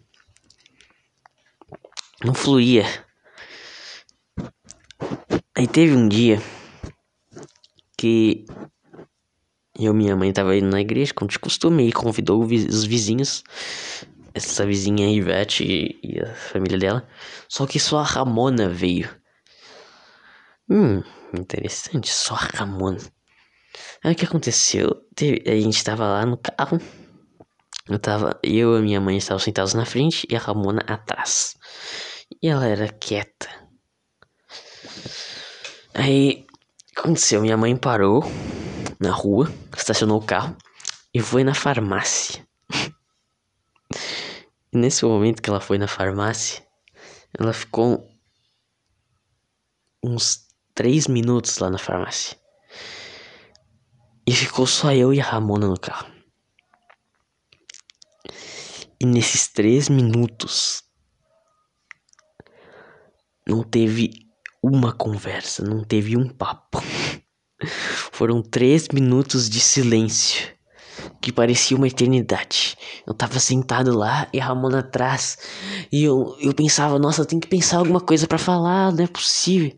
Não 2.24 2.32
fluía. 2.32 3.03
Aí 5.56 5.66
teve 5.66 5.94
um 5.94 6.08
dia 6.08 6.40
que 7.96 8.44
eu 9.78 9.92
e 9.92 9.96
minha 9.96 10.16
mãe 10.16 10.32
tava 10.32 10.56
indo 10.56 10.68
na 10.68 10.80
igreja, 10.80 11.12
como 11.12 11.30
de 11.30 11.38
costume, 11.38 11.88
e 11.88 11.92
convidou 11.92 12.44
os 12.44 12.84
vizinhos, 12.84 13.42
essa 14.32 14.64
vizinha 14.64 15.10
Ivete 15.10 15.64
e, 16.02 16.20
a 16.20 16.34
família 16.34 16.78
dela. 16.78 17.08
Só 17.48 17.66
que 17.66 17.80
só 17.80 17.98
a 17.98 18.04
Ramona 18.04 18.68
veio. 18.68 19.08
Hum, 20.68 21.02
interessante, 21.36 22.08
só 22.08 22.34
a 22.34 22.48
Ramona. 22.54 22.98
Aí 24.02 24.12
o 24.12 24.16
que 24.16 24.24
aconteceu? 24.24 25.02
A 25.46 25.50
gente 25.56 25.82
tava 25.82 26.06
lá 26.06 26.24
no 26.24 26.36
carro. 26.36 26.80
Eu 27.88 27.98
tava, 27.98 28.38
eu 28.42 28.78
e 28.78 28.82
minha 28.82 29.00
mãe 29.00 29.16
estavam 29.16 29.38
sentados 29.38 29.74
na 29.74 29.84
frente 29.84 30.26
e 30.30 30.36
a 30.36 30.38
Ramona 30.38 30.82
atrás. 30.86 31.54
E 32.42 32.48
ela 32.48 32.66
era 32.66 32.88
quieta. 32.88 33.63
Aí 35.96 36.44
aconteceu, 36.96 37.40
minha 37.40 37.56
mãe 37.56 37.76
parou 37.76 38.24
na 38.98 39.12
rua, 39.12 39.48
estacionou 39.76 40.20
o 40.20 40.26
carro 40.26 40.56
e 41.14 41.20
foi 41.20 41.44
na 41.44 41.54
farmácia. 41.54 42.44
e 44.72 44.76
nesse 44.76 45.04
momento 45.04 45.40
que 45.40 45.48
ela 45.48 45.60
foi 45.60 45.78
na 45.78 45.86
farmácia, 45.86 46.66
ela 47.38 47.52
ficou 47.52 48.10
uns 50.02 50.48
três 50.74 51.06
minutos 51.06 51.58
lá 51.58 51.70
na 51.70 51.78
farmácia. 51.78 52.36
E 54.26 54.34
ficou 54.34 54.66
só 54.66 54.92
eu 54.92 55.14
e 55.14 55.20
a 55.20 55.24
Ramona 55.24 55.68
no 55.68 55.78
carro. 55.78 56.12
E 59.00 59.06
nesses 59.06 59.46
três 59.46 59.88
minutos 59.88 60.82
não 63.46 63.62
teve 63.62 64.23
uma 64.64 64.92
conversa, 64.92 65.62
não 65.62 65.84
teve 65.84 66.16
um 66.16 66.28
papo. 66.28 66.82
Foram 68.12 68.42
três 68.42 68.88
minutos 68.88 69.48
de 69.48 69.60
silêncio 69.60 70.54
que 71.20 71.32
parecia 71.32 71.76
uma 71.76 71.88
eternidade. 71.88 72.76
Eu 73.06 73.14
tava 73.14 73.38
sentado 73.38 73.96
lá 73.96 74.28
e 74.32 74.40
a 74.40 74.44
Ramona 74.44 74.80
atrás. 74.80 75.38
E 75.90 76.04
eu, 76.04 76.36
eu 76.40 76.54
pensava, 76.54 76.98
nossa, 76.98 77.22
eu 77.22 77.26
tenho 77.26 77.40
que 77.40 77.48
pensar 77.48 77.78
alguma 77.78 78.00
coisa 78.00 78.26
para 78.26 78.38
falar, 78.38 78.92
não 78.92 79.04
é 79.04 79.06
possível. 79.06 79.72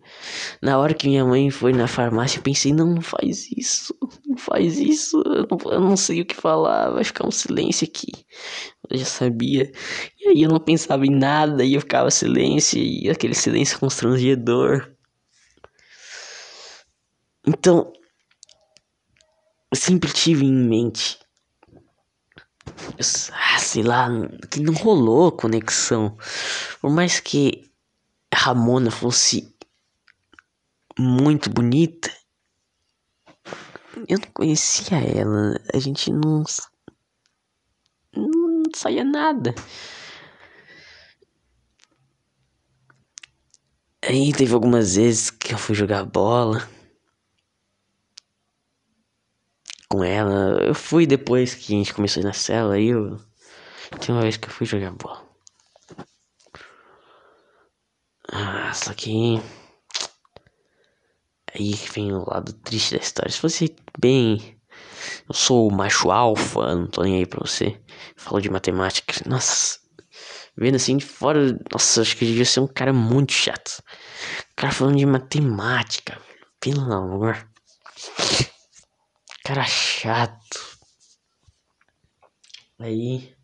Na 0.63 0.79
hora 0.79 0.95
que 0.95 1.09
minha 1.09 1.25
mãe 1.25 1.51
foi 1.51 1.73
na 1.73 1.87
farmácia, 1.87 2.39
eu 2.39 2.43
pensei, 2.43 2.73
não, 2.73 2.95
não 2.95 3.03
faz 3.03 3.51
isso, 3.57 3.95
não 4.27 4.37
faz 4.37 4.79
isso, 4.79 5.23
eu 5.25 5.47
não, 5.49 5.73
eu 5.73 5.81
não 5.81 5.97
sei 5.97 6.21
o 6.21 6.27
que 6.27 6.35
falar, 6.35 6.91
vai 6.91 7.05
ficar 7.05 7.27
um 7.27 7.31
silêncio 7.31 7.87
aqui. 7.87 8.13
Eu 8.91 8.99
já 8.99 9.05
sabia. 9.05 9.73
E 10.21 10.29
aí 10.29 10.43
eu 10.43 10.51
não 10.51 10.61
pensava 10.61 11.07
em 11.07 11.11
nada, 11.11 11.65
e 11.65 11.75
eu 11.75 11.81
ficava 11.81 12.11
silêncio, 12.11 12.79
e 12.79 13.11
aquele 13.11 13.35
silêncio 13.35 13.79
constrangedor. 13.79 14.91
Então, 17.47 17.93
eu 19.71 19.77
sempre 19.77 20.13
tive 20.13 20.45
em 20.45 20.53
mente 20.53 21.19
ah, 23.33 23.59
sei 23.59 23.83
lá, 23.83 24.09
que 24.51 24.61
não 24.61 24.75
rolou 24.75 25.33
conexão. 25.33 26.17
Por 26.81 26.91
mais 26.91 27.21
que 27.21 27.71
Ramona 28.33 28.91
fosse 28.91 29.55
muito 30.99 31.51
bonita, 31.51 32.13
eu 34.09 34.19
não 34.19 34.31
conhecia 34.33 34.99
ela. 34.99 35.59
A 35.73 35.79
gente 35.79 36.11
não. 36.13 36.45
Saía 38.77 39.05
nada. 39.05 39.55
Aí 44.03 44.33
teve 44.33 44.55
algumas 44.55 44.97
vezes 44.97 45.31
que 45.31 45.53
eu 45.53 45.59
fui 45.59 45.75
jogar 45.75 46.05
bola. 46.05 46.69
com 49.89 50.05
ela. 50.05 50.63
Eu 50.63 50.75
fui 50.75 51.07
depois 51.07 51.55
que 51.55 51.75
a 51.75 51.79
gente 51.79 51.95
começou 51.95 52.23
na 52.23 52.33
cela, 52.33 52.75
aí 52.75 52.89
eu. 52.89 53.19
Tem 54.01 54.15
uma 54.15 54.23
vez 54.23 54.37
que 54.37 54.49
eu 54.49 54.53
fui 54.53 54.67
jogar 54.67 54.91
bola. 54.93 55.25
Ah, 58.29 58.73
só 58.75 58.93
que. 58.93 59.41
Aí 61.55 61.73
vem 61.95 62.13
o 62.13 62.29
lado 62.29 62.53
triste 62.53 62.95
da 62.95 63.03
história. 63.03 63.31
Se 63.31 63.41
você 63.41 63.75
bem. 63.99 64.56
Eu 65.29 65.35
sou 65.35 65.69
o 65.69 65.73
macho 65.73 66.11
alfa, 66.11 66.75
não 66.75 66.87
tô 66.87 67.03
nem 67.03 67.17
aí 67.17 67.27
pra 67.27 67.41
você. 67.41 67.81
Falou 68.17 68.41
de 68.41 68.51
matemática. 68.51 69.15
Nossa. 69.27 69.79
Vendo 70.57 70.77
assim 70.77 70.97
de 70.97 71.05
fora. 71.05 71.59
Nossa, 71.73 72.03
acho 72.03 72.17
que 72.17 72.25
devia 72.27 72.45
ser 72.45 72.61
um 72.61 72.67
cara 72.67 72.93
muito 72.93 73.33
chato. 73.33 73.83
Cara 74.55 74.73
falando 74.73 74.97
de 74.97 75.07
matemática. 75.07 76.21
Pelo 76.61 76.93
amor. 76.93 77.49
Cara 79.45 79.65
chato. 79.65 80.79
Aí. 82.79 83.35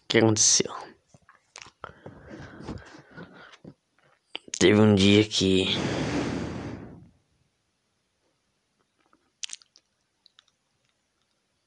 O 0.00 0.08
que 0.08 0.18
aconteceu? 0.18 0.87
Teve 4.58 4.80
um 4.80 4.94
dia 4.94 5.24
que. 5.24 5.66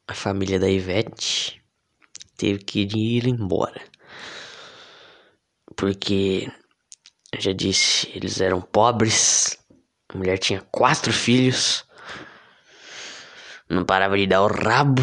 A 0.08 0.14
família 0.14 0.60
da 0.60 0.70
Ivete 0.70 1.64
teve 2.38 2.60
que 2.60 2.82
ir 2.82 3.28
embora 3.28 3.92
porque 5.82 6.48
já 7.40 7.52
disse, 7.54 8.08
eles 8.14 8.40
eram 8.40 8.62
pobres. 8.62 9.58
A 10.10 10.16
mulher 10.16 10.38
tinha 10.38 10.62
quatro 10.72 11.12
filhos. 11.12 11.84
Não 13.68 13.84
parava 13.84 14.16
de 14.16 14.28
dar 14.28 14.44
o 14.44 14.48
rabo. 14.48 15.02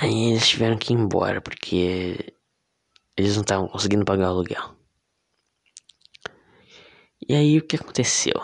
Aí 0.00 0.30
eles 0.30 0.48
tiveram 0.48 0.78
que 0.78 0.92
ir 0.92 0.96
embora 0.96 1.40
porque 1.42 2.34
eles 3.16 3.34
não 3.34 3.42
estavam 3.42 3.68
conseguindo 3.68 4.04
pagar 4.04 4.28
o 4.28 4.30
aluguel. 4.30 4.74
E 7.28 7.34
aí 7.34 7.58
o 7.58 7.66
que 7.66 7.76
aconteceu? 7.76 8.34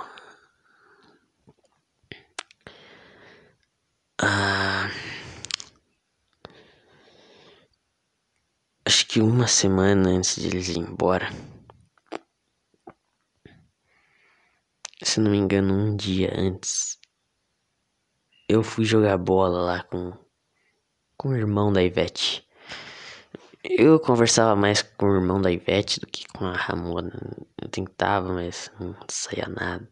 Ah. 4.21 4.91
acho 8.85 9.07
que 9.07 9.21
uma 9.21 9.47
semana 9.47 10.11
antes 10.11 10.37
de 10.37 10.49
eles 10.49 10.69
ir 10.69 10.79
embora. 10.79 11.29
Se 15.03 15.21
não 15.21 15.31
me 15.31 15.39
engano, 15.39 15.73
um 15.75 15.97
dia 15.97 16.33
antes. 16.35 16.99
Eu 18.49 18.63
fui 18.63 18.85
jogar 18.85 19.19
bola 19.19 19.61
lá 19.61 19.83
com, 19.85 20.13
com 21.27 21.33
o 21.33 21.37
irmão 21.37 21.73
da 21.73 21.83
Ivete. 21.83 22.47
Eu 23.65 23.99
conversava 23.99 24.55
mais 24.55 24.81
com 24.81 25.07
o 25.07 25.15
irmão 25.17 25.43
da 25.43 25.51
Ivete 25.51 25.99
do 25.99 26.07
que 26.07 26.25
com 26.29 26.45
a 26.47 26.53
Ramona. 26.53 27.13
Eu 27.61 27.69
tentava, 27.69 28.33
mas 28.33 28.71
não 28.79 28.95
saía 29.09 29.49
nada. 29.49 29.89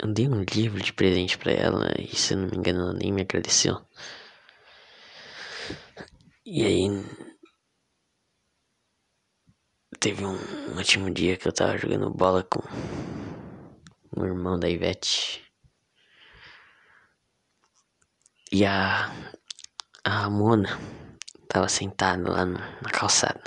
Eu 0.00 0.12
dei 0.12 0.28
um 0.28 0.42
livro 0.42 0.82
de 0.82 0.92
presente 0.92 1.38
para 1.38 1.52
ela 1.52 1.94
e 1.96 2.14
se 2.16 2.34
não 2.34 2.48
me 2.48 2.56
engano 2.56 2.80
ela 2.80 2.92
nem 2.92 3.12
me 3.12 3.22
agradeceu. 3.22 3.80
E 6.44 6.64
aí 6.64 6.88
teve 10.00 10.24
um 10.24 10.36
último 10.76 11.08
dia 11.10 11.36
que 11.36 11.46
eu 11.46 11.52
tava 11.52 11.78
jogando 11.78 12.10
bola 12.10 12.42
com 12.42 12.60
o 14.16 14.24
irmão 14.24 14.58
da 14.58 14.68
Ivete. 14.68 15.44
E 18.50 18.64
a, 18.64 19.12
a 20.04 20.10
Ramona 20.10 20.78
tava 21.48 21.68
sentada 21.68 22.30
lá 22.30 22.44
na 22.44 22.90
calçada, 22.90 23.42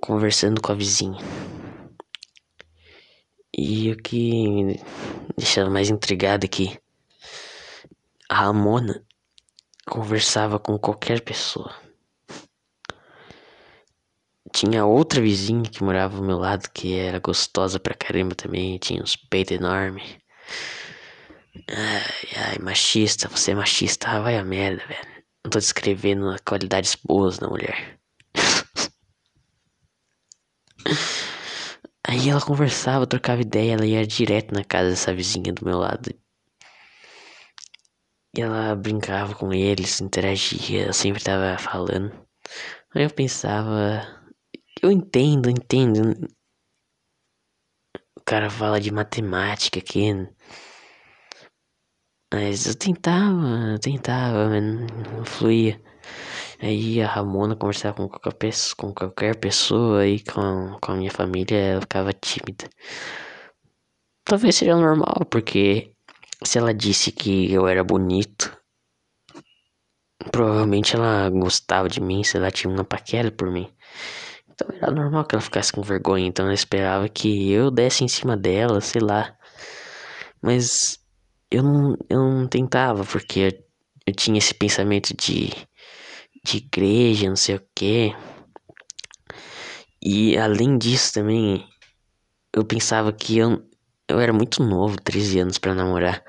conversando 0.00 0.60
com 0.60 0.72
a 0.72 0.74
vizinha. 0.74 1.20
E 3.56 3.90
o 3.92 3.96
que 3.96 4.48
me 4.48 4.80
deixava 5.36 5.68
mais 5.70 5.90
intrigado 5.90 6.44
é 6.44 6.48
que 6.48 6.80
a 8.28 8.36
Ramona 8.36 9.04
conversava 9.86 10.58
com 10.58 10.78
qualquer 10.78 11.20
pessoa. 11.20 11.81
Tinha 14.52 14.84
outra 14.84 15.20
vizinha 15.20 15.62
que 15.62 15.82
morava 15.82 16.16
ao 16.18 16.22
meu 16.22 16.38
lado 16.38 16.68
que 16.72 16.94
era 16.94 17.18
gostosa 17.18 17.80
pra 17.80 17.94
caramba 17.94 18.34
também, 18.34 18.78
tinha 18.78 19.02
uns 19.02 19.16
peitos 19.16 19.56
enormes. 19.56 20.04
Ai, 21.68 22.28
ai, 22.36 22.58
machista, 22.60 23.28
você 23.28 23.52
é 23.52 23.54
machista, 23.54 24.08
ah, 24.08 24.20
vai 24.20 24.36
a 24.36 24.44
merda, 24.44 24.86
velho. 24.86 25.06
Não 25.44 25.50
tô 25.50 25.58
descrevendo 25.58 26.36
qualidades 26.44 26.96
boas 27.04 27.38
da 27.38 27.48
mulher. 27.48 27.98
Aí 32.06 32.28
ela 32.28 32.40
conversava, 32.40 33.06
trocava 33.06 33.40
ideia, 33.40 33.72
ela 33.74 33.86
ia 33.86 34.06
direto 34.06 34.52
na 34.54 34.64
casa 34.64 34.90
dessa 34.90 35.14
vizinha 35.14 35.52
do 35.52 35.64
meu 35.64 35.78
lado. 35.78 36.14
E 38.36 38.40
ela 38.40 38.74
brincava 38.74 39.34
com 39.34 39.52
eles, 39.52 40.00
interagia, 40.00 40.86
eu 40.86 40.92
sempre 40.92 41.22
tava 41.22 41.56
falando. 41.58 42.12
Aí 42.94 43.04
eu 43.04 43.10
pensava, 43.10 44.21
eu 44.82 44.90
entendo, 44.90 45.48
entendo. 45.48 46.28
O 48.16 48.20
cara 48.24 48.50
fala 48.50 48.80
de 48.80 48.90
matemática 48.90 49.78
aqui. 49.78 50.12
Mas 52.32 52.66
eu 52.66 52.74
tentava, 52.74 53.78
tentava, 53.80 54.48
mas 54.48 54.62
não 54.62 55.24
fluía. 55.24 55.80
Aí 56.60 57.00
a 57.02 57.06
Ramona 57.06 57.56
conversava 57.56 57.96
com 57.96 58.08
qualquer 58.08 58.34
pessoa, 58.34 58.76
com 58.76 58.94
qualquer 58.94 59.36
pessoa 59.36 60.06
e 60.06 60.20
com, 60.20 60.78
com 60.80 60.92
a 60.92 60.96
minha 60.96 61.10
família 61.10 61.56
ela 61.56 61.80
ficava 61.82 62.12
tímida. 62.12 62.68
Talvez 64.24 64.56
seja 64.56 64.76
normal, 64.76 65.26
porque 65.30 65.92
se 66.44 66.58
ela 66.58 66.72
disse 66.72 67.12
que 67.12 67.52
eu 67.52 67.66
era 67.66 67.84
bonito, 67.84 68.56
provavelmente 70.30 70.94
ela 70.96 71.28
gostava 71.30 71.88
de 71.88 72.00
mim, 72.00 72.22
se 72.24 72.36
ela 72.36 72.50
tinha 72.50 72.72
uma 72.72 72.84
paquera 72.84 73.30
por 73.30 73.50
mim. 73.50 73.72
Então 74.52 74.68
era 74.76 74.90
normal 74.92 75.24
que 75.24 75.34
ela 75.34 75.42
ficasse 75.42 75.72
com 75.72 75.82
vergonha, 75.82 76.26
então 76.26 76.46
ela 76.46 76.54
esperava 76.54 77.08
que 77.08 77.50
eu 77.50 77.70
desse 77.70 78.04
em 78.04 78.08
cima 78.08 78.36
dela, 78.36 78.80
sei 78.80 79.00
lá. 79.00 79.36
Mas 80.40 80.98
eu 81.50 81.62
não, 81.62 81.96
eu 82.08 82.18
não 82.18 82.48
tentava, 82.48 83.04
porque 83.04 83.40
eu, 83.40 83.52
eu 84.06 84.14
tinha 84.14 84.38
esse 84.38 84.54
pensamento 84.54 85.14
de 85.16 85.50
de 86.44 86.58
igreja, 86.58 87.28
não 87.28 87.36
sei 87.36 87.56
o 87.56 87.62
que. 87.74 88.14
E 90.02 90.36
além 90.36 90.76
disso 90.76 91.12
também, 91.12 91.64
eu 92.52 92.64
pensava 92.64 93.12
que 93.12 93.38
eu, 93.38 93.62
eu 94.08 94.18
era 94.20 94.32
muito 94.32 94.62
novo, 94.62 94.96
13 95.02 95.40
anos 95.40 95.58
para 95.58 95.74
namorar. 95.74 96.24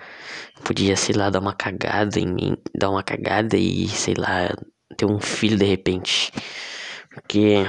Podia, 0.63 0.95
sei 0.95 1.15
lá, 1.15 1.29
dar 1.29 1.39
uma 1.39 1.53
cagada 1.53 2.19
em 2.19 2.27
mim, 2.27 2.57
dar 2.77 2.89
uma 2.91 3.03
cagada 3.03 3.57
e, 3.57 3.87
sei 3.89 4.13
lá, 4.17 4.55
ter 4.95 5.05
um 5.05 5.19
filho 5.19 5.57
de 5.57 5.65
repente. 5.65 6.31
Porque 7.13 7.65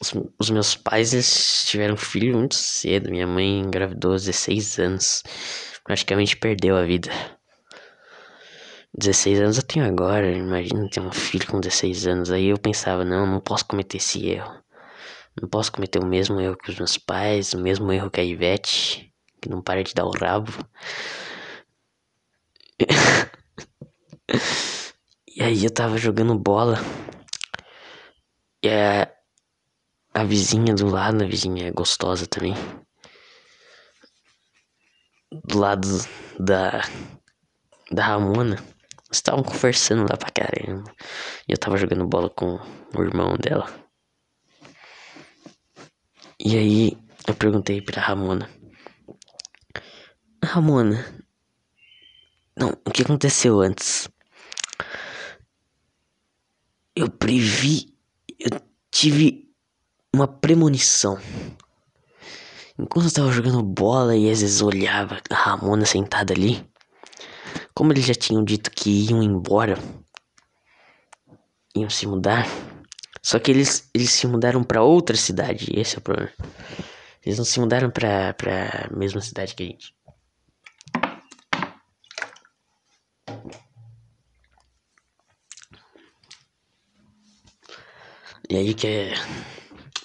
os, 0.00 0.14
os 0.38 0.50
meus 0.50 0.76
pais 0.76 1.12
eles 1.12 1.64
tiveram 1.66 1.96
filho 1.96 2.36
muito 2.36 2.54
cedo. 2.54 3.10
Minha 3.10 3.26
mãe 3.26 3.60
engravidou 3.60 4.12
aos 4.12 4.24
16 4.24 4.78
anos. 4.78 5.22
Praticamente 5.84 6.36
perdeu 6.36 6.76
a 6.76 6.84
vida. 6.84 7.10
16 8.96 9.40
anos 9.40 9.56
eu 9.56 9.62
tenho 9.62 9.86
agora, 9.86 10.32
imagina 10.32 10.88
ter 10.90 11.00
um 11.00 11.12
filho 11.12 11.46
com 11.46 11.60
16 11.60 12.06
anos. 12.06 12.30
Aí 12.30 12.46
eu 12.46 12.58
pensava, 12.58 13.04
não, 13.04 13.26
não 13.26 13.40
posso 13.40 13.66
cometer 13.66 13.98
esse 13.98 14.26
erro. 14.26 14.52
Não 15.40 15.48
posso 15.48 15.70
cometer 15.72 15.98
o 16.00 16.06
mesmo 16.06 16.40
erro 16.40 16.56
que 16.56 16.70
os 16.70 16.76
meus 16.76 16.98
pais, 16.98 17.54
o 17.54 17.58
mesmo 17.58 17.92
erro 17.92 18.10
que 18.10 18.20
a 18.20 18.24
Ivete, 18.24 19.12
que 19.40 19.48
não 19.48 19.62
para 19.62 19.84
de 19.84 19.94
dar 19.94 20.04
o 20.04 20.10
rabo. 20.10 20.52
e 25.36 25.42
aí 25.42 25.64
eu 25.64 25.72
tava 25.72 25.96
jogando 25.96 26.38
bola. 26.38 26.78
E 28.62 28.68
a, 28.68 29.10
a 30.12 30.24
vizinha 30.24 30.74
do 30.74 30.86
lado, 30.86 31.24
a 31.24 31.26
vizinha 31.26 31.68
é 31.68 31.72
gostosa 31.72 32.26
também. 32.26 32.54
Do 35.44 35.58
lado 35.58 35.88
da, 36.38 36.82
da 37.90 38.04
Ramona 38.04 38.56
estavam 39.10 39.42
conversando 39.42 40.02
lá 40.02 40.16
pra 40.16 40.30
caramba. 40.30 40.92
E 41.48 41.52
eu 41.52 41.58
tava 41.58 41.76
jogando 41.76 42.06
bola 42.06 42.28
com 42.28 42.58
o 42.94 43.02
irmão 43.02 43.36
dela. 43.36 43.68
E 46.38 46.56
aí 46.56 46.98
eu 47.26 47.34
perguntei 47.34 47.80
pra 47.80 48.02
Ramona. 48.02 48.48
Ramona. 50.44 51.04
Não, 52.56 52.70
o 52.84 52.90
que 52.90 53.02
aconteceu 53.02 53.60
antes? 53.60 54.08
Eu 56.94 57.10
previ. 57.10 57.94
Eu 58.40 58.58
tive 58.90 59.50
uma 60.14 60.26
premonição. 60.26 61.18
Enquanto 62.78 63.06
eu 63.06 63.12
tava 63.12 63.30
jogando 63.30 63.62
bola 63.62 64.16
e 64.16 64.30
às 64.30 64.40
vezes 64.40 64.62
olhava 64.62 65.20
a 65.28 65.34
Ramona 65.34 65.84
sentada 65.84 66.32
ali. 66.32 66.66
Como 67.74 67.92
eles 67.92 68.06
já 68.06 68.14
tinham 68.14 68.42
dito 68.42 68.70
que 68.70 69.08
iam 69.10 69.22
embora, 69.22 69.78
iam 71.76 71.90
se 71.90 72.06
mudar, 72.06 72.46
só 73.22 73.38
que 73.38 73.50
eles, 73.50 73.88
eles 73.94 74.10
se 74.10 74.26
mudaram 74.26 74.64
para 74.64 74.82
outra 74.82 75.16
cidade, 75.16 75.70
esse 75.78 75.96
é 75.96 75.98
o 75.98 76.02
problema. 76.02 76.32
Eles 77.24 77.38
não 77.38 77.44
se 77.44 77.60
mudaram 77.60 77.90
pra, 77.90 78.32
pra 78.34 78.88
mesma 78.90 79.20
cidade 79.20 79.54
que 79.54 79.62
a 79.62 79.66
gente. 79.66 79.94
E 88.50 88.56
aí 88.56 88.74
que 88.74 89.12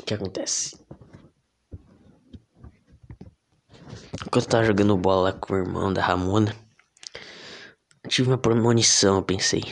que 0.05 0.13
acontece? 0.13 0.77
Enquanto 4.23 4.45
eu 4.45 4.49
tava 4.49 4.63
jogando 4.63 4.95
bola 4.95 5.33
com 5.33 5.55
o 5.55 5.57
irmão 5.57 5.91
da 5.91 6.03
Ramona, 6.03 6.55
tive 8.07 8.29
uma 8.29 8.37
premonição, 8.37 9.15
eu 9.15 9.23
pensei. 9.23 9.63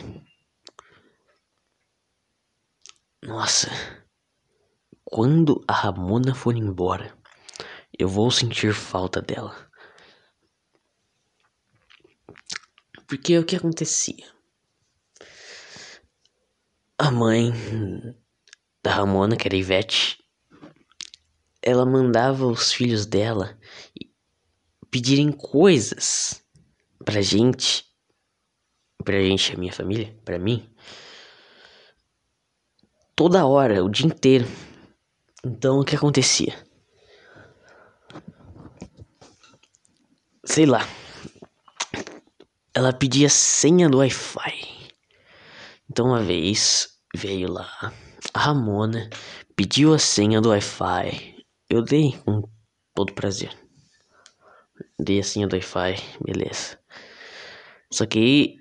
Nossa, 3.21 3.69
quando 5.03 5.63
a 5.67 5.73
Ramona 5.73 6.33
for 6.33 6.57
embora, 6.57 7.15
eu 7.95 8.09
vou 8.09 8.31
sentir 8.31 8.73
falta 8.73 9.21
dela. 9.21 9.69
Porque 13.07 13.37
o 13.37 13.45
que 13.45 13.55
acontecia? 13.55 14.33
A 16.97 17.11
mãe 17.11 17.51
da 18.83 18.91
Ramona, 18.93 19.37
que 19.37 19.47
era 19.47 19.55
Ivete, 19.55 20.17
ela 21.61 21.85
mandava 21.85 22.45
os 22.45 22.73
filhos 22.73 23.05
dela 23.05 23.57
pedirem 24.91 25.31
coisas 25.31 26.43
pra 27.03 27.21
gente 27.21 27.85
pra 29.03 29.21
gente, 29.21 29.53
a 29.53 29.57
minha 29.57 29.73
família, 29.73 30.17
pra 30.23 30.39
mim, 30.39 30.69
toda 33.15 33.45
hora, 33.45 33.83
o 33.83 33.89
dia 33.89 34.07
inteiro. 34.07 34.45
Então 35.45 35.79
o 35.79 35.83
que 35.83 35.95
acontecia? 35.95 36.57
Sei 40.45 40.65
lá. 40.65 40.87
Ela 42.73 42.93
pedia 42.93 43.29
senha 43.29 43.89
do 43.89 43.99
Wi-Fi. 43.99 44.91
Então 45.89 46.07
uma 46.07 46.23
vez 46.23 46.97
veio 47.15 47.51
lá 47.51 47.93
Ramona, 48.35 49.09
pediu 49.55 49.93
a 49.93 49.99
senha 49.99 50.41
do 50.41 50.49
Wi-Fi. 50.49 51.45
Eu 51.69 51.83
dei 51.83 52.17
com 52.25 52.43
todo 52.93 53.13
prazer. 53.13 53.55
Dei 54.99 55.19
a 55.19 55.23
senha 55.23 55.47
do 55.47 55.53
Wi-Fi, 55.53 55.95
beleza. 56.21 56.79
Só 57.91 58.05
que 58.05 58.57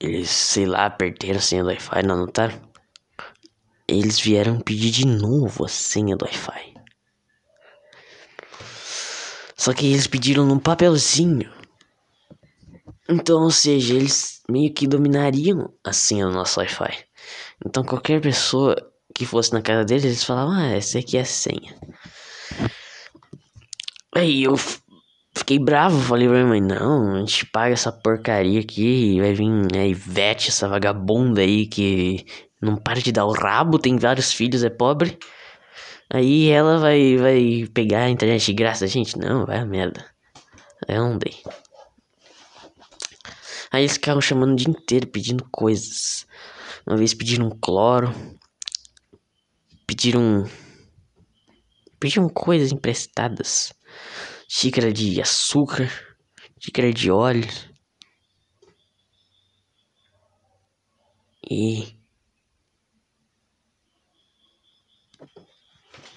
eles, 0.00 0.30
sei 0.30 0.66
lá, 0.66 0.90
perderam 0.90 1.38
a 1.38 1.40
senha 1.40 1.62
do 1.62 1.68
Wi-Fi, 1.68 2.02
não 2.02 2.14
anotaram? 2.14 2.60
Eles 3.86 4.18
vieram 4.18 4.60
pedir 4.60 4.90
de 4.90 5.06
novo 5.06 5.64
a 5.64 5.68
senha 5.68 6.16
do 6.16 6.24
Wi-Fi. 6.24 6.74
Só 9.56 9.72
que 9.72 9.86
eles 9.86 10.06
pediram 10.06 10.46
num 10.46 10.58
papelzinho. 10.58 11.52
Então, 13.08 13.42
ou 13.42 13.50
seja, 13.50 13.94
eles 13.94 14.42
meio 14.48 14.72
que 14.72 14.88
dominariam 14.88 15.72
a 15.84 15.92
senha 15.92 16.26
do 16.26 16.32
nosso 16.32 16.58
Wi-Fi. 16.58 17.11
Então, 17.64 17.84
qualquer 17.84 18.20
pessoa 18.20 18.76
que 19.14 19.26
fosse 19.26 19.52
na 19.52 19.62
casa 19.62 19.84
deles, 19.84 20.04
eles 20.04 20.24
falavam: 20.24 20.54
Ah, 20.54 20.72
essa 20.72 20.98
aqui 20.98 21.16
é 21.16 21.20
a 21.20 21.24
senha. 21.24 21.74
Aí 24.14 24.44
eu 24.44 24.56
Fiquei 25.34 25.58
bravo, 25.58 25.98
falei 25.98 26.28
pra 26.28 26.36
minha 26.36 26.46
mãe, 26.46 26.60
não, 26.60 27.14
a 27.14 27.20
gente 27.20 27.46
paga 27.46 27.72
essa 27.72 27.90
porcaria 27.90 28.60
aqui, 28.60 29.18
vai 29.18 29.32
vir 29.32 29.48
a 29.74 29.86
Ivete, 29.86 30.50
essa 30.50 30.68
vagabunda 30.68 31.40
aí 31.40 31.66
que 31.66 32.26
não 32.60 32.76
para 32.76 33.00
de 33.00 33.10
dar 33.10 33.24
o 33.24 33.32
rabo, 33.32 33.78
tem 33.78 33.96
vários 33.96 34.30
filhos, 34.30 34.62
é 34.62 34.68
pobre. 34.68 35.18
Aí 36.10 36.50
ela 36.50 36.78
vai, 36.78 37.16
vai 37.16 37.66
pegar 37.72 38.04
a 38.04 38.10
internet 38.10 38.44
de 38.44 38.52
graça, 38.52 38.86
gente. 38.86 39.18
Não, 39.18 39.46
vai 39.46 39.58
a 39.58 39.64
merda. 39.64 40.04
Eu 40.86 41.02
não 41.02 41.18
dei. 41.18 41.34
Aí 43.72 43.82
eles 43.82 43.94
ficavam 43.94 44.20
chamando 44.20 44.52
o 44.52 44.56
dia 44.56 44.68
inteiro, 44.68 45.06
pedindo 45.06 45.44
coisas. 45.50 46.26
Uma 46.86 46.96
vez 46.96 47.14
pediram 47.14 47.50
cloro. 47.50 48.12
Pediram. 49.86 50.44
Pediram 52.00 52.28
coisas 52.28 52.72
emprestadas. 52.72 53.72
Xícara 54.48 54.92
de 54.92 55.20
açúcar. 55.20 55.88
Xícara 56.60 56.92
de 56.92 57.10
óleo. 57.10 57.48
E. 61.48 61.96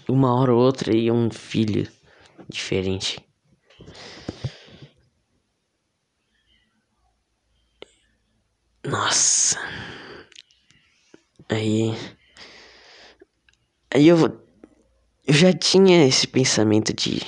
Uma 0.07 0.33
hora 0.39 0.53
ou 0.53 0.61
outra 0.61 0.95
ia 0.95 1.13
um 1.13 1.29
filho 1.31 1.91
diferente. 2.49 3.23
Nossa. 8.83 9.59
Aí. 11.49 11.95
Aí 13.93 14.07
eu. 14.07 14.17
Eu 15.27 15.33
já 15.33 15.53
tinha 15.53 16.05
esse 16.05 16.27
pensamento 16.27 16.93
de. 16.93 17.21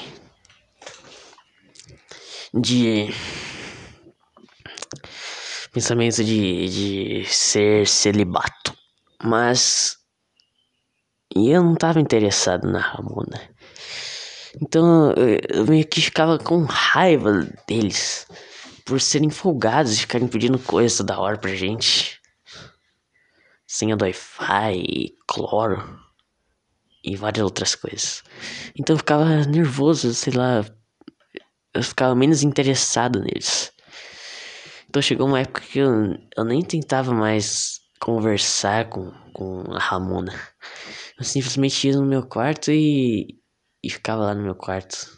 De. 2.54 3.10
Pensamento 5.72 6.24
de, 6.24 6.70
de 6.70 7.26
ser 7.26 7.88
celibato. 7.88 8.76
Mas. 9.24 9.98
E 11.36 11.52
eu 11.52 11.64
não 11.64 11.76
tava 11.76 12.00
interessado 12.00 12.68
na 12.72 12.80
Ramona. 12.80 13.40
Então 14.62 15.14
eu 15.50 15.66
meio 15.66 15.86
que 15.86 16.02
ficava 16.02 16.40
com 16.40 16.64
raiva 16.64 17.48
deles 17.68 18.26
por 18.86 19.00
serem 19.02 19.30
folgados 19.30 19.94
e 19.94 20.00
ficarem 20.00 20.28
pedindo 20.28 20.58
coisa 20.58 21.04
da 21.04 21.20
hora 21.20 21.38
pra 21.38 21.54
gente. 21.54 22.17
Senha 23.68 23.98
do 23.98 24.04
Wi-Fi, 24.04 25.14
cloro 25.28 26.00
e 27.04 27.16
várias 27.16 27.44
outras 27.44 27.76
coisas. 27.76 28.24
Então 28.78 28.94
eu 28.96 28.98
ficava 28.98 29.26
nervoso, 29.46 30.14
sei 30.14 30.34
lá. 30.34 30.66
Eu 31.74 31.84
ficava 31.84 32.16
menos 32.16 32.44
interessado 32.44 33.20
neles. 33.20 33.72
Então 34.90 35.02
chegou 35.02 35.28
uma 35.28 35.42
época 35.42 35.62
que 35.62 35.80
eu, 35.80 36.18
eu 36.36 36.44
nem 36.46 36.62
tentava 36.64 37.14
mais 37.14 37.82
conversar 38.00 38.90
com, 38.90 39.12
com 39.34 39.64
a 39.74 39.80
Ramona. 39.80 40.34
Eu 41.20 41.26
simplesmente 41.26 41.88
ia 41.88 41.96
no 41.96 42.06
meu 42.06 42.26
quarto 42.26 42.72
e, 42.72 43.40
e 43.84 43.90
ficava 43.90 44.24
lá 44.24 44.36
no 44.36 44.44
meu 44.44 44.56
quarto. 44.56 45.18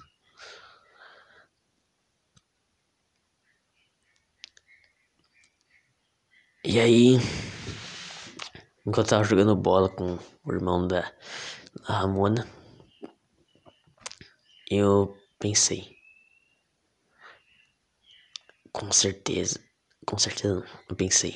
E 6.63 6.79
aí, 6.79 7.17
enquanto 8.89 9.05
eu 9.05 9.09
tava 9.09 9.23
jogando 9.23 9.55
bola 9.55 9.87
com 9.87 10.17
o 10.43 10.51
irmão 10.51 10.87
da, 10.87 11.13
Ramona, 11.83 12.47
eu 14.69 15.15
pensei, 15.37 15.95
com 18.71 18.91
certeza, 18.91 19.59
com 20.07 20.17
certeza 20.17 20.65
eu 20.89 20.95
pensei, 20.95 21.35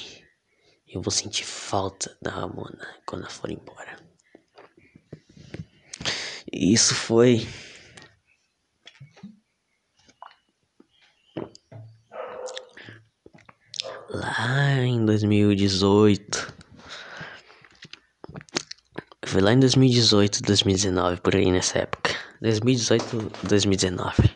eu 0.87 0.99
vou 0.99 1.11
sentir 1.11 1.45
falta 1.45 2.17
da 2.19 2.31
Ramona 2.31 2.99
quando 3.05 3.21
ela 3.21 3.29
for 3.29 3.51
embora. 3.51 3.97
E 6.51 6.73
isso 6.73 6.95
foi 6.95 7.47
lá 14.09 14.77
em 14.77 15.05
2018. 15.05 16.62
Foi 19.33 19.41
lá 19.41 19.51
em 19.51 19.59
2018, 19.59 20.43
2019, 20.43 21.19
por 21.21 21.35
aí 21.35 21.51
nessa 21.51 21.79
época. 21.79 22.11
2018, 22.39 23.31
2019. 23.47 24.35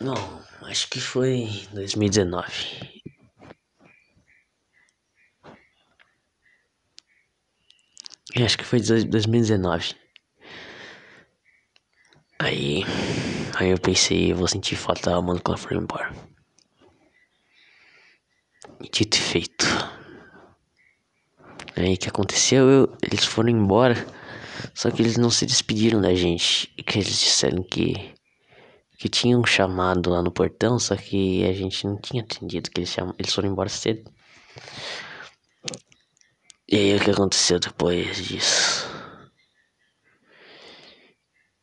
Não, 0.00 0.42
acho 0.62 0.88
que 0.88 1.00
foi 1.00 1.48
2019. 1.72 3.04
Eu 8.34 8.44
acho 8.44 8.58
que 8.58 8.64
foi 8.64 8.80
2019. 8.80 9.94
Aí, 12.40 12.82
aí 13.54 13.70
eu 13.70 13.78
pensei, 13.78 14.32
eu 14.32 14.36
vou 14.36 14.48
sentir 14.48 14.74
falta 14.74 15.22
mano 15.22 15.40
quando 15.40 15.58
for 15.58 15.74
embora. 15.74 16.12
E 18.82 18.88
feito. 19.18 19.91
Aí 21.76 21.94
o 21.94 21.98
que 21.98 22.08
aconteceu? 22.08 22.68
Eu, 22.68 22.96
eles 23.02 23.24
foram 23.24 23.48
embora. 23.50 23.94
Só 24.74 24.90
que 24.90 25.02
eles 25.02 25.16
não 25.16 25.30
se 25.30 25.46
despediram 25.46 26.00
da 26.00 26.14
gente. 26.14 26.68
Que 26.86 26.98
eles 26.98 27.18
disseram 27.18 27.62
que. 27.62 28.14
Que 28.98 29.08
tinham 29.08 29.40
um 29.40 29.44
chamado 29.44 30.10
lá 30.10 30.22
no 30.22 30.30
portão, 30.30 30.78
só 30.78 30.94
que 30.94 31.44
a 31.44 31.52
gente 31.52 31.84
não 31.84 32.00
tinha 32.00 32.22
atendido, 32.22 32.70
que 32.70 32.80
eles, 32.80 32.96
eles 33.18 33.34
foram 33.34 33.50
embora 33.50 33.68
cedo. 33.68 34.08
E 36.70 36.76
aí 36.76 36.96
o 36.96 37.00
que 37.00 37.10
aconteceu 37.10 37.58
depois 37.58 38.16
disso? 38.24 38.86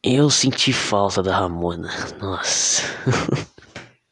Eu 0.03 0.29
senti 0.29 0.73
falta 0.73 1.23
da 1.23 1.37
Ramona. 1.37 1.89
Nossa. 2.19 2.83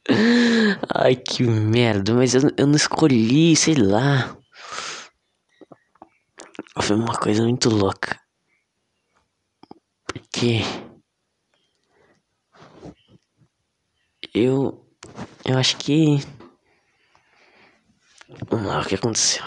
Ai, 0.96 1.16
que 1.16 1.44
merda, 1.44 2.14
mas 2.14 2.34
eu, 2.34 2.50
eu 2.56 2.66
não 2.68 2.76
escolhi, 2.76 3.56
sei 3.56 3.76
lá. 3.76 4.37
Foi 6.82 6.96
uma 6.96 7.18
coisa 7.18 7.44
muito 7.44 7.70
louca. 7.70 8.20
Porque. 10.06 10.62
Eu. 14.34 14.86
Eu 15.44 15.58
acho 15.58 15.78
que. 15.78 16.18
Vamos 18.50 18.68
lá, 18.68 18.82
o 18.82 18.86
que 18.86 18.96
aconteceu? 18.96 19.44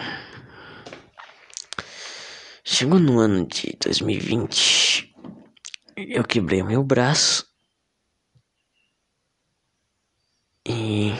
Chegou 2.64 2.98
no 2.98 3.18
ano 3.18 3.46
de 3.46 3.76
2020. 3.82 5.14
Eu 5.96 6.24
quebrei 6.24 6.62
meu 6.62 6.82
braço. 6.82 7.46
E. 10.66 11.12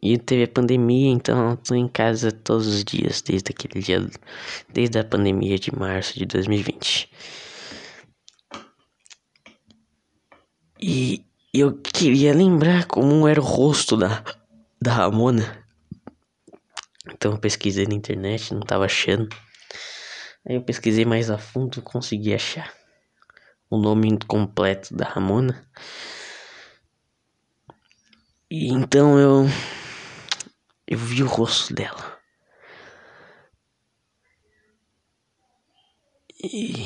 E 0.00 0.18
teve 0.18 0.44
a 0.44 0.48
pandemia, 0.48 1.10
então 1.10 1.50
eu 1.50 1.56
tô 1.56 1.74
em 1.74 1.88
casa 1.88 2.30
todos 2.30 2.66
os 2.66 2.84
dias, 2.84 3.22
desde 3.22 3.50
aquele 3.50 3.82
dia. 3.82 4.06
Desde 4.72 4.98
a 4.98 5.04
pandemia 5.04 5.58
de 5.58 5.74
março 5.74 6.18
de 6.18 6.26
2020. 6.26 7.10
E 10.80 11.24
eu 11.52 11.72
queria 11.78 12.34
lembrar 12.34 12.86
como 12.86 13.26
era 13.26 13.40
o 13.40 13.44
rosto 13.44 13.96
da, 13.96 14.22
da 14.80 14.92
Ramona. 14.92 15.64
Então 17.10 17.32
eu 17.32 17.38
pesquisei 17.38 17.86
na 17.86 17.94
internet, 17.94 18.52
não 18.52 18.60
tava 18.60 18.84
achando. 18.84 19.28
Aí 20.46 20.56
eu 20.56 20.62
pesquisei 20.62 21.04
mais 21.04 21.30
a 21.30 21.38
fundo 21.38 21.80
consegui 21.80 22.34
achar 22.34 22.70
o 23.70 23.78
nome 23.78 24.18
completo 24.26 24.94
da 24.94 25.06
Ramona. 25.06 25.64
E 28.50 28.68
então 28.68 29.18
eu 29.18 29.44
eu 30.86 30.98
vi 30.98 31.22
o 31.22 31.26
rosto 31.26 31.74
dela. 31.74 32.18
E 36.42 36.84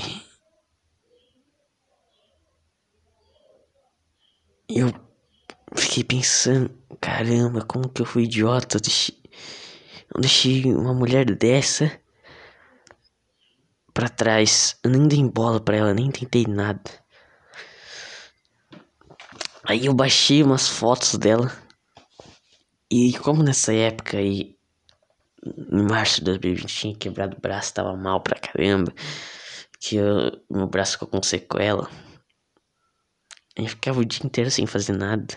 eu 4.69 4.89
fiquei 5.75 6.05
pensando, 6.05 6.71
caramba, 7.01 7.65
como 7.65 7.89
que 7.89 8.03
eu 8.03 8.07
fui 8.07 8.25
idiota, 8.25 8.77
eu 8.77 8.81
deixei, 8.81 9.17
eu 10.15 10.21
deixei 10.21 10.65
uma 10.67 10.95
mulher 10.95 11.25
dessa 11.25 12.01
para 13.93 14.09
trás. 14.09 14.79
Eu 14.85 14.91
nem 14.91 15.09
dei 15.09 15.23
bola 15.29 15.61
para 15.61 15.77
ela, 15.77 15.95
nem 15.95 16.11
tentei 16.11 16.45
nada. 16.47 17.08
Aí 19.65 19.87
eu 19.87 19.95
baixei 19.95 20.43
umas 20.43 20.69
fotos 20.69 21.15
dela. 21.15 21.53
E 22.91 23.19
como 23.19 23.43
nessa 23.43 23.73
época 23.73 24.17
aí, 24.17 24.57
em 25.45 25.83
março 25.83 26.17
de 26.17 26.25
2020, 26.25 26.75
tinha 26.75 26.97
quebrado 26.97 27.37
o 27.37 27.41
braço, 27.41 27.75
tava 27.75 27.95
mal 27.97 28.21
pra 28.21 28.39
caramba. 28.39 28.93
Que 29.81 29.97
eu, 29.97 30.41
meu 30.51 30.67
braço 30.67 30.93
ficou 30.93 31.09
com 31.09 31.23
sequela. 31.23 31.89
Eu 33.55 33.67
ficava 33.67 34.01
o 34.01 34.05
dia 34.05 34.25
inteiro 34.25 34.51
sem 34.51 34.67
fazer 34.67 34.93
nada. 34.93 35.35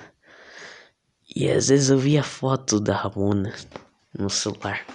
E 1.36 1.50
às 1.50 1.70
vezes 1.70 1.90
eu 1.90 1.98
via 1.98 2.24
foto 2.24 2.80
da 2.80 2.96
Ramona 2.96 3.54
no 4.14 4.30
celular. 4.30 4.86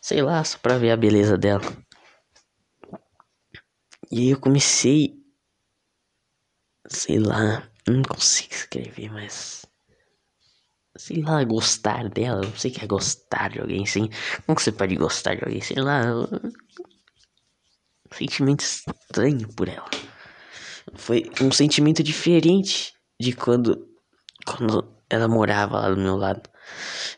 Sei 0.00 0.20
lá, 0.20 0.42
só 0.44 0.58
pra 0.58 0.78
ver 0.78 0.90
a 0.90 0.96
beleza 0.96 1.38
dela. 1.38 1.62
E 4.10 4.18
aí 4.18 4.30
eu 4.30 4.40
comecei. 4.40 5.21
Sei 6.92 7.18
lá, 7.18 7.66
não 7.88 8.02
consigo 8.02 8.52
escrever, 8.52 9.10
mas. 9.10 9.64
Sei 10.94 11.22
lá, 11.22 11.42
gostar 11.42 12.08
dela. 12.10 12.42
Não 12.42 12.54
sei 12.54 12.70
o 12.70 12.74
que 12.74 12.84
é 12.84 12.86
gostar 12.86 13.48
de 13.48 13.60
alguém 13.60 13.82
assim. 13.84 14.10
Como 14.44 14.56
que 14.56 14.62
você 14.62 14.70
pode 14.70 14.94
gostar 14.94 15.34
de 15.34 15.44
alguém? 15.44 15.62
Sei 15.62 15.76
lá. 15.76 16.02
Um 16.14 16.52
sentimento 18.14 18.60
estranho 18.60 19.48
por 19.54 19.68
ela. 19.68 19.88
Foi 20.94 21.30
um 21.40 21.50
sentimento 21.50 22.02
diferente 22.02 22.92
de 23.18 23.32
quando. 23.32 23.88
Quando 24.46 24.94
ela 25.08 25.26
morava 25.26 25.80
lá 25.80 25.90
do 25.90 25.96
meu 25.96 26.16
lado. 26.16 26.42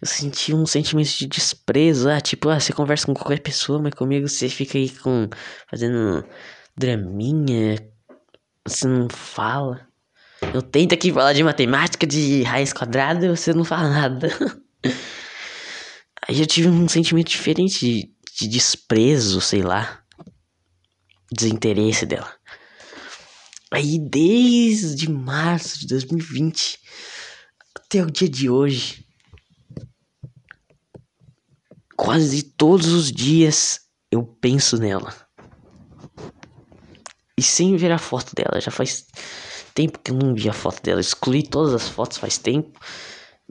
Eu 0.00 0.06
senti 0.06 0.54
um 0.54 0.66
sentimento 0.66 1.10
de 1.18 1.26
desprezo. 1.26 2.08
Ah, 2.08 2.20
tipo, 2.20 2.48
ah, 2.48 2.60
você 2.60 2.72
conversa 2.72 3.06
com 3.06 3.14
qualquer 3.14 3.40
pessoa, 3.40 3.80
mas 3.80 3.92
comigo 3.94 4.28
você 4.28 4.48
fica 4.48 4.78
aí 4.78 4.88
com. 4.88 5.28
fazendo 5.68 6.24
draminha. 6.76 7.93
Você 8.66 8.88
não 8.88 9.08
fala. 9.10 9.86
Eu 10.52 10.62
tento 10.62 10.94
aqui 10.94 11.12
falar 11.12 11.32
de 11.32 11.42
matemática, 11.42 12.06
de 12.06 12.42
raiz 12.42 12.72
quadrada, 12.72 13.26
e 13.26 13.28
você 13.28 13.52
não 13.52 13.64
fala 13.64 13.90
nada. 13.90 14.28
Aí 16.26 16.40
eu 16.40 16.46
tive 16.46 16.68
um 16.68 16.88
sentimento 16.88 17.28
diferente 17.28 17.80
de, 17.80 18.14
de 18.38 18.48
desprezo, 18.48 19.40
sei 19.40 19.62
lá. 19.62 20.02
Desinteresse 21.30 22.06
dela. 22.06 22.34
Aí 23.70 23.98
desde 23.98 25.10
março 25.10 25.80
de 25.80 25.88
2020 25.88 26.78
até 27.74 28.02
o 28.02 28.10
dia 28.10 28.28
de 28.28 28.48
hoje, 28.48 29.04
quase 31.96 32.42
todos 32.42 32.86
os 32.86 33.10
dias 33.10 33.80
eu 34.10 34.22
penso 34.24 34.78
nela. 34.78 35.23
E 37.36 37.42
sem 37.42 37.76
ver 37.76 37.90
a 37.92 37.98
foto 37.98 38.34
dela, 38.34 38.60
já 38.60 38.70
faz 38.70 39.06
tempo 39.74 39.98
que 39.98 40.12
eu 40.12 40.16
não 40.16 40.34
vi 40.34 40.48
a 40.48 40.52
foto 40.52 40.80
dela. 40.82 41.00
excluí 41.00 41.42
todas 41.42 41.74
as 41.74 41.88
fotos 41.88 42.18
faz 42.18 42.38
tempo. 42.38 42.78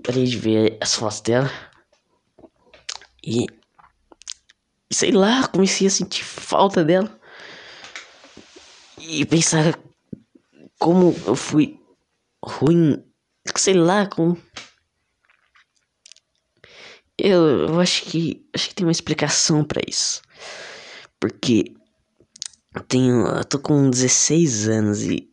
Parei 0.01 0.23
de 0.23 0.37
ver 0.37 0.77
as 0.81 0.95
fotos 0.95 1.21
dela. 1.21 1.51
E. 3.23 3.45
Sei 4.91 5.11
lá, 5.11 5.47
comecei 5.47 5.87
a 5.87 5.89
sentir 5.89 6.23
falta 6.23 6.83
dela. 6.83 7.19
E 8.99 9.25
pensar 9.25 9.77
como 10.79 11.15
eu 11.27 11.35
fui 11.35 11.79
ruim. 12.43 13.03
Sei 13.55 13.73
lá, 13.73 14.07
como. 14.07 14.41
Eu, 17.17 17.67
eu 17.67 17.79
acho 17.79 18.03
que. 18.05 18.47
Acho 18.53 18.69
que 18.69 18.75
tem 18.75 18.85
uma 18.85 18.91
explicação 18.91 19.63
para 19.63 19.81
isso. 19.87 20.21
Porque. 21.19 21.75
Eu 22.75 22.81
tenho. 22.81 23.27
Eu 23.27 23.45
tô 23.45 23.59
com 23.59 23.89
16 23.89 24.67
anos 24.67 25.01
e 25.03 25.29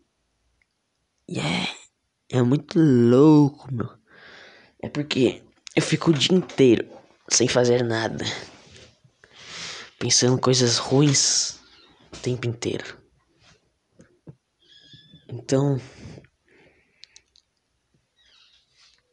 é, 1.29 2.39
é 2.39 2.43
muito 2.43 2.79
louco, 2.79 3.73
meu. 3.73 3.89
É 4.83 4.89
porque 4.89 5.43
eu 5.77 5.83
fico 5.83 6.11
o 6.11 6.15
dia 6.15 6.37
inteiro 6.37 6.89
sem 7.29 7.49
fazer 7.49 7.85
nada. 7.85 8.25
Pensando 9.99 10.41
coisas 10.41 10.79
ruins 10.79 11.61
o 12.13 12.17
tempo 12.21 12.47
inteiro. 12.47 12.99
Então. 15.29 15.81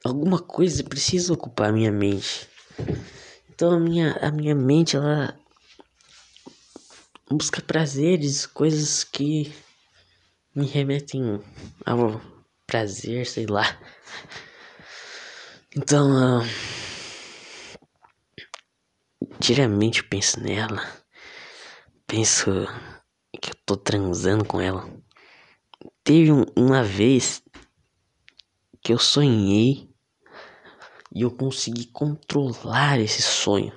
Alguma 0.04 0.40
coisa 0.42 0.84
precisa 0.84 1.34
ocupar 1.34 1.74
minha 1.74 1.92
mente. 1.92 2.48
Então 3.50 3.72
a 3.72 3.80
minha, 3.80 4.14
a 4.22 4.32
minha 4.32 4.56
mente 4.56 4.96
ela 4.96 5.38
busca 7.30 7.62
prazeres, 7.62 8.46
coisas 8.46 9.04
que 9.04 9.54
me 10.56 10.66
remetem 10.66 11.42
ao 11.86 12.22
prazer, 12.66 13.26
sei 13.26 13.46
lá. 13.46 13.80
Então, 15.76 16.42
uh, 16.42 16.44
diariamente 19.40 20.00
eu 20.00 20.08
penso 20.08 20.40
nela. 20.40 20.82
Penso 22.08 22.66
que 23.42 23.52
eu 23.52 23.56
tô 23.66 23.78
transando 23.78 24.46
com 24.46 24.60
ela. 24.62 24.90
Teve 26.04 26.32
um, 26.32 26.46
uma 26.56 26.82
vez 26.84 27.44
que 28.82 28.94
eu 28.94 28.98
sonhei 28.98 29.94
e 31.14 31.22
eu 31.22 31.32
consegui 31.32 31.88
controlar 31.88 33.00
esse 33.00 33.22
sonho. 33.22 33.74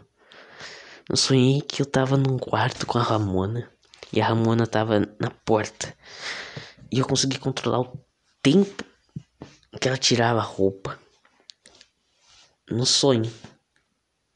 Eu 1.11 1.17
sonhei 1.17 1.61
que 1.61 1.83
eu 1.83 1.87
tava 1.87 2.17
num 2.17 2.39
quarto 2.39 2.87
com 2.87 2.97
a 2.97 3.03
Ramona 3.03 3.69
e 4.13 4.21
a 4.21 4.29
Ramona 4.29 4.65
tava 4.65 5.01
na 5.19 5.29
porta. 5.45 5.93
E 6.89 7.01
eu 7.01 7.05
consegui 7.05 7.37
controlar 7.37 7.81
o 7.81 8.01
tempo 8.41 8.85
que 9.81 9.89
ela 9.89 9.99
tirava 9.99 10.39
a 10.39 10.45
roupa. 10.45 10.97
No 12.71 12.87
sonho. 12.87 13.29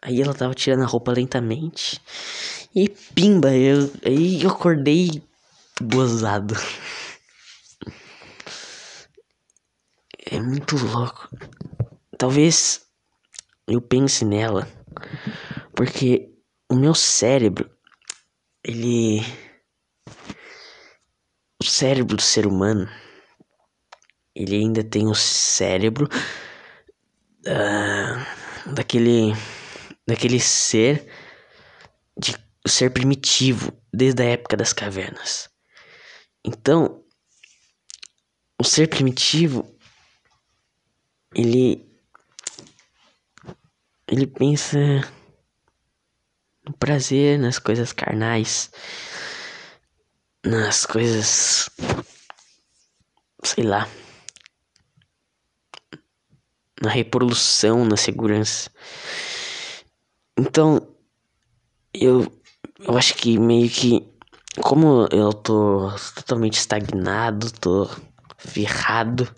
Aí 0.03 0.21
ela 0.21 0.35
tava 0.35 0.53
tirando 0.53 0.83
a 0.83 0.87
roupa 0.87 1.13
lentamente. 1.13 2.03
E 2.75 2.89
pimba, 2.89 3.55
eu, 3.55 3.89
aí 4.05 4.43
eu 4.43 4.51
acordei 4.51 5.23
gozado. 5.81 6.55
É 10.27 10.41
muito 10.41 10.77
louco. 10.77 11.29
Talvez 12.19 12.81
eu 13.69 13.81
pense 13.81 14.25
nela. 14.25 14.67
Porque 15.77 16.34
o 16.71 16.75
meu 16.75 16.95
cérebro, 16.95 17.71
ele 18.63 19.21
o 21.61 21.65
cérebro 21.65 22.17
do 22.17 22.23
ser 22.23 22.47
humano, 22.47 22.89
ele 24.35 24.57
ainda 24.57 24.83
tem 24.83 25.07
o 25.07 25.15
cérebro 25.15 26.09
uh, 27.47 28.75
daquele, 28.75 29.33
daquele 30.07 30.41
ser, 30.41 31.11
de 32.19 32.35
ser 32.67 32.91
primitivo 32.91 33.73
desde 33.93 34.23
a 34.23 34.27
época 34.27 34.57
das 34.57 34.73
cavernas. 34.73 35.49
Então, 36.45 37.05
o 38.61 38.65
ser 38.65 38.89
primitivo, 38.89 39.79
ele, 41.35 41.89
ele 44.07 44.27
pensa 44.27 44.79
no 46.67 46.73
prazer, 46.73 47.39
nas 47.39 47.59
coisas 47.59 47.93
carnais 47.93 48.71
nas 50.45 50.85
coisas. 50.85 51.71
Sei 53.43 53.65
lá. 53.65 53.89
Na 56.83 56.91
reprodução, 56.91 57.85
na 57.85 57.97
segurança. 57.97 58.71
Então, 60.39 60.87
eu, 61.93 62.27
eu 62.81 62.97
acho 62.97 63.15
que 63.15 63.39
meio 63.39 63.71
que. 63.71 64.07
Como 64.61 65.09
eu 65.11 65.33
tô 65.33 65.91
totalmente 66.15 66.59
estagnado, 66.59 67.51
tô 67.53 67.91
ferrado, 68.39 69.29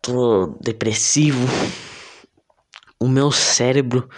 tô 0.00 0.46
depressivo, 0.62 1.46
o 2.98 3.06
meu 3.06 3.30
cérebro 3.30 4.08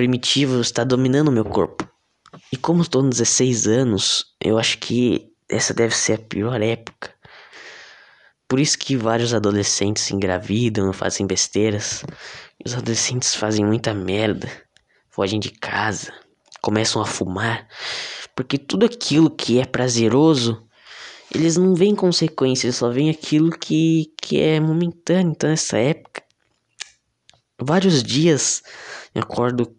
primitivo 0.00 0.62
está 0.62 0.82
dominando 0.82 1.28
o 1.28 1.32
meu 1.32 1.44
corpo. 1.44 1.86
E 2.50 2.56
como 2.56 2.80
estou 2.80 3.02
nos 3.02 3.18
16 3.18 3.66
anos, 3.66 4.34
eu 4.40 4.58
acho 4.58 4.78
que 4.78 5.30
essa 5.46 5.74
deve 5.74 5.94
ser 5.94 6.14
a 6.14 6.18
pior 6.18 6.62
época. 6.62 7.12
Por 8.48 8.58
isso 8.58 8.78
que 8.78 8.96
vários 8.96 9.34
adolescentes 9.34 10.04
se 10.04 10.14
engravidam, 10.14 10.90
fazem 10.94 11.26
besteiras. 11.26 12.02
E 12.58 12.66
os 12.66 12.72
adolescentes 12.72 13.34
fazem 13.34 13.62
muita 13.62 13.92
merda, 13.92 14.50
fogem 15.10 15.38
de 15.38 15.50
casa, 15.50 16.10
começam 16.62 17.02
a 17.02 17.04
fumar, 17.04 17.68
porque 18.34 18.56
tudo 18.56 18.86
aquilo 18.86 19.28
que 19.28 19.60
é 19.60 19.66
prazeroso, 19.66 20.66
eles 21.30 21.58
não 21.58 21.74
veem 21.74 21.94
consequências, 21.94 22.76
só 22.76 22.88
veem 22.88 23.10
aquilo 23.10 23.50
que, 23.50 24.10
que 24.16 24.40
é 24.40 24.58
momentâneo. 24.60 25.32
Então, 25.32 25.50
nessa 25.50 25.76
época, 25.76 26.22
vários 27.60 28.02
dias 28.02 28.62
eu 29.14 29.20
acordo 29.22 29.78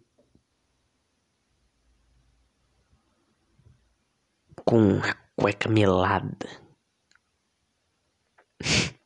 com 4.64 4.98
a 4.98 5.14
cueca 5.36 5.68
melada. 5.68 6.48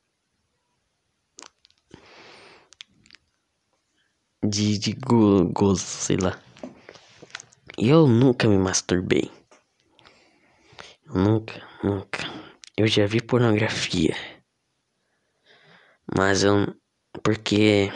de, 4.42 4.78
de 4.78 4.92
go, 4.92 5.44
gozo, 5.52 5.80
sei 5.80 6.16
lá. 6.16 6.40
Eu 7.78 8.06
nunca 8.06 8.48
me 8.48 8.56
masturbei. 8.56 9.30
Nunca, 11.06 11.62
nunca. 11.82 12.22
Eu 12.76 12.86
já 12.86 13.06
vi 13.06 13.20
pornografia. 13.20 14.14
Mas 16.16 16.42
eu. 16.42 16.74
Porque. 17.22 17.90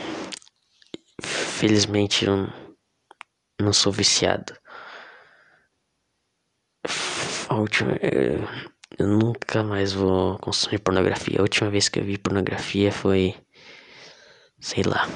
Felizmente 1.22 2.24
eu 2.24 2.48
não 3.60 3.72
sou 3.72 3.92
viciado. 3.92 4.54
A 7.50 7.56
última. 7.56 7.96
Eu, 7.96 8.46
eu 8.96 9.08
nunca 9.08 9.64
mais 9.64 9.92
vou 9.92 10.38
consumir 10.38 10.78
pornografia. 10.78 11.40
A 11.40 11.42
última 11.42 11.68
vez 11.68 11.88
que 11.88 11.98
eu 11.98 12.04
vi 12.04 12.16
pornografia 12.16 12.92
foi. 12.92 13.34
Sei 14.60 14.84
lá. 14.84 15.08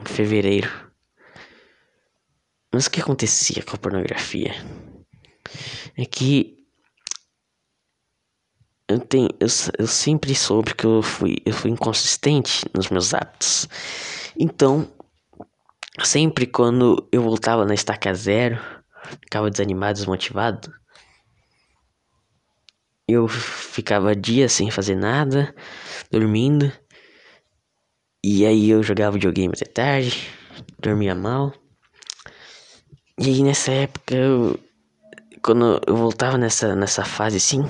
Em 0.00 0.04
fevereiro. 0.06 0.70
Mas 2.72 2.86
o 2.86 2.90
que 2.90 3.02
acontecia 3.02 3.62
com 3.62 3.76
a 3.76 3.78
pornografia? 3.78 4.54
É 5.94 6.06
que. 6.06 6.56
Eu, 8.88 8.98
tenho, 8.98 9.28
eu, 9.38 9.48
eu 9.78 9.86
sempre 9.86 10.34
soube 10.34 10.74
que 10.74 10.86
eu 10.86 11.02
fui, 11.02 11.36
eu 11.44 11.52
fui 11.52 11.70
inconsistente 11.70 12.64
nos 12.74 12.88
meus 12.88 13.12
hábitos. 13.12 13.68
Então, 14.38 14.90
sempre 16.02 16.46
quando 16.46 17.06
eu 17.12 17.20
voltava 17.20 17.66
na 17.66 17.74
estaca 17.74 18.14
zero, 18.14 18.58
ficava 19.22 19.50
desanimado, 19.50 19.98
desmotivado, 19.98 20.72
eu 23.08 23.26
ficava 23.26 24.14
dias 24.14 24.52
sem 24.52 24.70
fazer 24.70 24.94
nada, 24.94 25.54
dormindo. 26.10 26.70
E 28.22 28.44
aí 28.44 28.68
eu 28.68 28.82
jogava 28.82 29.12
videogame 29.12 29.54
até 29.54 29.64
tarde, 29.64 30.28
dormia 30.78 31.14
mal. 31.14 31.54
E 33.18 33.28
aí 33.28 33.42
nessa 33.42 33.72
época 33.72 34.14
eu, 34.14 34.60
quando 35.42 35.80
eu 35.86 35.96
voltava 35.96 36.36
nessa 36.36 36.76
nessa 36.76 37.04
fase 37.04 37.38
assim, 37.38 37.64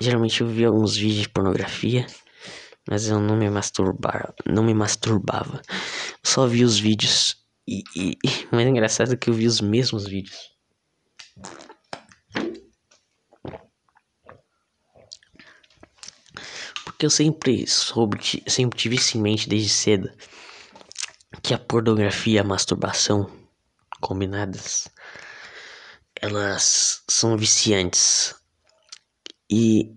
geralmente 0.00 0.40
eu 0.40 0.46
via 0.46 0.68
alguns 0.68 0.96
vídeos 0.96 1.22
de 1.22 1.28
pornografia, 1.28 2.06
mas 2.88 3.08
eu 3.08 3.18
não 3.20 3.36
me 3.36 3.50
masturbava, 3.50 4.32
não 4.46 4.62
me 4.62 4.72
masturbava. 4.72 5.60
só 6.22 6.46
via 6.46 6.64
os 6.64 6.78
vídeos 6.78 7.43
e, 7.66 7.82
e, 7.96 8.18
o 8.50 8.56
mais 8.56 8.68
engraçado 8.68 9.12
é 9.12 9.16
que 9.16 9.30
eu 9.30 9.34
vi 9.34 9.46
os 9.46 9.60
mesmos 9.60 10.06
vídeos. 10.06 10.52
Porque 16.84 17.06
eu 17.06 17.10
sempre 17.10 17.66
soube, 17.66 18.18
sempre 18.46 18.78
tive 18.78 18.96
isso 18.96 19.16
em 19.16 19.20
mente 19.20 19.48
desde 19.48 19.68
cedo 19.68 20.10
que 21.42 21.52
a 21.52 21.58
pornografia 21.58 22.36
e 22.36 22.38
a 22.38 22.44
masturbação 22.44 23.30
combinadas 24.00 24.88
elas 26.20 27.02
são 27.08 27.36
viciantes. 27.36 28.34
E 29.50 29.92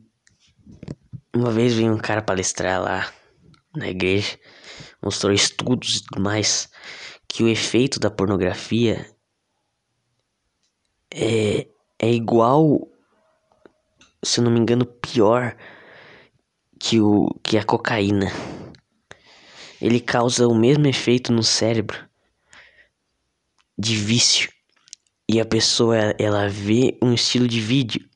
uma 1.34 1.52
vez 1.52 1.74
veio 1.74 1.94
um 1.94 1.98
cara 1.98 2.22
palestrar 2.22 2.82
lá 2.82 3.14
na 3.76 3.88
igreja, 3.88 4.38
mostrou 5.02 5.32
estudos 5.32 5.98
e 5.98 6.04
tudo 6.04 6.22
mais, 6.22 6.70
que 7.28 7.44
o 7.44 7.48
efeito 7.48 8.00
da 8.00 8.10
pornografia 8.10 9.06
é, 11.14 11.68
é 12.00 12.12
igual, 12.12 12.88
se 14.24 14.40
eu 14.40 14.44
não 14.44 14.52
me 14.52 14.60
engano, 14.60 14.86
pior 14.86 15.56
que, 16.80 17.00
o, 17.00 17.30
que 17.44 17.58
a 17.58 17.64
cocaína. 17.64 18.32
Ele 19.82 20.00
causa 20.00 20.48
o 20.48 20.56
mesmo 20.56 20.88
efeito 20.88 21.32
no 21.32 21.44
cérebro 21.44 22.08
de 23.78 23.96
vício. 23.96 24.52
E 25.30 25.40
a 25.40 25.46
pessoa, 25.46 25.98
ela 26.18 26.48
vê 26.48 26.98
um 27.02 27.14
estilo 27.14 27.48
de 27.48 27.60
vídeo 27.60 28.08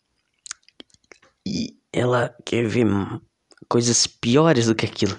e 1.45 1.77
ela 1.91 2.33
quer 2.45 2.65
ver 2.67 2.87
coisas 3.67 4.07
piores 4.07 4.67
do 4.67 4.75
que 4.75 4.85
aquilo. 4.85 5.17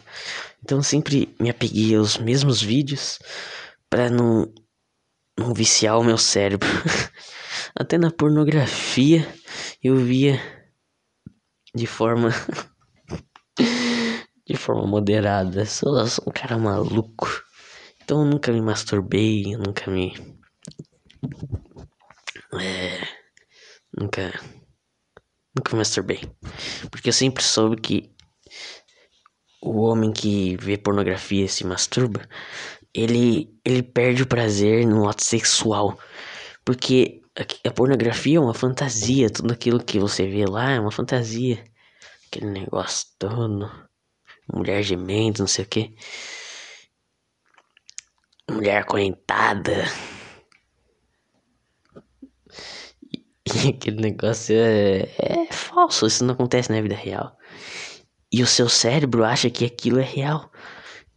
Então 0.62 0.82
sempre 0.82 1.34
me 1.40 1.51
apeguei 1.51 1.95
aos 1.95 2.16
mesmos 2.18 2.62
vídeos 2.62 3.18
para 3.93 4.09
não, 4.09 4.51
não 5.38 5.53
viciar 5.53 5.99
o 5.99 6.03
meu 6.03 6.16
cérebro. 6.16 6.66
Até 7.76 7.99
na 7.99 8.11
pornografia 8.11 9.28
eu 9.84 9.97
via 9.97 10.40
de 11.74 11.86
forma 11.86 12.30
de 14.49 14.57
forma 14.57 14.86
moderada. 14.86 15.66
Sou, 15.66 16.07
sou 16.07 16.24
um 16.26 16.32
cara 16.32 16.57
maluco. 16.57 17.28
Então 18.03 18.22
eu 18.22 18.30
nunca 18.30 18.51
me 18.51 18.62
masturbei, 18.62 19.55
eu 19.55 19.59
nunca 19.59 19.90
me. 19.90 20.14
É. 22.59 22.99
Nunca. 23.95 24.32
Nunca 25.55 25.72
me 25.72 25.78
masturbei. 25.80 26.22
Porque 26.90 27.11
eu 27.11 27.12
sempre 27.12 27.45
soube 27.45 27.78
que 27.78 28.11
o 29.61 29.82
homem 29.82 30.11
que 30.11 30.57
vê 30.57 30.78
pornografia 30.78 31.45
e 31.45 31.49
se 31.49 31.66
masturba, 31.66 32.26
ele, 32.95 33.55
ele 33.64 33.82
perde 33.82 34.22
o 34.22 34.26
prazer 34.26 34.86
no 34.86 35.09
ato 35.09 35.24
sexual. 35.24 35.99
Porque 36.64 37.22
a, 37.38 37.68
a 37.68 37.72
pornografia 37.72 38.36
é 38.36 38.40
uma 38.40 38.55
fantasia, 38.55 39.30
tudo 39.30 39.53
aquilo 39.53 39.82
que 39.82 39.99
você 39.99 40.26
vê 40.26 40.45
lá 40.45 40.72
é 40.72 40.80
uma 40.80 40.93
fantasia. 40.93 41.64
Aquele 42.26 42.51
negócio 42.51 43.09
todo 43.18 43.70
mulher 44.53 44.82
gemendo, 44.82 45.40
não 45.40 45.47
sei 45.47 45.64
o 45.64 45.68
que. 45.68 45.95
Mulher 48.51 48.78
acorrentada. 48.78 49.84
E 53.47 53.68
aquele 53.70 54.01
negócio 54.01 54.55
é, 54.57 55.09
é 55.18 55.53
falso, 55.53 56.07
isso 56.07 56.24
não 56.24 56.34
acontece 56.34 56.70
na 56.70 56.80
vida 56.80 56.95
real. 56.95 57.36
E 58.30 58.43
o 58.43 58.47
seu 58.47 58.68
cérebro 58.68 59.24
acha 59.24 59.51
que 59.51 59.64
aquilo 59.64 59.99
é 59.99 60.05
real. 60.05 60.51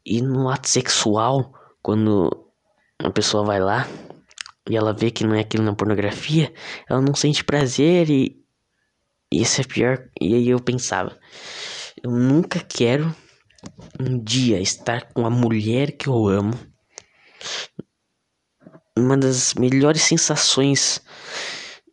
E 0.05 0.21
no 0.21 0.49
ato 0.49 0.67
sexual, 0.69 1.53
quando 1.85 2.51
a 2.97 3.11
pessoa 3.11 3.45
vai 3.45 3.59
lá 3.59 3.87
e 4.67 4.75
ela 4.75 4.91
vê 4.91 5.11
que 5.11 5.23
não 5.23 5.35
é 5.35 5.41
aquilo 5.41 5.63
na 5.63 5.75
pornografia, 5.75 6.51
ela 6.89 6.99
não 6.99 7.13
sente 7.13 7.43
prazer 7.43 8.09
e, 8.09 8.43
isso 9.31 9.61
é 9.61 9.63
pior. 9.63 10.09
E 10.19 10.33
aí 10.33 10.49
eu 10.49 10.59
pensava, 10.59 11.15
eu 12.03 12.09
nunca 12.09 12.59
quero 12.59 13.15
um 13.99 14.17
dia 14.17 14.59
estar 14.59 15.13
com 15.13 15.27
a 15.27 15.29
mulher 15.29 15.91
que 15.91 16.07
eu 16.07 16.27
amo. 16.27 16.59
Uma 18.97 19.15
das 19.15 19.53
melhores 19.53 20.01
sensações, 20.01 20.99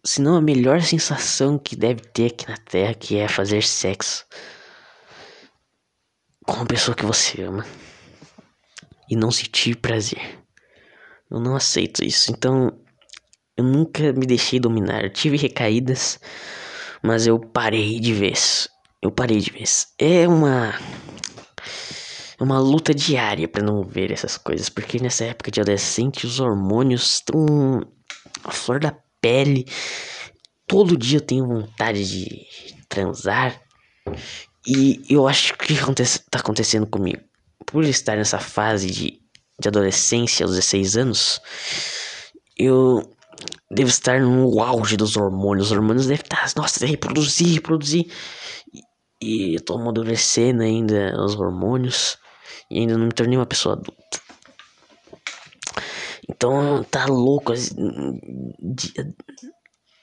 se 0.02 0.23
não 0.23 0.36
a 0.36 0.40
melhor 0.40 0.81
sensação 0.81 1.59
que 1.59 1.77
deve 1.77 2.01
ter 2.01 2.28
aqui 2.28 2.48
na 2.48 2.56
Terra, 2.56 2.94
que 2.94 3.19
é 3.19 3.28
fazer 3.28 3.62
sexo 3.62 4.24
com 6.47 6.55
uma 6.55 6.66
pessoa 6.66 6.94
que 6.94 7.05
você 7.05 7.43
ama 7.43 7.66
e 9.13 9.17
não 9.17 9.31
sentir 9.31 9.77
prazer. 9.77 10.43
Eu 11.31 11.39
não 11.39 11.55
aceito 11.55 12.03
isso. 12.03 12.33
Então, 12.33 12.73
eu 13.55 13.63
nunca 13.63 14.11
me 14.15 14.25
deixei 14.25 14.59
dominar. 14.59 15.05
Eu 15.05 15.13
tive 15.13 15.37
recaídas, 15.37 16.19
mas 17.03 17.27
eu 17.27 17.39
parei 17.39 18.01
de 18.01 18.15
vez. 18.15 18.71
Eu 19.03 19.13
parei 19.13 19.39
de 19.39 19.51
vez. 19.51 19.89
É 19.99 20.27
uma 20.27 20.73
é 22.41 22.43
uma 22.43 22.59
luta 22.59 22.95
diária 22.95 23.47
para 23.47 23.63
não 23.63 23.85
ver 23.85 24.11
essas 24.11 24.39
coisas, 24.39 24.71
porque 24.71 24.99
nessa 24.99 25.25
época 25.25 25.51
de 25.51 25.61
adolescente 25.61 26.27
os 26.27 26.41
hormônios 26.41 27.17
estão 27.17 27.87
a 28.43 28.51
flor 28.51 28.81
da 28.81 28.97
pele. 29.21 29.67
Todo 30.67 30.97
dia 30.97 31.19
eu 31.19 31.27
tenho 31.27 31.47
vontade 31.47 32.09
de 32.09 32.47
transar. 32.89 33.61
E 34.67 35.03
eu 35.11 35.29
acho 35.29 35.53
que 35.59 35.79
acontece, 35.79 36.19
tá 36.31 36.39
acontecendo 36.39 36.87
comigo. 36.87 37.21
Por 37.67 37.85
estar 37.85 38.17
nessa 38.17 38.39
fase 38.39 38.91
de, 38.91 39.21
de 39.59 39.69
adolescência 39.69 40.45
aos 40.45 40.55
16 40.55 40.97
anos, 40.97 41.41
eu 42.59 43.03
devo 43.71 43.89
estar 43.89 44.21
no 44.21 44.61
auge 44.61 44.97
dos 44.97 45.17
hormônios. 45.17 45.67
Os 45.67 45.73
hormônios 45.73 46.07
devem 46.07 46.23
estar, 46.23 46.51
nossa, 46.57 46.87
reproduzir, 46.87 47.55
reproduzir. 47.55 48.13
E, 48.73 48.83
e 49.23 49.55
eu 49.57 49.61
tô 49.61 49.75
amadurecendo 49.75 50.63
ainda 50.63 51.15
os 51.23 51.35
hormônios 51.35 52.19
e 52.71 52.81
ainda 52.81 52.97
não 52.97 53.07
me 53.07 53.13
tornei 53.13 53.39
uma 53.39 53.47
pessoa 53.47 53.75
adulta. 53.75 54.21
Então 56.29 56.85
tá 56.85 57.07
louco. 57.07 57.53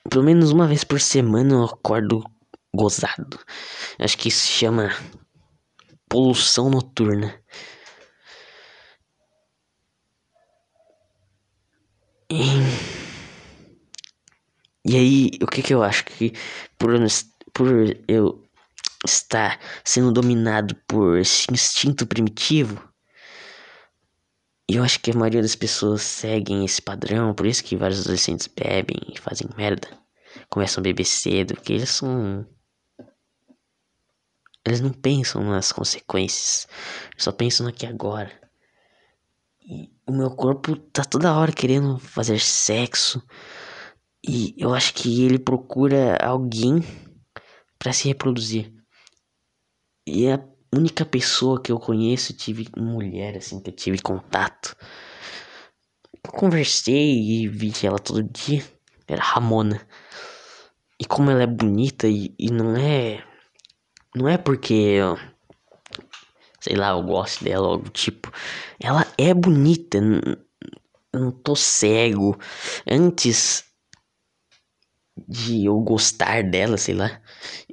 Pelo 0.10 0.23
menos 0.23 0.52
uma 0.52 0.68
vez 0.68 0.84
por 0.84 0.99
semana 0.99 1.53
eu 1.53 1.64
acordo 1.64 2.23
gozado. 2.73 3.40
Acho 3.98 4.18
que 4.18 4.30
isso 4.30 4.41
se 4.41 4.52
chama 4.52 4.91
poluição 6.10 6.69
noturna. 6.69 7.41
E, 12.31 12.44
e 14.86 14.95
aí, 14.95 15.30
o 15.41 15.48
que 15.48 15.61
que 15.64 15.73
eu 15.73 15.84
acho 15.84 16.06
que 16.06 16.34
por, 16.77 16.91
por 17.53 17.68
eu 18.07 18.49
está 19.06 19.60
sendo 19.84 20.11
dominado 20.11 20.76
por 20.88 21.18
esse 21.19 21.52
instinto 21.52 22.06
primitivo. 22.06 22.88
E 24.69 24.76
eu 24.76 24.84
acho 24.84 24.99
que 24.99 25.11
a 25.11 25.15
maioria 25.15 25.41
das 25.41 25.56
pessoas 25.56 26.02
seguem 26.03 26.64
esse 26.64 26.81
padrão, 26.81 27.34
por 27.34 27.45
isso 27.48 27.64
que 27.64 27.76
vários 27.76 28.02
adolescentes 28.02 28.48
bebem 28.48 28.98
e 29.14 29.19
fazem 29.19 29.49
merda. 29.57 29.88
Começam 30.49 30.81
a 30.81 30.84
beber 30.84 31.06
cedo, 31.06 31.56
porque 31.56 31.73
eles 31.73 31.90
são. 31.90 32.45
Eles 34.69 34.81
não 34.81 34.93
pensam 34.93 35.43
nas 35.43 35.71
consequências, 35.71 36.67
só 37.17 37.31
pensam 37.31 37.63
no 37.63 37.71
aqui 37.71 37.87
agora. 37.87 38.31
E 39.67 39.89
o 40.07 40.11
meu 40.11 40.29
corpo 40.29 40.75
tá 40.75 41.03
toda 41.03 41.35
hora 41.35 41.51
querendo 41.51 41.97
fazer 41.97 42.39
sexo. 42.39 43.19
E 44.23 44.53
eu 44.59 44.71
acho 44.71 44.93
que 44.93 45.25
ele 45.25 45.39
procura 45.39 46.17
alguém 46.23 46.83
para 47.79 47.91
se 47.91 48.07
reproduzir. 48.07 48.71
E 50.05 50.27
é 50.27 50.35
a 50.35 50.45
única 50.71 51.03
pessoa 51.03 51.59
que 51.59 51.71
eu 51.71 51.79
conheço, 51.79 52.33
tive 52.33 52.67
mulher 52.77 53.37
assim 53.37 53.59
que 53.59 53.71
eu 53.71 53.75
tive 53.75 53.99
contato. 53.99 54.75
Conversei 56.27 57.11
e 57.11 57.47
vi 57.47 57.73
ela 57.81 57.97
todo 57.97 58.21
dia. 58.21 58.63
Era 59.07 59.23
Ramona. 59.23 59.81
E 60.99 61.05
como 61.05 61.31
ela 61.31 61.41
é 61.41 61.47
bonita 61.47 62.07
e, 62.07 62.35
e 62.37 62.51
não 62.51 62.75
é. 62.77 63.27
Não 64.15 64.27
é 64.27 64.38
porque. 64.38 64.99
Sei 66.60 66.76
lá, 66.76 66.90
eu 66.90 67.03
gosto 67.03 67.44
dela, 67.44 67.68
algo 67.68 67.90
tipo. 67.90 68.31
Ela 68.80 69.06
é 69.18 69.34
bonita. 69.34 69.98
Eu 69.98 71.19
não 71.19 71.31
tô 71.31 71.56
cego. 71.56 72.38
Antes 72.90 73.64
de 75.27 75.65
eu 75.65 75.80
gostar 75.81 76.44
dela, 76.44 76.77
sei 76.77 76.95
lá, 76.95 77.22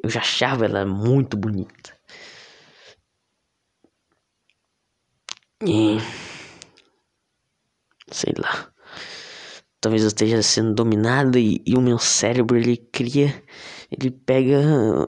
eu 0.02 0.08
já 0.10 0.20
achava 0.20 0.64
ela 0.64 0.84
muito 0.84 1.36
bonita. 1.36 1.96
E. 5.60 5.98
Sei 8.10 8.32
lá. 8.38 8.70
Talvez 9.80 10.02
eu 10.02 10.08
esteja 10.08 10.42
sendo 10.42 10.74
dominado 10.74 11.38
e, 11.38 11.62
e 11.66 11.76
o 11.76 11.80
meu 11.80 11.98
cérebro 11.98 12.56
ele 12.56 12.76
cria. 12.76 13.42
Ele 13.90 14.10
pega 14.10 14.58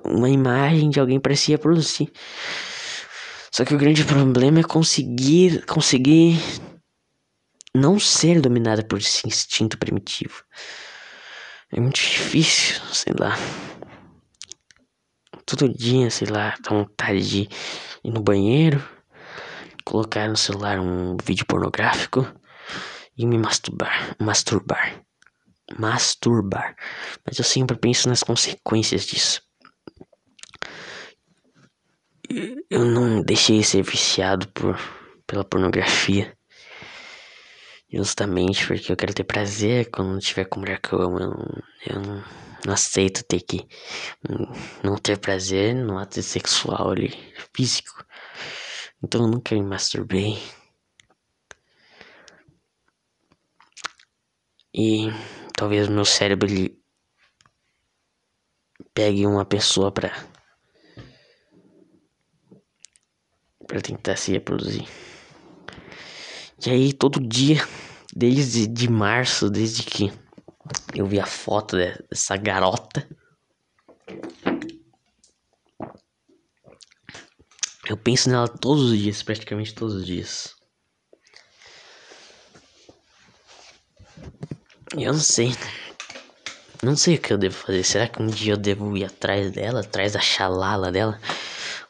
uma 0.05 0.29
imagem 0.29 0.91
de 0.91 1.01
alguém 1.01 1.19
para 1.19 1.35
se 1.35 1.51
reproduzir. 1.51 2.11
Só 3.51 3.65
que 3.65 3.75
o 3.75 3.79
grande 3.79 4.05
problema 4.05 4.61
é 4.61 4.63
conseguir. 4.63 5.65
conseguir 5.67 6.39
não 7.75 7.99
ser 7.99 8.41
dominado 8.41 8.85
por 8.87 8.99
esse 8.99 9.27
instinto 9.27 9.79
primitivo. 9.79 10.43
É 11.71 11.81
muito 11.81 11.97
difícil, 11.97 12.81
sei 12.93 13.13
lá. 13.19 13.37
Todo 15.45 15.69
dia, 15.69 16.11
sei 16.11 16.29
lá, 16.29 16.55
dá 16.63 16.71
vontade 16.71 17.21
de 17.29 17.49
ir 18.05 18.11
no 18.11 18.21
banheiro, 18.21 18.83
colocar 19.85 20.29
no 20.29 20.37
celular 20.37 20.79
um 20.79 21.17
vídeo 21.25 21.47
pornográfico 21.47 22.27
e 23.17 23.27
me 23.27 23.39
masturbar. 23.39 24.15
Masturbar. 24.21 25.03
Masturbar. 25.77 26.77
Mas 27.27 27.39
eu 27.39 27.45
sempre 27.45 27.77
penso 27.77 28.09
nas 28.09 28.23
consequências 28.23 29.05
disso. 29.05 29.43
Eu 32.71 32.85
não 32.85 33.23
deixei 33.23 33.63
ser 33.63 33.83
viciado 33.83 34.49
por, 34.49 34.79
pela 35.27 35.45
pornografia. 35.45 36.37
Justamente 37.91 38.67
porque 38.67 38.93
eu 38.93 38.97
quero 38.97 39.15
ter 39.15 39.25
prazer 39.25 39.91
quando 39.91 40.19
estiver 40.19 40.45
com 40.45 40.61
mulher 40.61 40.79
que 40.81 40.93
eu 40.93 41.01
amo. 41.01 41.19
Eu, 41.19 41.29
não, 41.31 41.63
eu 41.87 42.01
não, 42.03 42.25
não, 42.67 42.75
aceito 42.75 43.25
ter 43.25 43.41
que 43.41 43.67
não 44.85 44.97
ter 44.97 45.19
prazer 45.19 45.75
no 45.75 45.99
ato 45.99 46.23
sexual 46.23 46.91
ali, 46.91 47.15
físico. 47.55 48.05
Então 49.03 49.23
eu 49.23 49.29
nunca 49.29 49.55
me 49.55 49.63
masturbei. 49.63 50.39
E 54.75 55.09
talvez 55.59 55.89
meu 55.89 56.05
cérebro 56.05 56.49
ele 56.49 56.81
pegue 58.95 59.27
uma 59.27 59.45
pessoa 59.45 59.91
pra, 59.91 60.13
pra 63.67 63.81
tentar 63.81 64.15
se 64.15 64.31
reproduzir. 64.31 64.87
E 66.65 66.71
aí 66.71 66.93
todo 66.93 67.21
dia, 67.21 67.57
desde 68.15 68.69
de 68.69 68.89
março, 68.89 69.51
desde 69.51 69.83
que 69.83 70.13
eu 70.95 71.07
vi 71.07 71.19
a 71.19 71.27
foto 71.27 71.77
dessa 71.77 72.37
garota, 72.37 73.09
eu 77.89 77.97
penso 77.97 78.31
nela 78.31 78.47
todos 78.47 78.93
os 78.93 78.97
dias, 78.99 79.25
praticamente 79.25 79.75
todos 79.75 79.97
os 79.97 80.07
dias. 80.07 80.58
Eu 84.97 85.13
não 85.13 85.21
sei. 85.21 85.55
Não 86.83 86.97
sei 86.97 87.17
o 87.17 87.21
que 87.21 87.33
eu 87.33 87.39
devo 87.39 87.55
fazer. 87.55 87.85
Será 87.85 88.09
que 88.09 88.23
um 88.23 88.27
dia 88.27 88.53
eu 88.53 88.57
devo 88.57 88.97
ir 88.97 89.05
atrás 89.05 89.51
dela, 89.51 89.81
atrás 89.81 90.13
da 90.13 90.21
xalala 90.21 90.91
dela? 90.91 91.21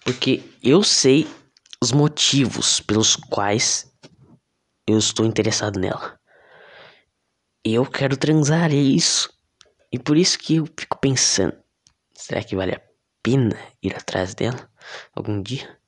Porque 0.04 0.42
eu 0.62 0.82
sei 0.82 1.28
os 1.82 1.92
motivos 1.92 2.80
pelos 2.80 3.14
quais 3.14 3.90
eu 4.86 4.98
estou 4.98 5.26
interessado 5.26 5.78
nela. 5.78 6.18
Eu 7.64 7.84
quero 7.86 8.16
transar, 8.16 8.70
é 8.70 8.74
isso. 8.74 9.30
E 9.92 9.98
por 9.98 10.16
isso 10.16 10.38
que 10.38 10.56
eu 10.56 10.66
fico 10.66 10.98
pensando: 10.98 11.56
será 12.14 12.42
que 12.42 12.56
vale 12.56 12.74
a 12.74 12.82
pena 13.22 13.56
ir 13.82 13.94
atrás 13.94 14.34
dela 14.34 14.68
algum 15.14 15.42
dia? 15.42 15.78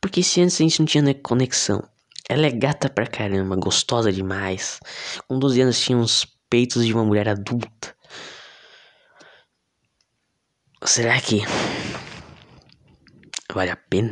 Porque 0.00 0.22
se 0.22 0.40
antes 0.40 0.56
a 0.56 0.64
gente 0.64 0.78
não 0.78 0.86
tinha 0.86 1.14
conexão, 1.14 1.82
ela 2.28 2.46
é 2.46 2.50
gata 2.50 2.90
pra 2.90 3.06
caramba, 3.06 3.56
gostosa 3.56 4.12
demais. 4.12 4.78
Com 5.26 5.38
12 5.38 5.62
anos 5.62 5.80
tinha 5.80 5.96
uns 5.96 6.26
peitos 6.50 6.84
de 6.84 6.92
uma 6.92 7.04
mulher 7.04 7.28
adulta. 7.28 7.96
Será 10.84 11.20
que 11.20 11.40
vale 13.52 13.70
a 13.70 13.76
pena? 13.76 14.10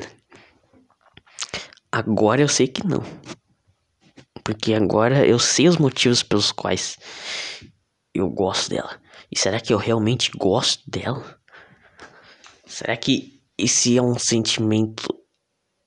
Agora 1.92 2.40
eu 2.40 2.48
sei 2.48 2.66
que 2.66 2.86
não. 2.86 3.02
Porque 4.42 4.74
agora 4.74 5.26
eu 5.26 5.38
sei 5.38 5.68
os 5.68 5.76
motivos 5.76 6.22
pelos 6.22 6.52
quais 6.52 6.98
eu 8.14 8.30
gosto 8.30 8.70
dela. 8.70 9.00
E 9.30 9.38
será 9.38 9.60
que 9.60 9.72
eu 9.72 9.78
realmente 9.78 10.30
gosto 10.36 10.88
dela? 10.90 11.38
Será 12.66 12.96
que 12.96 13.42
esse 13.58 13.96
é 13.96 14.02
um 14.02 14.18
sentimento 14.18 15.08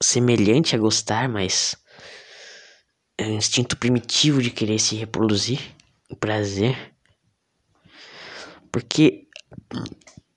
semelhante 0.01 0.75
a 0.75 0.79
gostar, 0.79 1.27
mas 1.27 1.75
é 3.19 3.27
um 3.27 3.35
instinto 3.35 3.75
primitivo 3.75 4.41
de 4.41 4.49
querer 4.49 4.79
se 4.79 4.95
reproduzir? 4.95 5.59
O 6.09 6.15
prazer? 6.15 6.93
Porque 8.71 9.27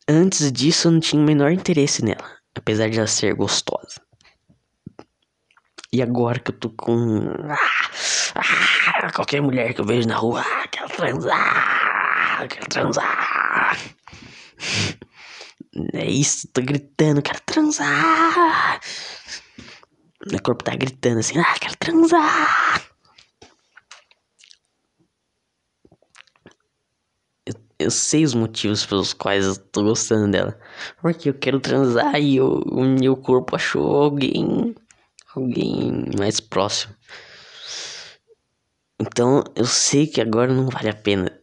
antes 0.09 0.51
disso 0.51 0.89
eu 0.89 0.93
não 0.93 1.01
tinha 1.01 1.23
o 1.23 1.25
menor 1.25 1.53
interesse 1.53 2.05
nela, 2.05 2.37
apesar 2.55 2.91
de 2.91 2.99
ela 2.99 3.07
ser 3.07 3.35
gostosa. 3.35 4.01
E 5.93 6.03
agora 6.03 6.41
que 6.41 6.51
eu 6.51 6.59
tô 6.59 6.71
com. 6.71 7.21
Ah, 7.49 9.05
ah, 9.05 9.13
qualquer 9.13 9.43
mulher 9.43 9.75
que 9.75 9.81
eu 9.81 9.85
vejo 9.85 10.09
na 10.09 10.17
rua, 10.17 10.41
ah, 10.41 10.67
quero 10.69 10.89
transar, 10.89 12.49
quero 12.49 12.69
transar. 12.69 13.79
É 15.95 16.05
isso, 16.05 16.47
tô 16.53 16.61
gritando, 16.61 17.23
quero 17.23 17.41
transar. 17.47 18.79
Meu 20.31 20.41
corpo 20.43 20.63
tá 20.63 20.75
gritando 20.77 21.19
assim, 21.19 21.39
ah, 21.39 21.59
quero 21.59 21.77
transar. 21.77 22.83
Eu, 27.45 27.55
eu 27.79 27.91
sei 27.91 28.25
os 28.25 28.35
motivos 28.35 28.87
pelos 28.87 29.13
quais 29.13 29.45
eu 29.45 29.57
tô 29.57 29.83
gostando 29.83 30.31
dela. 30.31 30.59
Porque 31.01 31.29
eu 31.29 31.35
quero 31.35 31.59
transar 31.61 32.21
e 32.21 32.37
eu, 32.37 32.61
o 32.71 32.85
meu 32.85 33.17
corpo 33.17 33.57
achou 33.57 33.97
alguém 34.03 34.75
alguém 35.35 36.05
mais 36.17 36.41
próximo. 36.41 36.95
Então 39.01 39.43
eu 39.57 39.65
sei 39.65 40.07
que 40.07 40.21
agora 40.21 40.53
não 40.53 40.69
vale 40.69 40.89
a 40.89 40.95
pena, 40.95 41.37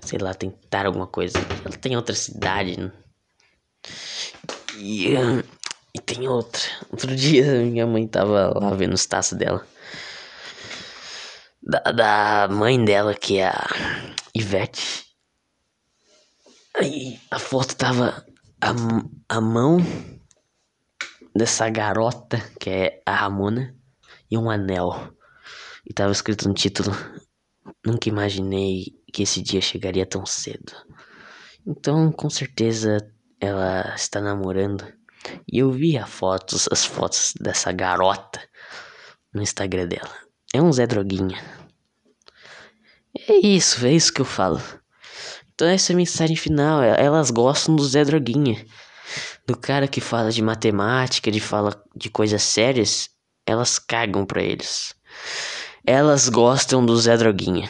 sei 0.00 0.18
lá, 0.18 0.32
tentar 0.34 0.86
alguma 0.86 1.06
coisa. 1.06 1.44
Ela 1.64 1.76
tem 1.76 1.96
outra 1.96 2.14
cidade. 2.14 2.78
Né? 2.78 2.92
E, 4.76 5.14
uh, 5.16 5.57
e 5.98 6.00
tem 6.00 6.28
outra. 6.28 6.62
Outro 6.90 7.14
dia 7.14 7.44
minha 7.66 7.86
mãe 7.86 8.06
tava 8.06 8.58
lá 8.58 8.74
vendo 8.74 8.94
os 8.94 9.06
taços 9.06 9.36
dela. 9.36 9.66
Da, 11.62 11.80
da 11.92 12.48
mãe 12.48 12.82
dela, 12.82 13.14
que 13.14 13.38
é 13.38 13.48
a 13.48 13.66
Ivete. 14.34 15.06
Aí 16.76 17.20
a 17.30 17.38
foto 17.38 17.76
tava 17.76 18.24
a, 18.60 18.72
a 19.28 19.40
mão 19.40 19.78
dessa 21.34 21.68
garota, 21.68 22.38
que 22.60 22.70
é 22.70 23.02
a 23.04 23.14
Ramona, 23.14 23.74
e 24.30 24.38
um 24.38 24.48
anel. 24.48 25.12
E 25.84 25.92
tava 25.92 26.12
escrito 26.12 26.48
no 26.48 26.54
título: 26.54 26.96
Nunca 27.84 28.08
imaginei 28.08 28.96
que 29.12 29.24
esse 29.24 29.42
dia 29.42 29.60
chegaria 29.60 30.06
tão 30.06 30.24
cedo. 30.24 30.72
Então, 31.66 32.12
com 32.12 32.30
certeza, 32.30 32.98
ela 33.40 33.94
está 33.94 34.20
namorando. 34.20 34.97
E 35.50 35.58
eu 35.58 35.70
vi 35.70 35.96
as 35.96 36.08
fotos, 36.08 36.68
as 36.70 36.84
fotos 36.84 37.34
dessa 37.40 37.72
garota 37.72 38.40
no 39.32 39.42
Instagram 39.42 39.86
dela. 39.86 40.14
É 40.54 40.60
um 40.60 40.72
Zé 40.72 40.86
Droguinha. 40.86 41.38
É 43.28 43.34
isso, 43.46 43.84
é 43.84 43.92
isso 43.92 44.12
que 44.12 44.20
eu 44.20 44.24
falo. 44.24 44.62
Então 45.54 45.68
essa 45.68 45.92
é 45.92 45.94
a 45.94 45.96
mensagem 45.96 46.36
final. 46.36 46.82
Elas 46.82 47.30
gostam 47.30 47.74
do 47.76 47.84
Zé 47.84 48.04
Droguinha 48.04 48.64
do 49.48 49.56
cara 49.56 49.88
que 49.88 49.98
fala 49.98 50.30
de 50.30 50.42
matemática, 50.42 51.30
de 51.30 51.40
fala 51.40 51.82
de 51.96 52.10
coisas 52.10 52.42
sérias, 52.42 53.08
elas 53.46 53.78
cagam 53.78 54.26
para 54.26 54.42
eles. 54.42 54.94
Elas 55.86 56.28
gostam 56.28 56.84
do 56.84 56.94
Zé 56.98 57.16
Droguinha. 57.16 57.66